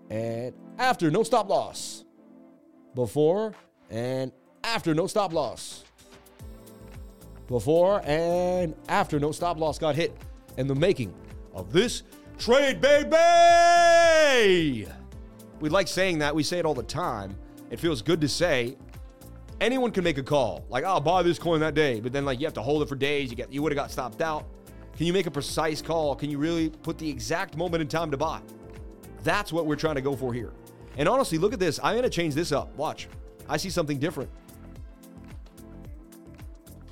[0.10, 2.05] and after, no stop loss.
[2.96, 3.54] Before
[3.90, 4.32] and
[4.64, 5.84] after, no stop loss.
[7.48, 10.18] Before and after, no stop loss got hit.
[10.58, 11.14] And the making
[11.54, 12.04] of this
[12.40, 14.88] trade, baby!
[15.60, 16.34] We like saying that.
[16.34, 17.36] We say it all the time.
[17.70, 18.78] It feels good to say.
[19.60, 20.66] Anyone can make a call.
[20.70, 22.00] Like, I'll buy this coin that day.
[22.00, 23.30] But then, like, you have to hold it for days.
[23.30, 24.46] You get you would have got stopped out.
[24.98, 26.16] Can you make a precise call?
[26.16, 28.40] Can you really put the exact moment in time to buy?
[29.24, 30.52] That's what we're trying to go for here.
[30.98, 31.80] And honestly, look at this.
[31.84, 32.76] I'm going to change this up.
[32.78, 33.08] Watch.
[33.50, 34.30] I see something different.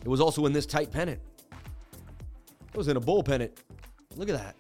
[0.04, 1.22] It was also in this tight pennant.
[2.74, 3.58] It was in a bull pennant.
[4.16, 4.56] Look at that.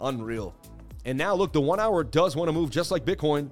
[0.00, 0.54] Unreal.
[1.04, 3.50] And now, look, the one hour does want to move just like Bitcoin.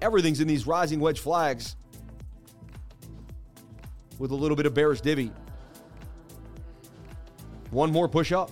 [0.00, 1.76] Everything's in these rising wedge flags
[4.18, 5.32] with a little bit of bearish divvy.
[7.70, 8.50] One more push up.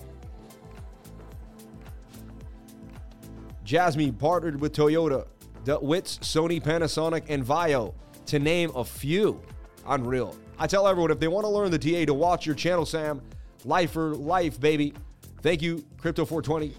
[3.73, 5.27] Jasmy partnered with Toyota,
[5.65, 7.95] DeWitt's, Sony, Panasonic, and Vio,
[8.27, 9.41] to name a few.
[9.87, 10.37] Unreal.
[10.59, 13.23] I tell everyone if they want to learn the TA to watch your channel, Sam,
[13.65, 14.93] life for life, baby.
[15.41, 16.77] Thank you, Crypto 420.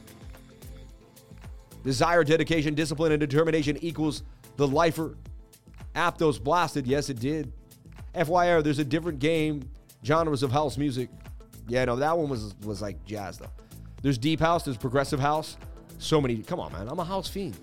[1.84, 4.22] Desire, dedication, discipline, and determination equals
[4.58, 5.18] the lifer.
[5.96, 6.86] Aptos blasted.
[6.86, 7.52] Yes, it did.
[8.14, 9.68] FYR, there's a different game,
[10.06, 11.10] genres of house music.
[11.68, 13.50] Yeah, no, that one was was like jazz though.
[14.04, 15.58] There's deep house, there's progressive house.
[16.04, 16.36] So many.
[16.44, 16.90] Come on, man.
[16.90, 17.58] I'm a house fiend.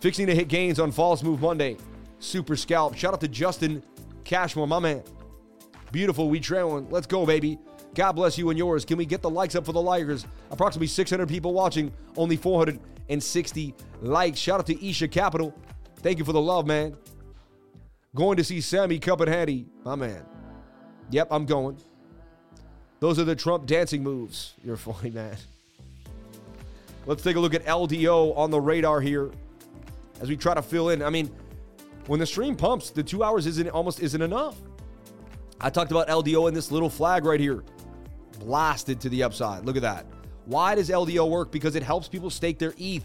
[0.00, 1.78] Fixing to hit gains on False Move Monday.
[2.18, 2.94] Super scalp.
[2.94, 3.82] Shout out to Justin
[4.24, 5.02] Cashmore, my man.
[5.90, 6.28] Beautiful.
[6.28, 6.90] We trailing.
[6.90, 7.58] Let's go, baby.
[7.94, 8.84] God bless you and yours.
[8.84, 10.26] Can we get the likes up for the likers?
[10.50, 14.38] Approximately 600 people watching, only 460 likes.
[14.38, 15.54] Shout out to Isha Capital.
[16.00, 16.94] Thank you for the love, man.
[18.14, 20.22] Going to see Sammy Cup and Hattie, my man.
[21.08, 21.78] Yep, I'm going.
[23.00, 24.52] Those are the Trump dancing moves.
[24.62, 25.38] You're funny, man.
[27.06, 29.30] Let's take a look at LDO on the radar here
[30.20, 31.02] as we try to fill in.
[31.02, 31.30] I mean,
[32.06, 34.56] when the stream pumps, the two hours isn't almost isn't enough.
[35.60, 37.62] I talked about LDO in this little flag right here.
[38.40, 39.64] Blasted to the upside.
[39.64, 40.06] Look at that.
[40.46, 41.52] Why does LDO work?
[41.52, 43.04] Because it helps people stake their ETH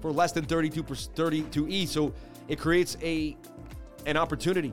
[0.00, 1.88] for less than 32 32 ETH.
[1.88, 2.14] So
[2.48, 3.36] it creates a
[4.06, 4.72] an opportunity.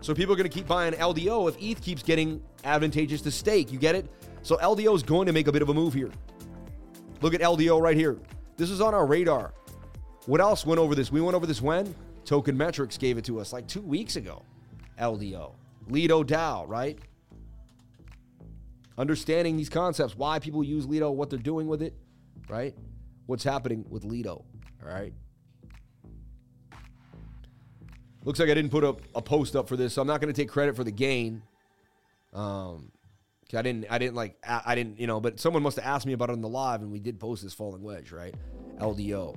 [0.00, 3.72] So people are going to keep buying LDO if ETH keeps getting advantageous to stake.
[3.72, 4.08] You get it?
[4.42, 6.10] So LDO is going to make a bit of a move here.
[7.22, 8.18] Look at LDO right here.
[8.56, 9.54] This is on our radar.
[10.26, 11.10] What else went over this?
[11.10, 11.94] We went over this when?
[12.24, 14.42] Token Metrics gave it to us like two weeks ago.
[15.00, 15.54] LDO.
[15.88, 16.98] Lido DAO, right?
[18.98, 21.94] Understanding these concepts, why people use Lido, what they're doing with it,
[22.48, 22.74] right?
[23.26, 24.44] What's happening with Lido,
[24.82, 25.12] all right?
[28.24, 30.32] Looks like I didn't put a, a post up for this, so I'm not going
[30.32, 31.42] to take credit for the gain.
[32.32, 32.92] Um,
[33.58, 36.12] I didn't, I didn't like, I didn't, you know, but someone must have asked me
[36.12, 38.34] about it on the live, and we did post this falling wedge, right?
[38.78, 39.36] LDO.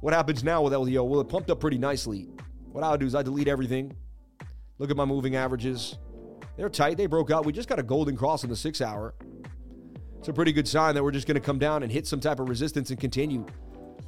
[0.00, 1.06] What happens now with LDO?
[1.06, 2.28] Well, it pumped up pretty nicely.
[2.72, 3.96] What I would do is I delete everything.
[4.78, 5.98] Look at my moving averages.
[6.56, 6.96] They're tight.
[6.96, 7.46] They broke out.
[7.46, 9.14] We just got a golden cross in the six hour.
[10.18, 12.20] It's a pretty good sign that we're just going to come down and hit some
[12.20, 13.46] type of resistance and continue.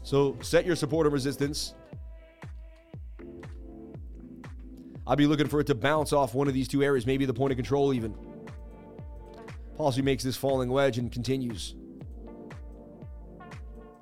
[0.02, 1.74] So set your support and resistance.
[5.06, 7.34] I'll be looking for it to bounce off one of these two areas, maybe the
[7.34, 8.14] point of control even.
[9.76, 11.74] Policy makes this falling wedge and continues.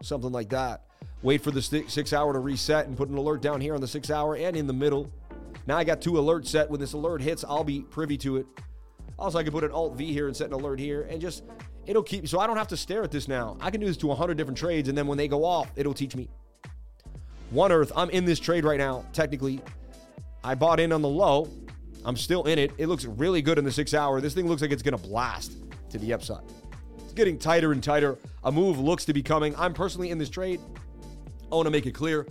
[0.02, 0.82] Something like that.
[1.22, 3.88] Wait for the six hour to reset and put an alert down here on the
[3.88, 5.10] six hour and in the middle.
[5.66, 6.70] Now I got two alerts set.
[6.70, 8.46] When this alert hits, I'll be privy to it.
[9.18, 11.44] Also, I can put an Alt V here and set an alert here and just,
[11.86, 13.56] it'll keep, so I don't have to stare at this now.
[13.60, 15.94] I can do this to 100 different trades and then when they go off, it'll
[15.94, 16.28] teach me.
[17.50, 19.60] One Earth, I'm in this trade right now, technically.
[20.42, 21.48] I bought in on the low.
[22.04, 22.72] I'm still in it.
[22.78, 24.20] It looks really good in the six hour.
[24.20, 25.52] This thing looks like it's going to blast
[25.90, 26.44] to the upside.
[26.98, 28.18] It's getting tighter and tighter.
[28.44, 29.54] A move looks to be coming.
[29.56, 30.60] I'm personally in this trade.
[31.50, 32.26] I want to make it clear.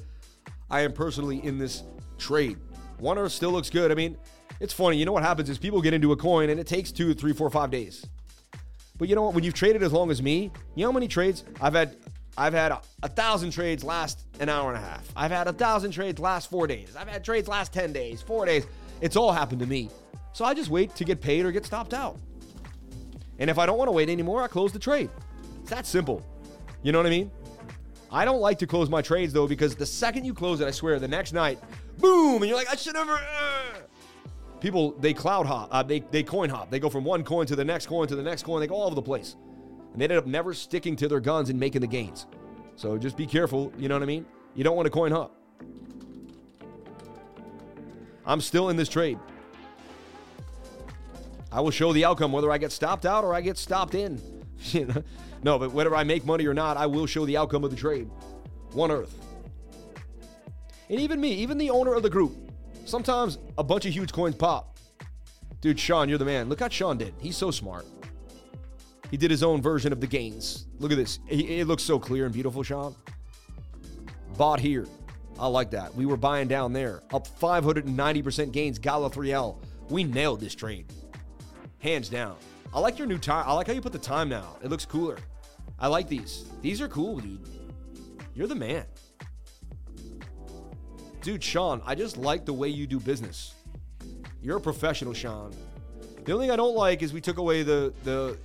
[0.70, 1.84] I am personally in this
[2.18, 2.58] trade.
[3.00, 3.92] One Earth still looks good.
[3.92, 4.18] I mean,
[4.60, 4.98] it's funny.
[4.98, 7.34] You know what happens is people get into a coin and it takes two, three,
[7.34, 8.06] four, five days.
[8.98, 9.34] But you know what?
[9.34, 11.96] When you've traded as long as me, you know how many trades I've had?
[12.38, 15.08] I've had a, a, thousand trades last an hour and a half.
[15.16, 16.96] I've had a thousand trades last four days.
[16.98, 18.66] I've had trades last 10 days, four days.
[19.04, 19.90] It's all happened to me.
[20.32, 22.18] So I just wait to get paid or get stopped out.
[23.38, 25.10] And if I don't want to wait anymore, I close the trade.
[25.60, 26.26] It's that simple.
[26.84, 27.30] You know what I mean?
[28.10, 30.72] I don't like to close my trades though because the second you close it, I
[30.72, 31.60] swear, the next night,
[31.98, 33.12] boom, and you're like, I should never.
[33.12, 33.82] Uh.
[34.62, 36.72] People they cloud hop, uh, they they coin hop.
[36.72, 38.62] They go from one coin to the next coin to the next coin.
[38.62, 39.36] They go all over the place,
[39.92, 42.26] and they ended up never sticking to their guns and making the gains.
[42.78, 43.74] So just be careful.
[43.78, 44.26] You know what I mean?
[44.56, 45.36] You don't want to coin hop.
[48.26, 49.20] I'm still in this trade.
[51.52, 54.20] I will show the outcome whether I get stopped out or I get stopped in.
[55.44, 57.78] no, but whether I make money or not, I will show the outcome of the
[57.78, 58.10] trade.
[58.72, 59.14] One Earth.
[60.90, 62.36] And even me, even the owner of the group,
[62.86, 64.78] sometimes a bunch of huge coins pop.
[65.62, 66.50] Dude, Sean, you're the man.
[66.50, 67.14] Look how Sean did.
[67.20, 67.86] He's so smart.
[69.12, 70.66] He did his own version of the gains.
[70.80, 71.20] Look at this.
[71.30, 72.96] It looks so clear and beautiful, Sean.
[74.38, 74.88] Bought here.
[75.40, 75.96] I like that.
[75.96, 77.04] We were buying down there.
[77.12, 79.58] Up 590% gains, Gala 3L.
[79.90, 80.86] We nailed this trade
[81.84, 82.38] hands down.
[82.74, 83.44] I like your new time.
[83.46, 84.58] I like how you put the time now.
[84.64, 85.18] It looks cooler.
[85.78, 86.46] I like these.
[86.62, 87.46] These are cool, dude.
[88.34, 88.86] You're the man.
[91.22, 93.54] Dude, Sean, I just like the way you do business.
[94.42, 95.54] You're a professional, Sean.
[96.24, 98.38] The only thing I don't like is we took away the the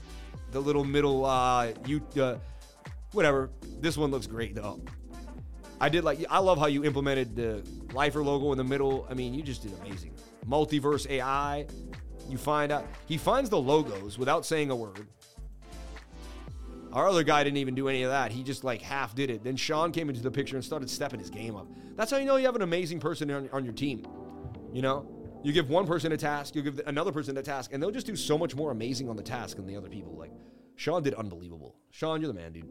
[0.50, 2.36] the little middle uh you uh
[3.12, 3.50] whatever.
[3.80, 4.80] This one looks great though.
[5.80, 9.06] I did like I love how you implemented the lifer logo in the middle.
[9.10, 10.12] I mean, you just did amazing.
[10.46, 11.66] Multiverse AI.
[12.28, 15.06] You find out he finds the logos without saying a word.
[16.92, 18.32] Our other guy didn't even do any of that.
[18.32, 19.44] He just like half did it.
[19.44, 21.66] Then Sean came into the picture and started stepping his game up.
[21.96, 24.06] That's how you know you have an amazing person on, on your team.
[24.72, 25.06] You know,
[25.42, 28.06] you give one person a task, you give another person a task, and they'll just
[28.06, 30.16] do so much more amazing on the task than the other people.
[30.16, 30.32] Like
[30.76, 31.76] Sean did unbelievable.
[31.90, 32.68] Sean, you're the man, dude.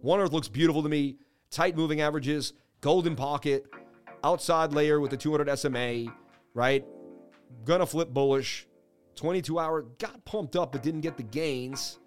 [0.00, 1.18] One Earth looks beautiful to me.
[1.50, 3.66] Tight moving averages, golden pocket,
[4.22, 6.06] outside layer with the 200 SMA,
[6.54, 6.84] right?
[7.64, 8.66] Gonna flip bullish.
[9.16, 11.98] 22 hour got pumped up but didn't get the gains.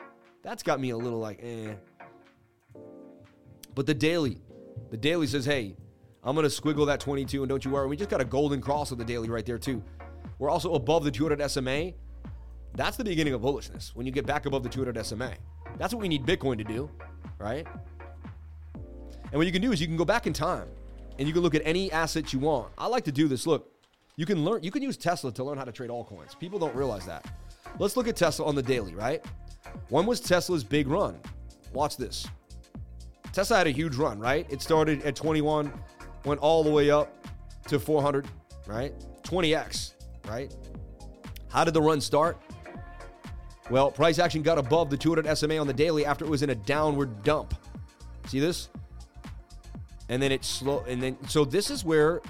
[0.44, 1.74] That's got me a little like, eh.
[3.76, 4.42] But the daily,
[4.90, 5.76] the daily says, hey,
[6.24, 7.88] I'm gonna squiggle that 22 and don't you worry.
[7.88, 9.84] We just got a golden cross with the daily right there too.
[10.40, 11.92] We're also above the 200 SMA.
[12.76, 13.96] That's the beginning of bullishness.
[13.96, 15.34] When you get back above the 200 SMA,
[15.78, 16.90] that's what we need Bitcoin to do,
[17.38, 17.68] right?
[19.32, 20.68] And what you can do is you can go back in time
[21.18, 22.72] and you can look at any asset you want.
[22.78, 23.48] I like to do this.
[23.48, 23.72] Look,
[24.18, 24.64] you can learn.
[24.64, 26.38] You can use Tesla to learn how to trade altcoins.
[26.38, 27.26] People don't realize that.
[27.80, 28.94] Let's look at Tesla on the daily.
[28.94, 29.24] Right.
[29.90, 31.20] One was Tesla's big run.
[31.74, 32.28] Watch this.
[33.32, 34.20] Tesla had a huge run.
[34.20, 34.46] Right.
[34.50, 35.72] It started at 21,
[36.26, 37.26] went all the way up
[37.68, 38.28] to 400.
[38.68, 38.94] Right.
[39.24, 39.94] 20x.
[40.28, 40.54] Right.
[41.50, 42.38] How did the run start?
[43.70, 46.50] Well, price action got above the 200 SMA on the daily after it was in
[46.50, 47.54] a downward dump.
[48.28, 48.70] See this?
[50.12, 52.22] And then it slow and then so this is where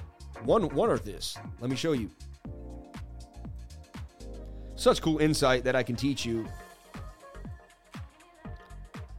[0.43, 1.35] one One Earth is.
[1.59, 2.09] Let me show you.
[4.75, 6.47] Such cool insight that I can teach you.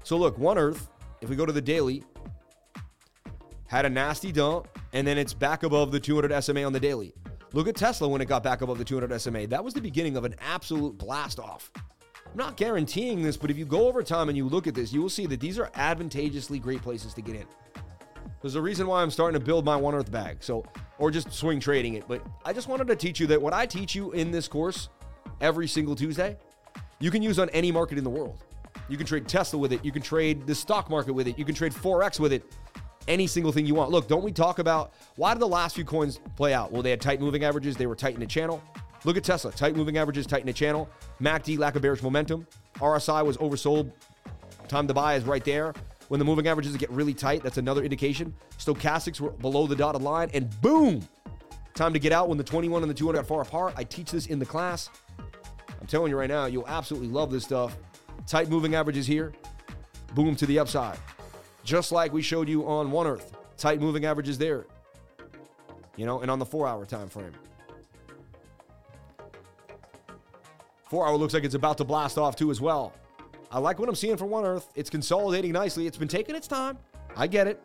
[0.04, 0.88] So look, One Earth,
[1.20, 2.02] if we go to the daily,
[3.66, 7.14] had a nasty dump, and then it's back above the 200 SMA on the daily.
[7.52, 9.46] Look at Tesla when it got back above the 200 SMA.
[9.46, 11.70] That was the beginning of an absolute blast off.
[11.76, 14.92] I'm not guaranteeing this, but if you go over time and you look at this,
[14.92, 17.46] you will see that these are advantageously great places to get in.
[18.42, 20.38] There's a reason why I'm starting to build my One Earth bag.
[20.42, 20.64] So,
[20.98, 22.04] or just swing trading it.
[22.08, 24.88] But I just wanted to teach you that what I teach you in this course
[25.40, 26.36] every single Tuesday,
[26.98, 28.42] you can use on any market in the world.
[28.88, 29.84] You can trade Tesla with it.
[29.84, 31.38] You can trade the stock market with it.
[31.38, 32.44] You can trade Forex with it.
[33.06, 33.90] Any single thing you want.
[33.90, 36.72] Look, don't we talk about why did the last few coins play out?
[36.72, 37.76] Well, they had tight moving averages.
[37.76, 38.62] They were tight in the channel.
[39.04, 39.52] Look at Tesla.
[39.52, 40.88] Tight moving averages, tight in the channel.
[41.20, 42.46] MACD, lack of bearish momentum.
[42.76, 43.92] RSI was oversold.
[44.68, 45.74] Time to buy is right there.
[46.12, 48.34] When the moving averages get really tight, that's another indication.
[48.58, 51.08] Stochastics were below the dotted line, and boom!
[51.72, 53.72] Time to get out when the 21 and the 200 got far apart.
[53.78, 54.90] I teach this in the class.
[55.80, 57.78] I'm telling you right now, you'll absolutely love this stuff.
[58.26, 59.32] Tight moving averages here,
[60.14, 60.98] boom to the upside.
[61.64, 64.66] Just like we showed you on One Earth, tight moving averages there.
[65.96, 67.32] You know, and on the four hour time frame.
[70.90, 72.92] Four hour looks like it's about to blast off too as well.
[73.52, 74.70] I like what I'm seeing from One Earth.
[74.74, 75.86] It's consolidating nicely.
[75.86, 76.78] It's been taking its time.
[77.14, 77.62] I get it.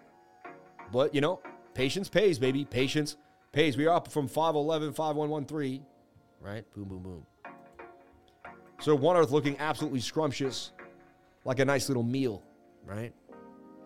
[0.92, 1.40] But, you know,
[1.74, 2.66] patience pays, baby.
[2.66, 3.16] Patience
[3.54, 3.78] pays.
[3.78, 5.86] We are up from 511, 5113,
[6.42, 6.66] right?
[6.76, 7.26] Boom, boom, boom.
[8.82, 10.72] So One Earth looking absolutely scrumptious,
[11.46, 12.44] like a nice little meal,
[12.86, 13.14] right?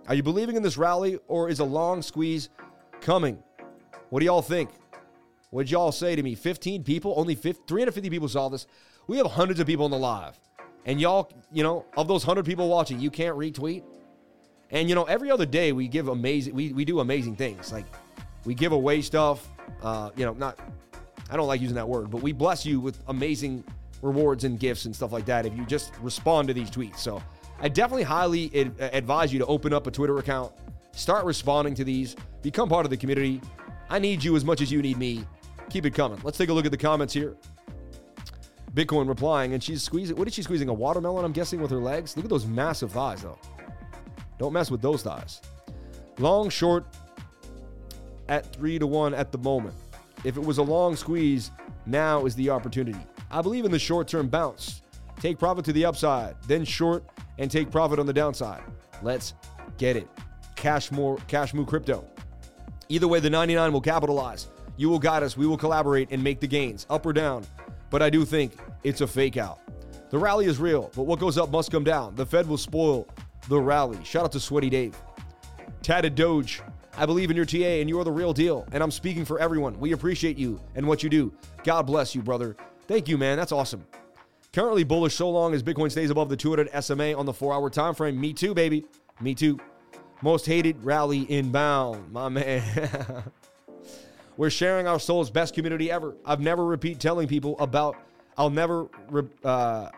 [0.07, 2.49] Are you believing in this rally or is a long squeeze
[2.99, 3.37] coming?
[4.09, 4.71] What do y'all think?
[5.51, 6.33] What did y'all say to me?
[6.33, 8.65] 15 people, only 50, 350 people saw this.
[9.05, 10.39] We have hundreds of people on the live
[10.85, 13.83] and y'all, you know, of those 100 people watching, you can't retweet.
[14.71, 17.71] And, you know, every other day we give amazing, we, we do amazing things.
[17.71, 17.85] Like
[18.45, 19.47] we give away stuff,
[19.83, 20.59] uh, you know, not,
[21.29, 23.63] I don't like using that word, but we bless you with amazing
[24.01, 26.97] rewards and gifts and stuff like that if you just respond to these tweets.
[26.97, 27.21] So
[27.59, 30.53] I definitely highly ad- advise you to open up a Twitter account,
[30.93, 33.41] start responding to these, become part of the community.
[33.89, 35.25] I need you as much as you need me.
[35.69, 36.19] Keep it coming.
[36.23, 37.35] Let's take a look at the comments here.
[38.73, 40.15] Bitcoin replying, and she's squeezing.
[40.15, 40.69] What is she squeezing?
[40.69, 42.15] A watermelon, I'm guessing, with her legs?
[42.15, 43.37] Look at those massive thighs, though.
[44.39, 45.41] Don't mess with those thighs.
[46.19, 46.85] Long, short
[48.29, 49.75] at three to one at the moment.
[50.23, 51.51] If it was a long squeeze,
[51.85, 52.99] now is the opportunity.
[53.29, 54.81] I believe in the short term bounce.
[55.19, 57.03] Take profit to the upside, then short
[57.37, 58.63] and take profit on the downside.
[59.03, 59.33] Let's
[59.77, 60.07] get it.
[60.55, 62.05] Cash more, cash move crypto.
[62.89, 64.47] Either way, the 99 will capitalize.
[64.77, 65.37] You will guide us.
[65.37, 67.45] We will collaborate and make the gains, up or down.
[67.91, 68.53] But I do think
[68.83, 69.59] it's a fake out.
[70.09, 72.15] The rally is real, but what goes up must come down.
[72.15, 73.07] The Fed will spoil
[73.47, 74.03] the rally.
[74.03, 74.95] Shout out to Sweaty Dave.
[75.83, 76.61] Tatted Doge.
[76.97, 78.67] I believe in your TA and you are the real deal.
[78.71, 79.79] And I'm speaking for everyone.
[79.79, 81.33] We appreciate you and what you do.
[81.63, 82.55] God bless you, brother.
[82.87, 83.37] Thank you, man.
[83.37, 83.85] That's awesome.
[84.53, 87.69] Currently bullish so long as Bitcoin stays above the 200 SMA on the four hour
[87.69, 88.19] time frame.
[88.19, 88.85] Me too, baby.
[89.21, 89.57] Me too.
[90.21, 93.23] Most hated rally inbound, my man.
[94.37, 96.15] We're sharing our soul's best community ever.
[96.25, 97.97] I've never repeat telling people about.
[98.37, 98.87] I'll never.
[99.09, 99.89] Re, uh,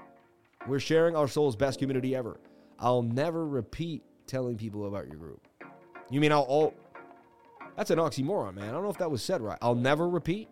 [0.67, 2.39] we're sharing our soul's best community ever.
[2.79, 5.45] I'll never repeat telling people about your group.
[6.09, 6.73] You mean I'll all?
[7.75, 8.69] That's an oxymoron, man.
[8.69, 9.57] I don't know if that was said right.
[9.61, 10.47] I'll never repeat.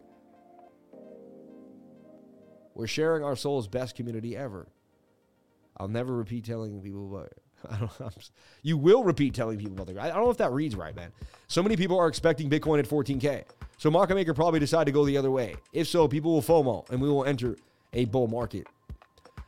[2.74, 4.68] We're sharing our soul's best community ever.
[5.78, 7.41] I'll never repeat telling people about it.
[7.70, 8.10] I don't know.
[8.64, 9.98] You will repeat telling people about it.
[9.98, 11.12] I don't know if that reads right, man.
[11.48, 13.44] So many people are expecting Bitcoin at 14K.
[13.78, 15.56] So market maker probably decide to go the other way.
[15.74, 17.58] If so, people will FOMO and we will enter
[17.94, 18.68] a bull market.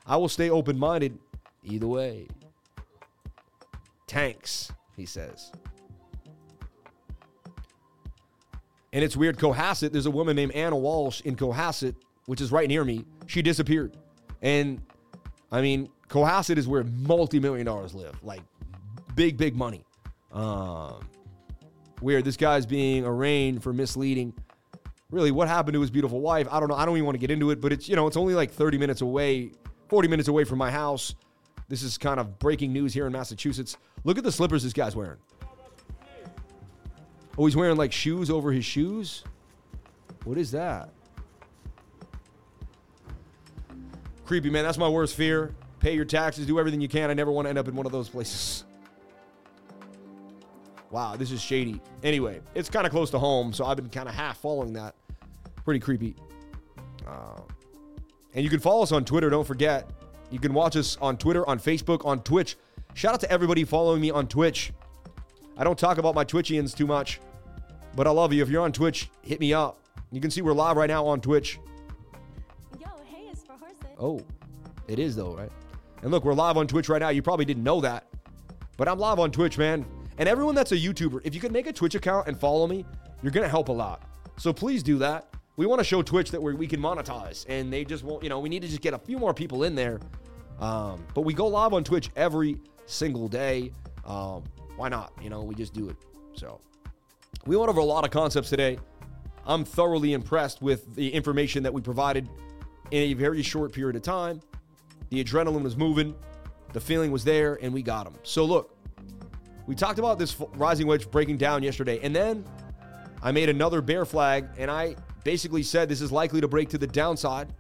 [0.06, 1.18] I will stay open minded
[1.64, 2.28] either way.
[4.08, 5.52] Tanks, he says.
[8.92, 9.38] And it's weird.
[9.38, 11.96] Cohasset, there's a woman named Ana Walshe in Cohasset,
[12.26, 13.06] which is right near me.
[13.28, 13.98] She disappeared.
[14.42, 14.82] And
[15.52, 18.42] I mean, Cohasset is where multi million dollars live, like
[19.16, 19.84] big, big money.
[20.32, 21.08] Um,
[22.00, 24.34] where this guy's being arraigned for misleading.
[25.10, 26.48] Really, what happened to his beautiful wife?
[26.52, 26.76] I don't know.
[26.76, 28.52] I don't even want to get into it, but it's you know it's only like
[28.52, 29.52] 30 minutes away,
[29.90, 31.16] 40 minutes away from my house.
[31.70, 33.78] This is kind of breaking news here in Massachusetts.
[34.04, 35.18] Look at the slippers this guy's wearing.
[37.38, 39.24] Oh, he's wearing like shoes over his shoes?
[40.24, 40.90] What is that?
[44.26, 44.64] Creepy, man.
[44.64, 45.54] That's my worst fear.
[45.84, 47.10] Pay your taxes, do everything you can.
[47.10, 48.64] I never want to end up in one of those places.
[50.90, 51.82] Wow, this is shady.
[52.04, 54.94] Anyway, it's kind of close to home, so I've been kind of half following that.
[55.66, 56.16] Pretty creepy.
[57.08, 57.42] Uh,
[58.36, 59.32] and you can follow us on Twitter.
[59.32, 59.90] Don't forget.
[60.30, 62.58] You can watch us on Twitter, on Facebook, on Twitch.
[62.94, 64.72] Shout out to everybody following me on Twitch.
[65.58, 67.20] I don't talk about my Twitchians too much,
[67.96, 68.44] but I love you.
[68.44, 69.80] If you're on Twitch, hit me up.
[70.12, 71.60] You can see we're live right now on Twitch.
[72.80, 73.98] Yo, hey, it's for horses.
[74.00, 74.22] Oh,
[74.88, 75.52] it is though, right?
[76.04, 77.10] And look, we're live on Twitch right now.
[77.10, 78.10] You probably didn't know that,
[78.76, 79.86] but I'm live on Twitch, man.
[80.18, 82.86] And everyone that's a YouTuber, if you could make a Twitch account and follow me,
[83.22, 84.04] you're gonna help a lot.
[84.38, 85.34] So please do that.
[85.56, 88.22] We want to show Twitch that we we can monetize, and they just won't.
[88.22, 90.02] You know, we need to just get a few more people in there.
[90.60, 93.72] Um, but we go live on Twitch every single day.
[94.06, 94.44] Um,
[94.76, 95.14] why not?
[95.22, 95.96] You know, we just do it.
[96.34, 96.60] So
[97.46, 98.78] we went over a lot of concepts today.
[99.46, 102.28] I'm thoroughly impressed with the information that we provided
[102.92, 104.42] in a very short period of time.
[105.14, 106.16] The adrenaline was moving,
[106.72, 108.16] the feeling was there, and we got them.
[108.24, 108.76] So look,
[109.68, 112.44] we talked about this rising wedge breaking down yesterday, and then
[113.22, 116.80] I made another bear flag, and I basically said this is likely to break to
[116.80, 117.54] the downside.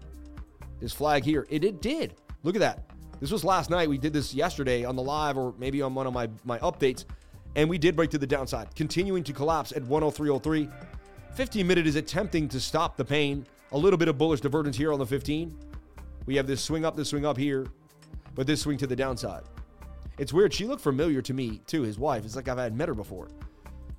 [0.80, 2.15] This flag here, it, it did.
[2.41, 2.89] Look at that.
[3.19, 3.88] This was last night.
[3.88, 7.05] We did this yesterday on the live or maybe on one of my, my updates.
[7.55, 10.73] And we did break to the downside, continuing to collapse at 103.03.
[11.35, 13.45] 15 minute is attempting to stop the pain.
[13.73, 15.55] A little bit of bullish divergence here on the 15.
[16.26, 17.68] We have this swing up, this swing up here,
[18.36, 19.44] but this swing to the downside.
[20.18, 20.54] It's weird.
[20.54, 21.82] She looked familiar to me too.
[21.82, 22.24] His wife.
[22.26, 23.30] It's like I've had met her before.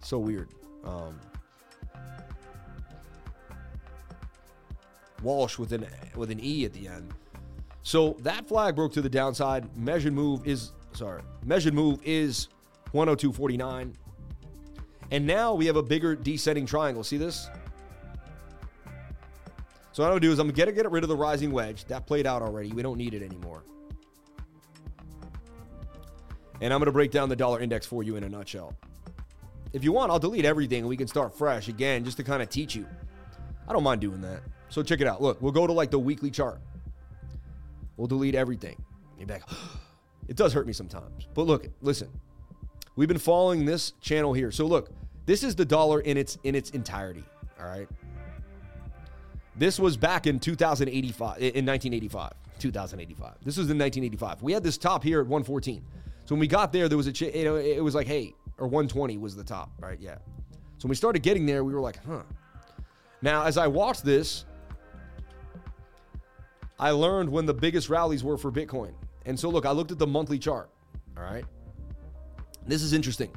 [0.01, 0.49] So weird.
[0.85, 1.19] Um,
[5.23, 7.13] Walsh with an with an E at the end.
[7.83, 9.77] So that flag broke to the downside.
[9.77, 11.23] Measured move is sorry.
[11.45, 12.49] Measured move is
[12.93, 13.93] 102.49.
[15.11, 17.05] And now we have a bigger descending triangle.
[17.05, 17.49] See this?
[19.95, 21.85] So what I'm gonna do is I'm gonna get rid of the rising wedge.
[21.85, 22.73] That played out already.
[22.73, 23.63] We don't need it anymore.
[26.61, 28.75] And I'm gonna break down the dollar index for you in a nutshell.
[29.73, 32.43] If you want, I'll delete everything and we can start fresh again just to kind
[32.43, 32.89] of teach you.
[33.69, 34.41] I don't mind doing that.
[34.69, 35.23] So check it out.
[35.23, 36.61] Look, we'll go to like the weekly chart.
[37.97, 38.83] We'll delete everything.
[39.17, 39.49] You're back.
[40.29, 41.29] it does hurt me sometimes.
[41.35, 42.09] But look, listen.
[42.97, 44.51] We've been following this channel here.
[44.51, 44.91] So look,
[45.25, 47.23] this is the dollar in its in its entirety.
[47.61, 47.89] All right.
[49.57, 52.33] This was back in 2085, in 1985.
[52.59, 53.35] 2085.
[53.45, 54.43] This was in 1985.
[54.43, 55.85] We had this top here at 114.
[56.25, 58.35] So when we got there, there was a, ch- you know, it was like, hey,
[58.59, 59.99] or 120 was the top, right?
[60.01, 60.17] Yeah.
[60.79, 62.23] So when we started getting there, we were like, huh.
[63.23, 64.45] Now, as I watched this,
[66.79, 68.93] I learned when the biggest rallies were for Bitcoin.
[69.27, 70.69] And so, look, I looked at the monthly chart.
[71.17, 71.45] All right.
[72.67, 73.31] This is interesting.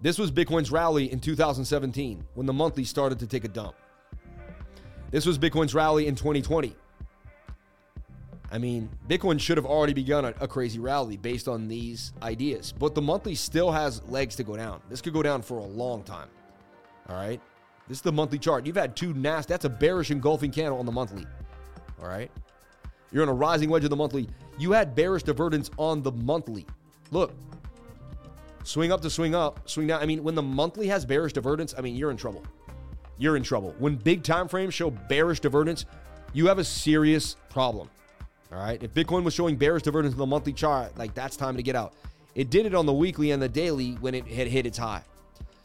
[0.00, 3.74] This was Bitcoin's rally in 2017 when the monthly started to take a dump.
[5.14, 6.74] This was Bitcoin's rally in 2020.
[8.50, 12.74] I mean, Bitcoin should have already begun a, a, crazy rally based on these ideas,
[12.76, 14.82] but the monthly still has legs to go down.
[14.90, 16.26] This could go down for a long time.
[17.08, 17.40] All right.
[17.86, 18.66] This is the monthly chart.
[18.66, 21.24] You've had two nasty, that's a bearish engulfing candle on the monthly.
[22.02, 22.32] All right.
[23.12, 24.28] You're on a rising wedge of the monthly.
[24.58, 26.66] You had bearish divergence on the monthly.
[27.12, 27.32] Look,
[28.64, 30.02] swing up to swing up, swing down.
[30.02, 32.44] I mean, when the monthly has bearish divergence, I mean, you're in trouble.
[33.18, 33.74] You're in trouble.
[33.78, 35.86] When big time frames show bearish divergence,
[36.32, 37.88] you have a serious problem.
[38.52, 38.82] All right.
[38.82, 41.76] If Bitcoin was showing bearish divergence in the monthly chart, like that's time to get
[41.76, 41.94] out.
[42.34, 45.02] It did it on the weekly and the daily when it had hit its high.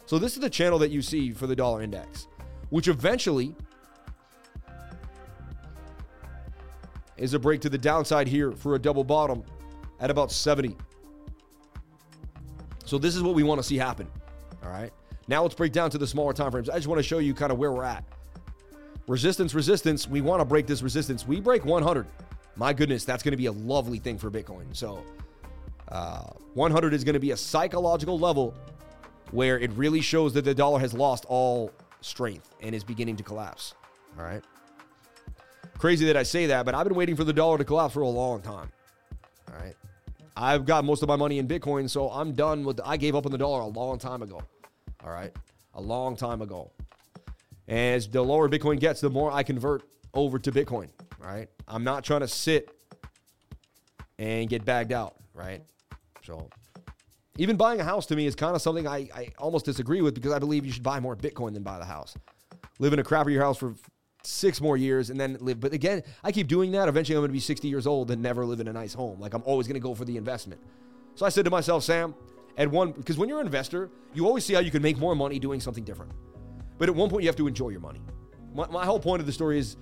[0.05, 2.27] So this is the channel that you see for the dollar index,
[2.69, 3.55] which eventually
[7.17, 9.43] is a break to the downside here for a double bottom
[9.99, 10.75] at about 70.
[12.85, 14.07] So this is what we want to see happen.
[14.63, 14.91] All right.
[15.29, 16.69] Now let's break down to the smaller time frames.
[16.69, 18.03] I just want to show you kind of where we're at.
[19.07, 20.07] Resistance, resistance.
[20.07, 21.27] We want to break this resistance.
[21.27, 22.07] We break 100.
[22.55, 24.75] My goodness, that's going to be a lovely thing for Bitcoin.
[24.75, 25.03] So
[25.89, 28.55] uh, 100 is going to be a psychological level
[29.29, 33.23] where it really shows that the dollar has lost all strength and is beginning to
[33.23, 33.75] collapse.
[34.17, 34.43] All right.
[35.77, 38.01] Crazy that I say that, but I've been waiting for the dollar to collapse for
[38.01, 38.71] a long time.
[39.47, 39.75] All right.
[40.35, 42.77] I've got most of my money in Bitcoin, so I'm done with.
[42.77, 44.41] The, I gave up on the dollar a long time ago.
[45.03, 45.31] All right.
[45.75, 46.71] A long time ago.
[47.67, 50.89] As the lower Bitcoin gets, the more I convert over to Bitcoin.
[51.19, 51.47] Right.
[51.67, 52.69] I'm not trying to sit
[54.17, 55.15] and get bagged out.
[55.33, 55.61] Right.
[56.23, 56.49] So
[57.37, 60.15] even buying a house to me is kind of something I, I almost disagree with
[60.15, 62.15] because I believe you should buy more Bitcoin than buy the house.
[62.79, 63.75] Live in a crappier house for
[64.23, 65.59] six more years and then live.
[65.59, 66.89] But again, I keep doing that.
[66.89, 69.19] Eventually, I'm going to be 60 years old and never live in a nice home.
[69.19, 70.61] Like I'm always going to go for the investment.
[71.15, 72.13] So I said to myself, Sam,
[72.59, 75.15] at one, because when you're an investor, you always see how you can make more
[75.15, 76.11] money doing something different.
[76.77, 78.01] But at one point, you have to enjoy your money.
[78.53, 79.77] My, my whole point of the story is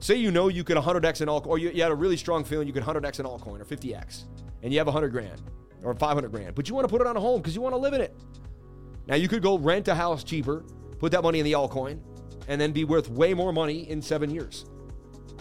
[0.00, 2.44] say you know you could 100x an altcoin, or you, you had a really strong
[2.44, 4.24] feeling you could 100x an altcoin or 50x,
[4.62, 5.40] and you have 100 grand
[5.82, 7.72] or 500 grand, but you want to put it on a home because you want
[7.72, 8.14] to live in it.
[9.06, 10.62] Now, you could go rent a house cheaper,
[10.98, 12.00] put that money in the altcoin,
[12.48, 14.66] and then be worth way more money in seven years.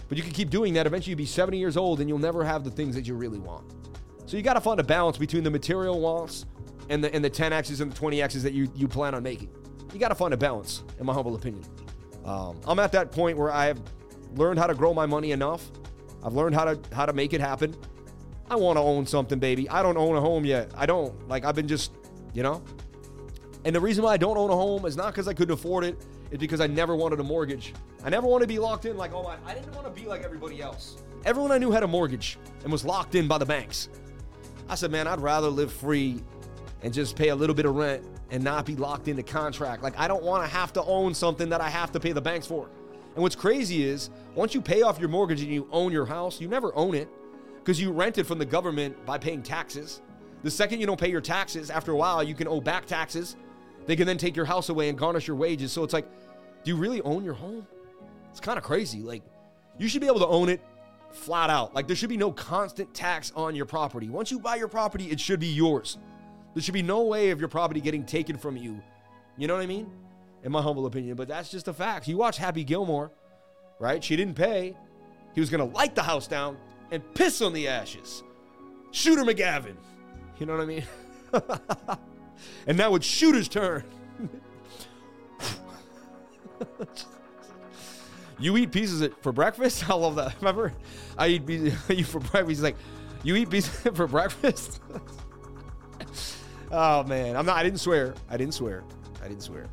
[0.08, 0.86] But you can keep doing that.
[0.86, 3.40] Eventually, you'll be 70 years old and you'll never have the things that you really
[3.40, 3.66] want.
[4.26, 6.46] So you got to find a balance between the material wants
[6.90, 9.50] and the and the 10x's and the 20x's that you you plan on making.
[9.94, 11.64] You got to find a balance, in my humble opinion.
[12.26, 13.82] Um, I'm at that point where I have
[14.36, 15.70] learned how to grow my money enough.
[16.24, 17.76] I've learned how to how to make it happen.
[18.50, 19.70] I want to own something, baby.
[19.70, 20.72] I don't own a home yet.
[20.76, 21.28] I don't.
[21.28, 21.92] Like I've been just,
[22.34, 22.64] you know.
[23.66, 25.86] And the reason why I don't own a home is not because I couldn't afford
[25.86, 26.06] it.
[26.30, 27.74] it is because I never wanted a mortgage.
[28.04, 30.08] I never wanted to be locked in like, oh, I, I didn't want to be
[30.08, 30.98] like everybody else.
[31.24, 33.88] Everyone I knew had a mortgage and was locked in by the banks.
[34.68, 36.22] I said, man, I'd rather live free
[36.84, 39.82] and just pay a little bit of rent and not be locked into contract.
[39.82, 42.22] Like, I don't want to have to own something that I have to pay the
[42.22, 42.70] banks for.
[43.16, 46.42] And what's crazy is once you pay off your mortgage and you own your house,
[46.42, 47.08] you never own it
[47.60, 50.02] because you rent it from the government by paying taxes.
[50.44, 53.38] The second you don't pay your taxes, after a while, you can owe back taxes.
[53.86, 55.72] They can then take your house away and garnish your wages.
[55.72, 56.06] So it's like,
[56.64, 57.66] do you really own your home?
[58.32, 59.00] It's kind of crazy.
[59.00, 59.24] Like,
[59.78, 60.62] you should be able to own it
[61.12, 61.74] flat out.
[61.74, 64.10] Like, there should be no constant tax on your property.
[64.10, 65.98] Once you buy your property, it should be yours.
[66.54, 68.82] There should be no way of your property getting taken from you.
[69.38, 69.90] You know what I mean?
[70.44, 71.16] In my humble opinion.
[71.16, 72.08] But that's just a fact.
[72.08, 73.12] You watch Happy Gilmore,
[73.80, 74.04] right?
[74.04, 74.78] She didn't pay.
[75.34, 76.58] He was to light the house down
[76.92, 78.22] and piss on the ashes.
[78.92, 79.76] Shooter McGavin.
[80.40, 80.84] You know what I mean?
[82.68, 83.84] and now it's Shooter's turn.
[88.40, 89.90] you eat pieces for breakfast?
[89.90, 90.36] I love that.
[90.40, 90.74] Remember,
[91.18, 92.50] I eat pieces for breakfast.
[92.50, 92.76] He's like,
[93.24, 94.80] you eat pieces for breakfast?
[96.74, 97.56] Oh man, I'm not.
[97.56, 98.14] I didn't swear.
[98.30, 98.84] I didn't swear.
[99.24, 99.70] I didn't swear.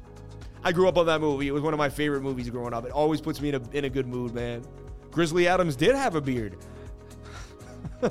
[0.62, 1.48] I grew up on that movie.
[1.48, 2.84] It was one of my favorite movies growing up.
[2.84, 4.62] It always puts me in a in a good mood, man.
[5.10, 6.56] Grizzly Adams did have a beard.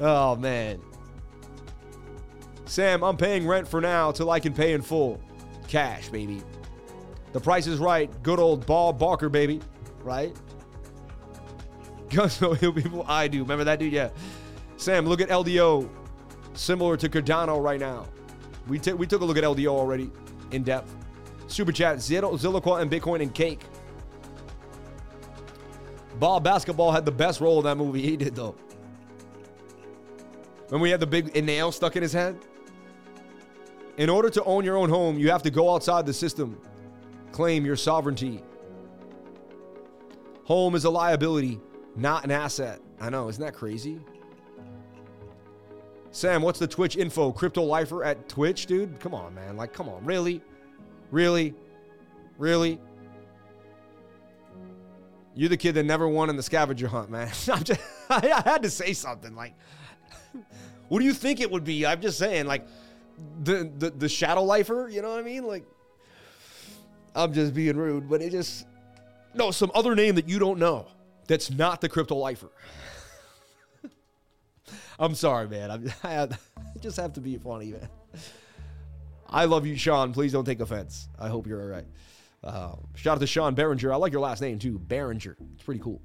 [0.00, 0.80] oh man.
[2.66, 5.20] Sam, I'm paying rent for now till I can pay in full.
[5.68, 6.42] Cash, baby.
[7.32, 8.10] The price is right.
[8.22, 9.60] Good old Bob Barker, baby.
[10.02, 10.36] Right?
[12.10, 13.42] Guns will people I do.
[13.42, 13.92] Remember that dude?
[13.92, 14.10] Yeah.
[14.76, 15.88] Sam, look at LDO.
[16.56, 18.06] Similar to Cardano right now.
[18.66, 20.10] We, t- we took a look at LDO already
[20.50, 20.94] in depth.
[21.46, 23.60] Super chat, Zillow, and Bitcoin and cake.
[26.18, 28.02] Ball basketball had the best role in that movie.
[28.02, 28.56] He did though.
[30.70, 32.38] When we had the big nail stuck in his head.
[33.98, 36.60] In order to own your own home, you have to go outside the system,
[37.32, 38.42] claim your sovereignty.
[40.44, 41.60] Home is a liability,
[41.94, 42.80] not an asset.
[43.00, 44.00] I know, isn't that crazy?
[46.16, 47.30] Sam, what's the Twitch info?
[47.30, 48.98] Crypto lifer at Twitch, dude?
[49.00, 49.54] Come on, man.
[49.58, 50.02] Like, come on.
[50.02, 50.40] Really?
[51.10, 51.54] Really?
[52.38, 52.80] Really?
[55.34, 57.28] You're the kid that never won in the scavenger hunt, man.
[57.52, 59.36] I'm just, I had to say something.
[59.36, 59.52] Like,
[60.88, 61.84] what do you think it would be?
[61.84, 62.66] I'm just saying, like,
[63.42, 64.88] the, the the shadow lifer.
[64.88, 65.46] You know what I mean?
[65.46, 65.66] Like,
[67.14, 68.66] I'm just being rude, but it just
[69.34, 70.86] no some other name that you don't know.
[71.26, 72.48] That's not the crypto lifer.
[74.98, 75.70] I'm sorry, man.
[75.70, 76.28] I'm, I,
[76.80, 77.88] just have to be funny, man.
[79.28, 80.12] I love you, Sean.
[80.12, 81.08] Please don't take offense.
[81.18, 81.86] I hope you're all right.
[82.44, 83.92] Uh, shout out to Sean Behringer.
[83.92, 85.34] I like your last name too, Behringer.
[85.54, 86.00] It's pretty cool.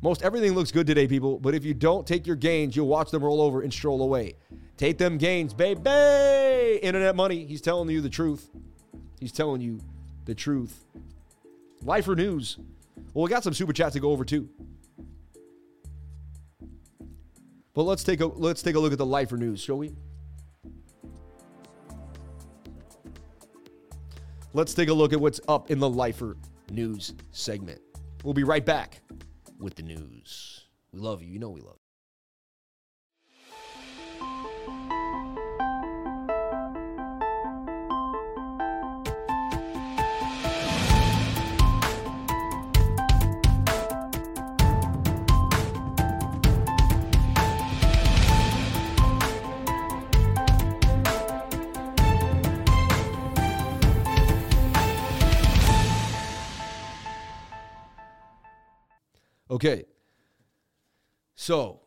[0.00, 3.10] Most everything looks good today, people, but if you don't take your gains, you'll watch
[3.10, 4.34] them roll over and stroll away.
[4.76, 6.80] Take them gains, baby.
[6.82, 7.44] Internet money.
[7.44, 8.50] He's telling you the truth.
[9.20, 9.78] He's telling you
[10.24, 10.86] the truth.
[11.82, 12.58] Lifer news.
[13.14, 14.48] Well, we got some super chats to go over too.
[17.74, 19.94] But let's take a let's take a look at the lifer news, shall we?
[24.54, 26.36] Let's take a look at what's up in the lifer
[26.70, 27.80] news segment.
[28.22, 29.00] We'll be right back
[29.58, 30.66] with the news.
[30.92, 31.32] We love you.
[31.32, 31.81] You know we love.
[59.52, 59.84] Okay.
[61.34, 61.82] So,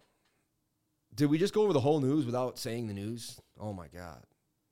[1.15, 3.41] did we just go over the whole news without saying the news?
[3.59, 4.21] Oh my God.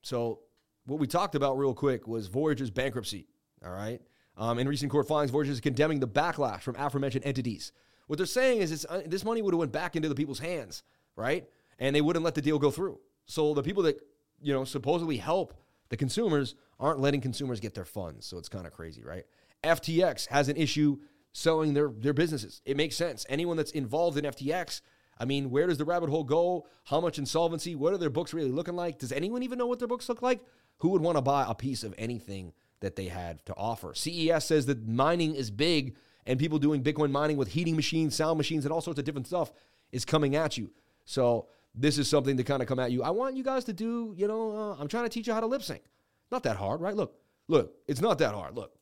[0.04, 0.42] So,
[0.86, 3.26] what we talked about real quick was Voyager's bankruptcy.
[3.66, 4.00] All right.
[4.38, 7.72] Um, in recent court filings, Voyager is condemning the backlash from aforementioned entities.
[8.06, 10.84] What they're saying is uh, this money would have went back into the people's hands,
[11.16, 11.48] right?
[11.80, 13.00] And they wouldn't let the deal go through.
[13.26, 14.00] So the people that
[14.40, 15.56] you know supposedly help
[15.90, 18.28] the consumers aren't letting consumers get their funds.
[18.28, 19.24] So it's kind of crazy, right?
[19.64, 21.00] FTX has an issue
[21.34, 22.62] selling their their businesses.
[22.66, 23.26] It makes sense.
[23.28, 24.82] Anyone that's involved in FTX,
[25.20, 26.68] I mean, where does the rabbit hole go?
[26.86, 27.76] How much insolvency?
[27.76, 29.00] What are their books really looking like?
[29.00, 30.40] Does anyone even know what their books look like?
[30.80, 33.94] Who would want to buy a piece of anything that they had to offer?
[33.94, 35.96] CES says that mining is big
[36.26, 39.28] and people doing Bitcoin mining with heating machines, sound machines, and all sorts of different
[39.28, 39.52] stuff
[39.92, 40.72] is coming at you.
[41.06, 43.04] So this is something to kind of come at you.
[43.04, 45.40] I want you guys to do, you know, uh, I'm trying to teach you how
[45.40, 45.84] to lip sync.
[46.32, 46.96] Not that hard, right?
[46.96, 47.16] Look,
[47.48, 48.56] look, it's not that hard.
[48.56, 48.74] Look,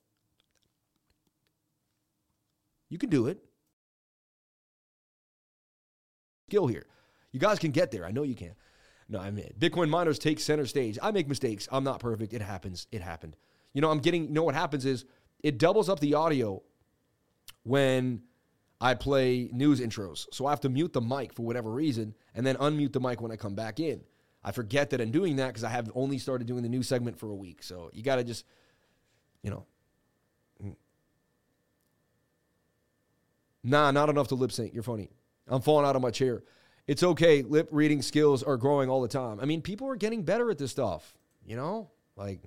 [2.91, 3.39] you can do it.
[6.49, 6.85] Skill here.
[7.31, 8.05] You guys can get there.
[8.05, 8.53] I know you can.
[9.07, 10.99] No, I'm mean, Bitcoin miners take center stage.
[11.01, 11.67] I make mistakes.
[11.71, 12.33] I'm not perfect.
[12.33, 12.87] It happens.
[12.91, 13.37] It happened.
[13.73, 15.05] You know, I'm getting, you know what happens is
[15.41, 16.61] it doubles up the audio
[17.63, 18.23] when
[18.81, 20.27] I play news intros.
[20.33, 23.21] So I have to mute the mic for whatever reason and then unmute the mic
[23.21, 24.01] when I come back in.
[24.43, 27.17] I forget that I'm doing that because I have only started doing the new segment
[27.17, 27.63] for a week.
[27.63, 28.43] So you got to just,
[29.43, 29.65] you know,
[33.63, 34.73] Nah, not enough to lip sync.
[34.73, 35.09] You're funny.
[35.47, 36.43] I'm falling out of my chair.
[36.87, 37.41] It's okay.
[37.41, 39.39] Lip reading skills are growing all the time.
[39.39, 41.13] I mean, people are getting better at this stuff,
[41.45, 41.91] you know?
[42.15, 42.41] Like,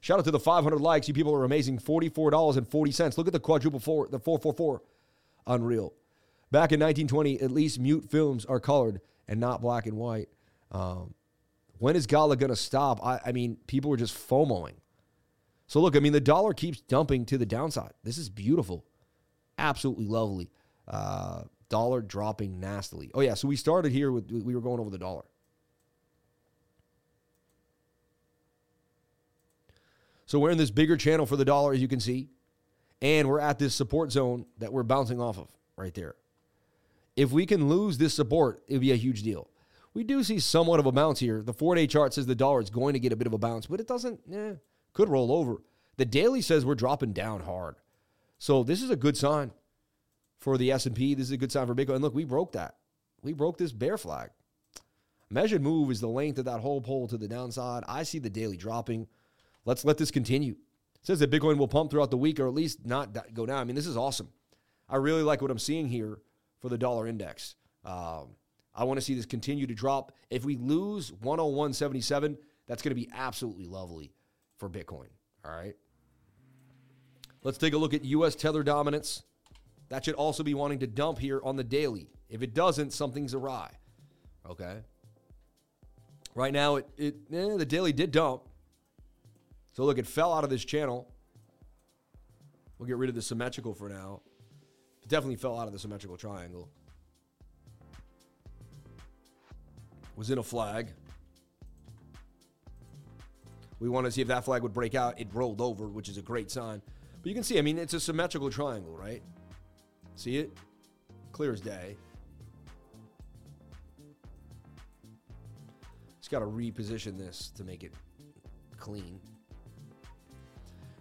[0.00, 1.08] shout out to the 500 likes.
[1.08, 1.78] You people are amazing.
[1.78, 3.18] $44.40.
[3.18, 4.82] Look at the quadruple four, the 444.
[5.46, 5.92] Unreal.
[6.50, 10.28] Back in 1920, at least mute films are colored and not black and white.
[10.72, 11.14] Um,
[11.78, 13.04] when is Gala going to stop?
[13.04, 14.74] I, I mean, people are just FOMOing.
[15.66, 17.92] So look, I mean, the dollar keeps dumping to the downside.
[18.04, 18.84] This is beautiful,
[19.58, 20.50] absolutely lovely.
[20.86, 23.10] Uh, dollar dropping nastily.
[23.14, 25.24] Oh yeah, so we started here with we were going over the dollar.
[30.26, 32.28] So we're in this bigger channel for the dollar, as you can see,
[33.00, 36.16] and we're at this support zone that we're bouncing off of right there.
[37.14, 39.48] If we can lose this support, it'd be a huge deal.
[39.94, 41.42] We do see somewhat of a bounce here.
[41.42, 43.66] The four-day chart says the dollar is going to get a bit of a bounce,
[43.66, 44.20] but it doesn't.
[44.30, 44.54] Eh,
[44.96, 45.62] could roll over.
[45.98, 47.76] The daily says we're dropping down hard.
[48.38, 49.52] So this is a good sign
[50.38, 51.14] for the S&P.
[51.14, 51.96] This is a good sign for Bitcoin.
[51.96, 52.76] And look, we broke that.
[53.22, 54.30] We broke this bear flag.
[55.28, 57.84] Measured move is the length of that whole pole to the downside.
[57.86, 59.06] I see the daily dropping.
[59.66, 60.52] Let's let this continue.
[60.52, 63.58] It says that Bitcoin will pump throughout the week or at least not go down.
[63.58, 64.30] I mean, this is awesome.
[64.88, 66.18] I really like what I'm seeing here
[66.60, 67.54] for the dollar index.
[67.84, 68.28] Um,
[68.74, 70.12] I want to see this continue to drop.
[70.30, 74.12] If we lose 101.77, That's going to be absolutely lovely
[74.58, 75.08] for Bitcoin.
[75.44, 75.74] All right.
[77.42, 79.22] Let's take a look at US tether dominance.
[79.88, 82.08] That should also be wanting to dump here on the daily.
[82.28, 83.70] If it doesn't, something's awry.
[84.48, 84.78] Okay.
[86.34, 88.42] Right now, it, it eh, the daily did dump.
[89.74, 91.12] So look, it fell out of this channel.
[92.78, 94.20] We'll get rid of the symmetrical for now.
[95.02, 96.68] It definitely fell out of the symmetrical triangle.
[100.16, 100.88] Was in a flag.
[103.78, 105.20] We want to see if that flag would break out.
[105.20, 106.80] It rolled over, which is a great sign.
[107.22, 109.22] But you can see, I mean, it's a symmetrical triangle, right?
[110.14, 110.56] See it?
[111.32, 111.96] Clear as day.
[116.20, 117.92] Just got to reposition this to make it
[118.78, 119.20] clean.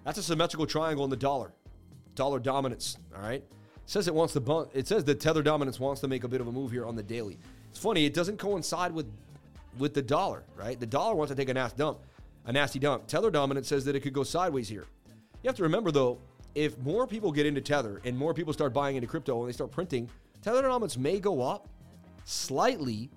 [0.03, 1.53] That's a symmetrical triangle in the dollar.
[2.13, 3.41] Dollar dominance, all right?
[3.41, 3.43] It
[3.85, 4.69] says it wants to bump.
[4.73, 6.95] It says the tether dominance wants to make a bit of a move here on
[6.95, 7.39] the daily.
[7.69, 9.11] It's funny, it doesn't coincide with
[9.77, 10.79] with the dollar, right?
[10.79, 11.99] The dollar wants to take a nasty dump,
[12.45, 13.07] a nasty dump.
[13.07, 14.85] Tether dominance says that it could go sideways here.
[15.43, 16.19] You have to remember though,
[16.53, 19.53] if more people get into Tether and more people start buying into crypto and they
[19.53, 20.09] start printing,
[20.41, 21.67] Tether dominance may go up
[22.23, 23.09] slightly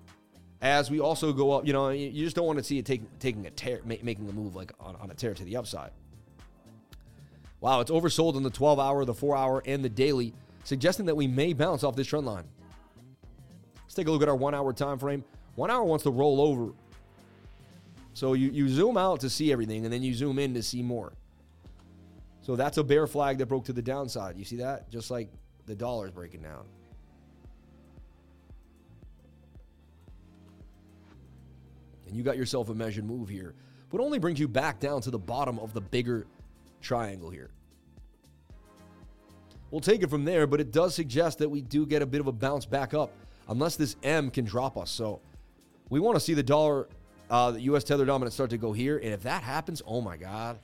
[0.61, 1.65] as we also go up.
[1.65, 4.33] You know, you just don't want to see it take, taking a tear, making a
[4.33, 5.91] move like on, on a tear to the upside.
[7.61, 10.33] Wow, it's oversold on the 12 hour, the 4 hour, and the daily,
[10.63, 12.45] suggesting that we may bounce off this trend line.
[13.83, 15.23] Let's take a look at our one hour time frame.
[15.55, 16.71] One hour wants to roll over.
[18.13, 20.81] So you, you zoom out to see everything, and then you zoom in to see
[20.83, 21.13] more.
[22.41, 24.37] So that's a bear flag that broke to the downside.
[24.37, 24.89] You see that?
[24.89, 25.29] Just like
[25.65, 26.65] the dollar's breaking down.
[32.07, 33.53] And you got yourself a measured move here,
[33.91, 36.25] but only brings you back down to the bottom of the bigger
[36.81, 37.51] triangle here.
[39.69, 42.19] We'll take it from there, but it does suggest that we do get a bit
[42.19, 43.11] of a bounce back up
[43.47, 44.89] unless this M can drop us.
[44.89, 45.21] So
[45.89, 46.87] we want to see the dollar,
[47.29, 48.97] uh, the US tether dominance start to go here.
[48.97, 50.59] And if that happens, oh my God,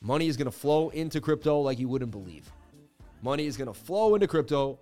[0.00, 2.50] money is going to flow into crypto like you wouldn't believe.
[3.22, 4.78] Money is going to flow into crypto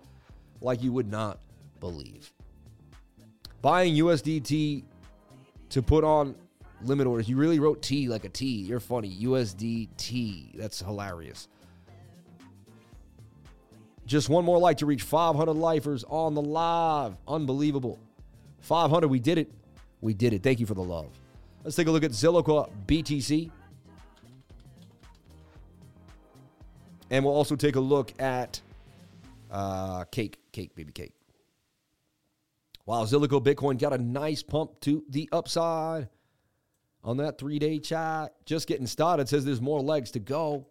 [0.61, 1.39] like you would not
[1.79, 2.31] believe.
[3.61, 4.83] Buying USDT
[5.69, 6.35] to put on
[6.83, 7.27] limit orders.
[7.27, 8.45] You really wrote T like a T.
[8.45, 9.13] You're funny.
[9.21, 10.57] USDT.
[10.57, 11.47] That's hilarious.
[14.05, 17.15] Just one more like to reach 500 lifers on the live.
[17.27, 17.99] Unbelievable.
[18.61, 19.07] 500.
[19.07, 19.51] We did it.
[20.01, 20.43] We did it.
[20.43, 21.09] Thank you for the love.
[21.63, 23.51] Let's take a look at Zilliqa BTC.
[27.11, 28.61] And we'll also take a look at
[29.51, 31.13] uh, cake, cake, baby cake.
[32.85, 36.09] Wow, Zilliqa Bitcoin got a nice pump to the upside
[37.03, 38.33] on that three day chat.
[38.45, 39.27] Just getting started.
[39.27, 40.65] Says there's more legs to go.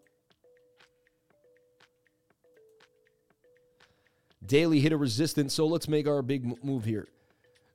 [4.45, 5.55] Daily hit a resistance.
[5.55, 7.09] So let's make our big move here.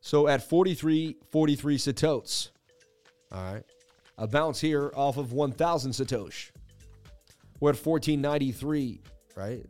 [0.05, 2.49] So at 43, 43 Satoshis.
[3.31, 3.63] All right.
[4.17, 6.51] A bounce here off of 1,000 Satosh.
[7.61, 9.01] We're at 1493,
[9.37, 9.65] right?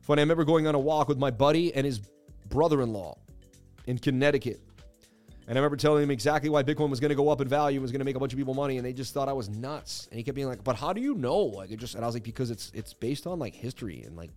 [0.00, 2.00] Funny, I remember going on a walk with my buddy and his
[2.48, 3.18] brother in law
[3.86, 4.62] in Connecticut.
[5.46, 7.76] And I remember telling him exactly why Bitcoin was going to go up in value,
[7.76, 9.34] and was going to make a bunch of people money, and they just thought I
[9.34, 10.08] was nuts.
[10.10, 12.08] And he kept being like, "But how do you know?" Like it just, and I
[12.08, 14.30] was like, "Because it's it's based on like history and like."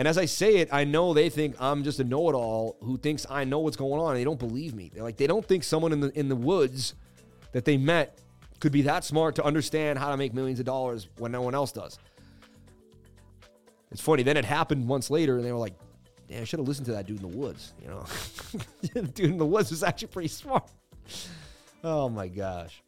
[0.00, 3.26] And as I say it, I know they think I'm just a know-it-all who thinks
[3.28, 4.14] I know what's going on.
[4.14, 4.90] They don't believe me.
[4.90, 6.94] They're like, they don't think someone in the in the woods
[7.52, 8.18] that they met
[8.60, 11.54] could be that smart to understand how to make millions of dollars when no one
[11.54, 11.98] else does.
[13.90, 14.22] It's funny.
[14.22, 15.74] Then it happened months later, and they were like,
[16.28, 17.74] yeah, I should have listened to that dude in the woods.
[17.82, 18.06] You know,
[19.12, 20.64] dude in the woods was actually pretty smart.
[21.84, 22.82] Oh my gosh.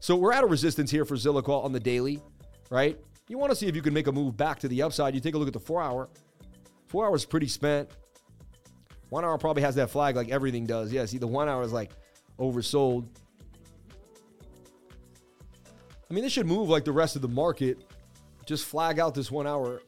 [0.00, 2.22] So we're at a resistance here for Zilliqa on the daily,
[2.70, 2.98] right?
[3.28, 5.14] You want to see if you can make a move back to the upside.
[5.14, 6.08] You take a look at the four hour.
[6.88, 7.88] Four hours pretty spent.
[9.10, 10.92] One hour probably has that flag like everything does.
[10.92, 11.92] Yeah, see, the one hour is like
[12.38, 13.08] oversold.
[16.10, 17.84] I mean, this should move like the rest of the market.
[18.46, 19.82] Just flag out this one hour.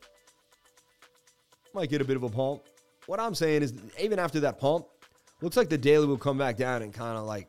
[1.73, 2.63] Might get a bit of a pump
[3.11, 4.87] what I'm saying is, even after that pump,
[5.41, 7.49] looks like the daily will come back down and kind of like,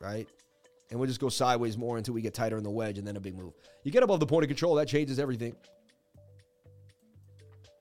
[0.00, 0.26] right?
[0.90, 3.16] And we'll just go sideways more until we get tighter in the wedge and then
[3.16, 3.52] a big move.
[3.84, 5.54] You get above the point of control, that changes everything.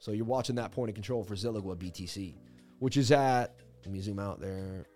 [0.01, 2.33] So you're watching that point of control for Zilliqa BTC,
[2.79, 3.55] which is at,
[3.85, 4.87] let me zoom out there.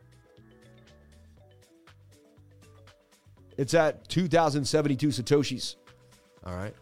[3.56, 5.76] It's at 2,072 Satoshis.
[6.44, 6.74] All right.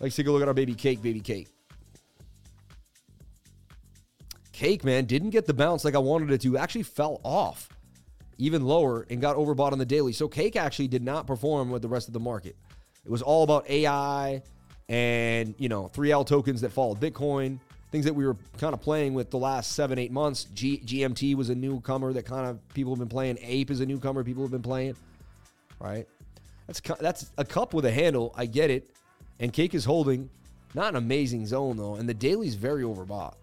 [0.00, 1.48] Let's take a look at our baby cake, baby cake.
[4.52, 6.56] Cake, man, didn't get the bounce like I wanted it to.
[6.56, 7.68] Actually fell off
[8.38, 10.14] even lower and got overbought on the daily.
[10.14, 12.56] So Cake actually did not perform with the rest of the market.
[13.04, 14.42] It was all about AI
[14.88, 17.58] and, you know, 3L tokens that followed Bitcoin.
[17.90, 20.44] things that we were kind of playing with the last seven, eight months.
[20.54, 23.38] G- GMT was a newcomer that kind of people have been playing.
[23.40, 24.94] Ape is a newcomer people have been playing,
[25.80, 26.06] right?
[26.66, 28.34] That's that's a cup with a handle.
[28.36, 28.90] I get it,
[29.40, 30.28] and Cake is holding.
[30.74, 33.34] Not an amazing zone though, and the daily's very overbought.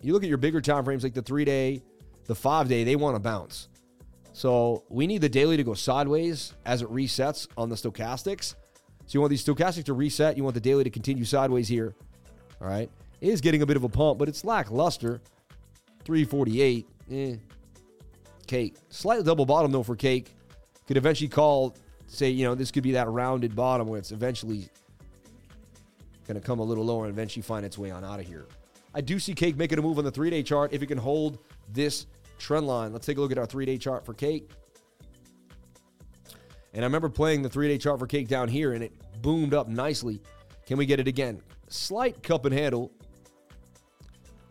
[0.00, 1.82] You look at your bigger time frames like the three day,
[2.26, 3.68] the five day, they want to bounce.
[4.32, 8.54] So we need the daily to go sideways as it resets on the stochastics.
[9.08, 10.36] So you want these stochastics to reset.
[10.36, 11.94] You want the daily to continue sideways here.
[12.60, 12.90] All right.
[13.22, 15.22] It is getting a bit of a pump, but it's lackluster.
[16.04, 16.86] 348.
[17.10, 17.36] Eh.
[18.46, 18.76] Cake.
[18.90, 20.34] Slightly double bottom though for cake.
[20.86, 21.74] Could eventually call,
[22.06, 24.68] say, you know, this could be that rounded bottom where it's eventually
[26.26, 28.46] going to come a little lower and eventually find its way on out of here.
[28.94, 30.98] I do see cake making a move on the three day chart if it can
[30.98, 31.38] hold
[31.72, 32.04] this
[32.38, 32.92] trend line.
[32.92, 34.50] Let's take a look at our three day chart for cake.
[36.74, 38.92] And I remember playing the three day chart for cake down here and it
[39.22, 40.20] boomed up nicely.
[40.66, 41.40] Can we get it again?
[41.68, 42.92] Slight cup and handle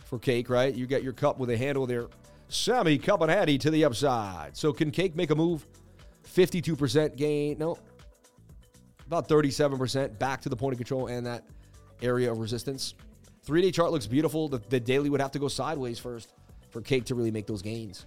[0.06, 0.73] for cake, right?
[0.73, 2.07] You got your cup with a handle there.
[2.49, 4.56] Sammy cup and handy to the upside.
[4.56, 5.65] So can cake make a move?
[6.23, 7.57] 52% gain.
[7.57, 7.77] No.
[9.06, 11.45] About 37% back to the point of control and that
[12.02, 12.94] area of resistance.
[13.44, 14.49] Three day chart looks beautiful.
[14.49, 16.34] The, the daily would have to go sideways first
[16.69, 18.06] for cake to really make those gains.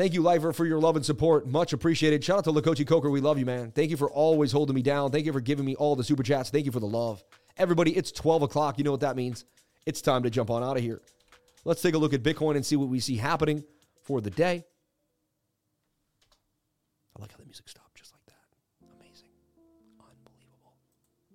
[0.00, 1.46] Thank you, Lifer, for your love and support.
[1.46, 2.24] Much appreciated.
[2.24, 3.10] Shout out to Lakochi Coker.
[3.10, 3.70] We love you, man.
[3.70, 5.10] Thank you for always holding me down.
[5.10, 6.48] Thank you for giving me all the super chats.
[6.48, 7.22] Thank you for the love.
[7.58, 8.78] Everybody, it's 12 o'clock.
[8.78, 9.44] You know what that means.
[9.84, 11.02] It's time to jump on out of here.
[11.66, 13.62] Let's take a look at Bitcoin and see what we see happening
[14.02, 14.64] for the day.
[17.14, 18.40] I like how the music stopped just like that.
[18.96, 19.28] Amazing.
[19.98, 20.76] Unbelievable.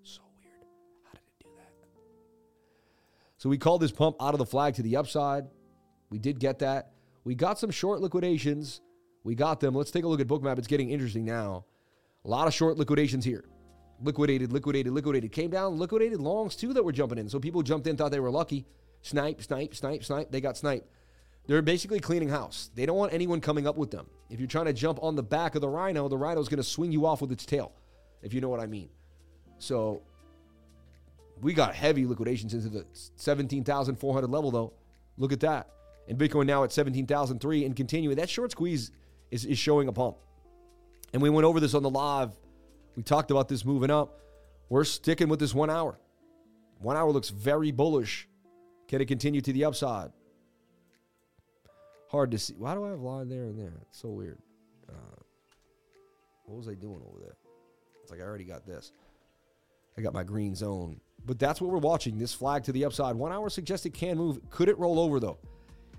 [0.02, 0.66] So weird.
[1.04, 1.72] How did it do that?
[3.38, 5.44] So we called this pump out of the flag to the upside.
[6.10, 6.94] We did get that.
[7.26, 8.82] We got some short liquidations.
[9.24, 9.74] We got them.
[9.74, 10.58] Let's take a look at Bookmap.
[10.60, 11.66] It's getting interesting now.
[12.24, 13.46] A lot of short liquidations here.
[14.02, 15.32] Liquidated, liquidated, liquidated.
[15.32, 17.28] Came down, liquidated longs too that were jumping in.
[17.28, 18.68] So people jumped in, thought they were lucky.
[19.02, 20.32] Snipe, snipe, snipe, snipe.
[20.32, 20.88] They got snipe.
[21.48, 22.70] They're basically cleaning house.
[22.76, 24.08] They don't want anyone coming up with them.
[24.30, 26.64] If you're trying to jump on the back of the rhino, the rhino's going to
[26.64, 27.72] swing you off with its tail,
[28.24, 28.90] if you know what I mean.
[29.60, 30.02] So
[31.42, 32.86] we got heavy liquidations into the
[33.16, 34.74] 17,400 level, though.
[35.18, 35.70] Look at that.
[36.08, 38.18] And Bitcoin now at 17,003 and continuing.
[38.18, 38.92] That short squeeze
[39.32, 40.18] is, is showing a pump.
[41.14, 42.32] And we went over this on the live.
[42.96, 44.20] We talked about this moving up.
[44.70, 46.00] We're sticking with this one hour.
[46.80, 48.28] One hour looks very bullish.
[48.88, 50.12] Can it continue to the upside?
[52.10, 52.54] Hard to see.
[52.58, 53.74] Why do I have line there and there?
[53.90, 54.38] It's so weird.
[54.88, 55.22] Uh,
[56.46, 57.36] what was I doing over there?
[58.02, 58.92] It's like I already got this.
[59.98, 61.00] I got my green zone.
[61.26, 62.20] But that's what we're watching.
[62.20, 63.16] This flag to the upside.
[63.16, 64.40] One hour suggests it can move.
[64.52, 65.40] Could it roll over though?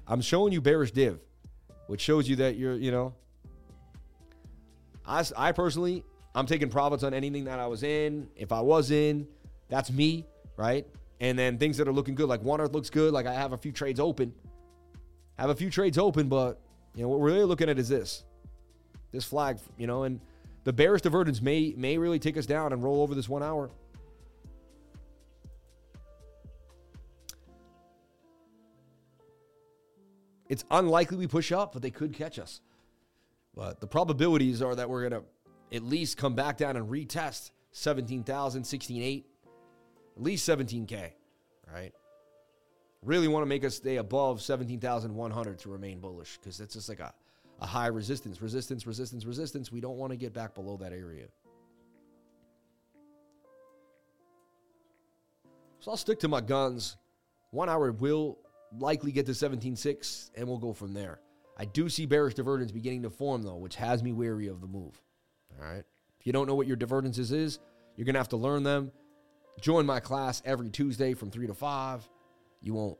[0.09, 1.19] I'm showing you bearish div,
[1.87, 3.15] which shows you that you're, you know,
[5.05, 6.05] I, I personally,
[6.35, 8.28] I'm taking profits on anything that I was in.
[8.37, 9.27] If I was in,
[9.69, 10.27] that's me,
[10.57, 10.87] right?
[11.20, 13.12] And then things that are looking good, like One Earth looks good.
[13.12, 14.33] Like I have a few trades open.
[15.39, 16.61] have a few trades open, but
[16.95, 18.24] you know what we're really looking at is this,
[19.12, 20.20] this flag, you know, and
[20.65, 23.70] the bearish divergence may may really take us down and roll over this one hour.
[30.48, 32.60] It's unlikely we push up, but they could catch us.
[33.55, 37.51] But the probabilities are that we're going to at least come back down and retest
[37.73, 39.24] 17,000, 16,800,
[40.16, 41.10] at least 17K,
[41.73, 41.93] right?
[43.02, 47.01] Really want to make us stay above 17,100 to remain bullish because it's just like
[47.01, 47.12] a,
[47.60, 49.73] a high resistance, resistance, resistance, resistance.
[49.73, 51.27] We don't want to get back below that area.
[55.81, 56.97] So I'll stick to my guns.
[57.52, 58.39] One hour will
[58.79, 61.21] likely get to 17.6 and we'll go from there.
[61.59, 64.67] I do see bearish divergence beginning to form though, which has me wary of the
[64.67, 65.01] move.
[65.59, 65.85] All right.
[66.21, 67.59] If you don't know what your divergences is,
[67.97, 68.93] you're going to have to learn them.
[69.61, 72.09] Join my class every Tuesday from 3 to 5.
[72.61, 72.99] You won't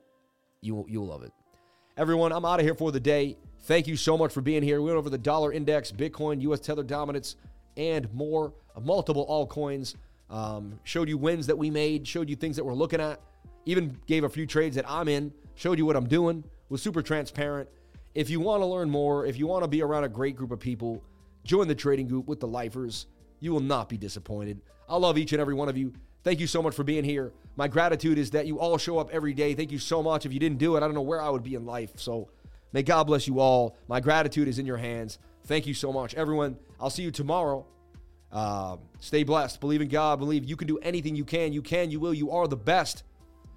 [0.63, 1.33] you won't you'll love it.
[1.97, 3.37] Everyone, I'm out of here for the day.
[3.63, 4.81] Thank you so much for being here.
[4.81, 7.37] We went over the dollar index, Bitcoin, US tether dominance,
[7.77, 8.55] and more.
[8.81, 9.95] Multiple altcoins.
[10.29, 13.21] Um, showed you wins that we made, showed you things that we're looking at,
[13.65, 17.03] even gave a few trades that I'm in, showed you what I'm doing, was super
[17.03, 17.69] transparent.
[18.15, 20.53] If you want to learn more, if you want to be around a great group
[20.53, 21.03] of people,
[21.45, 23.07] join the trading group with the lifers.
[23.41, 24.61] You will not be disappointed.
[24.89, 25.93] I love each and every one of you.
[26.23, 27.33] Thank you so much for being here.
[27.57, 29.55] My gratitude is that you all show up every day.
[29.55, 30.27] Thank you so much.
[30.27, 31.93] If you didn't do it, I don't know where I would be in life.
[31.97, 32.29] So
[32.73, 33.77] may God bless you all.
[33.89, 35.19] My gratitude is in your hands.
[35.45, 36.15] Thank you so much.
[36.15, 37.67] Everyone, I'll see you tomorrow.
[38.33, 39.61] Uh, stay blessed.
[39.61, 40.19] Believe in God.
[40.19, 41.53] Believe you can do anything you can.
[41.53, 42.13] You can, you will.
[42.13, 43.05] You are the best.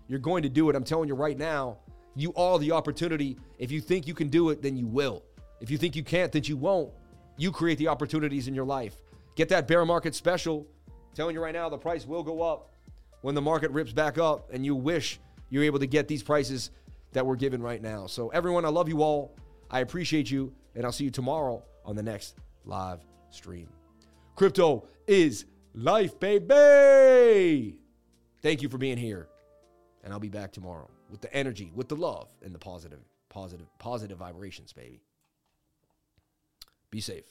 [0.08, 0.76] You're going to do it.
[0.76, 1.78] I'm telling you right now.
[2.16, 3.38] You are the opportunity.
[3.58, 5.24] If you think you can do it, then you will.
[5.62, 6.92] If you think you can't, then you won't.
[7.38, 8.96] You create the opportunities in your life.
[9.36, 10.68] Get that bear market special.
[10.88, 12.74] I'm telling you right now, the price will go up
[13.22, 15.20] when the market rips back up, and you wish
[15.50, 16.72] you're able to get these prices
[17.14, 18.08] that we're giving right now.
[18.08, 19.36] So, everyone, I love you all.
[19.70, 23.00] I appreciate you, and I'll see you tomorrow on the next live
[23.30, 23.70] stream.
[24.36, 27.80] Crypto is life, baby.
[28.42, 29.28] Thank you for being here,
[30.04, 33.00] and I'll be back tomorrow with the energy, with the love, and the positive,
[33.30, 35.02] positive, positive vibrations, baby.
[36.92, 37.26] Be safe.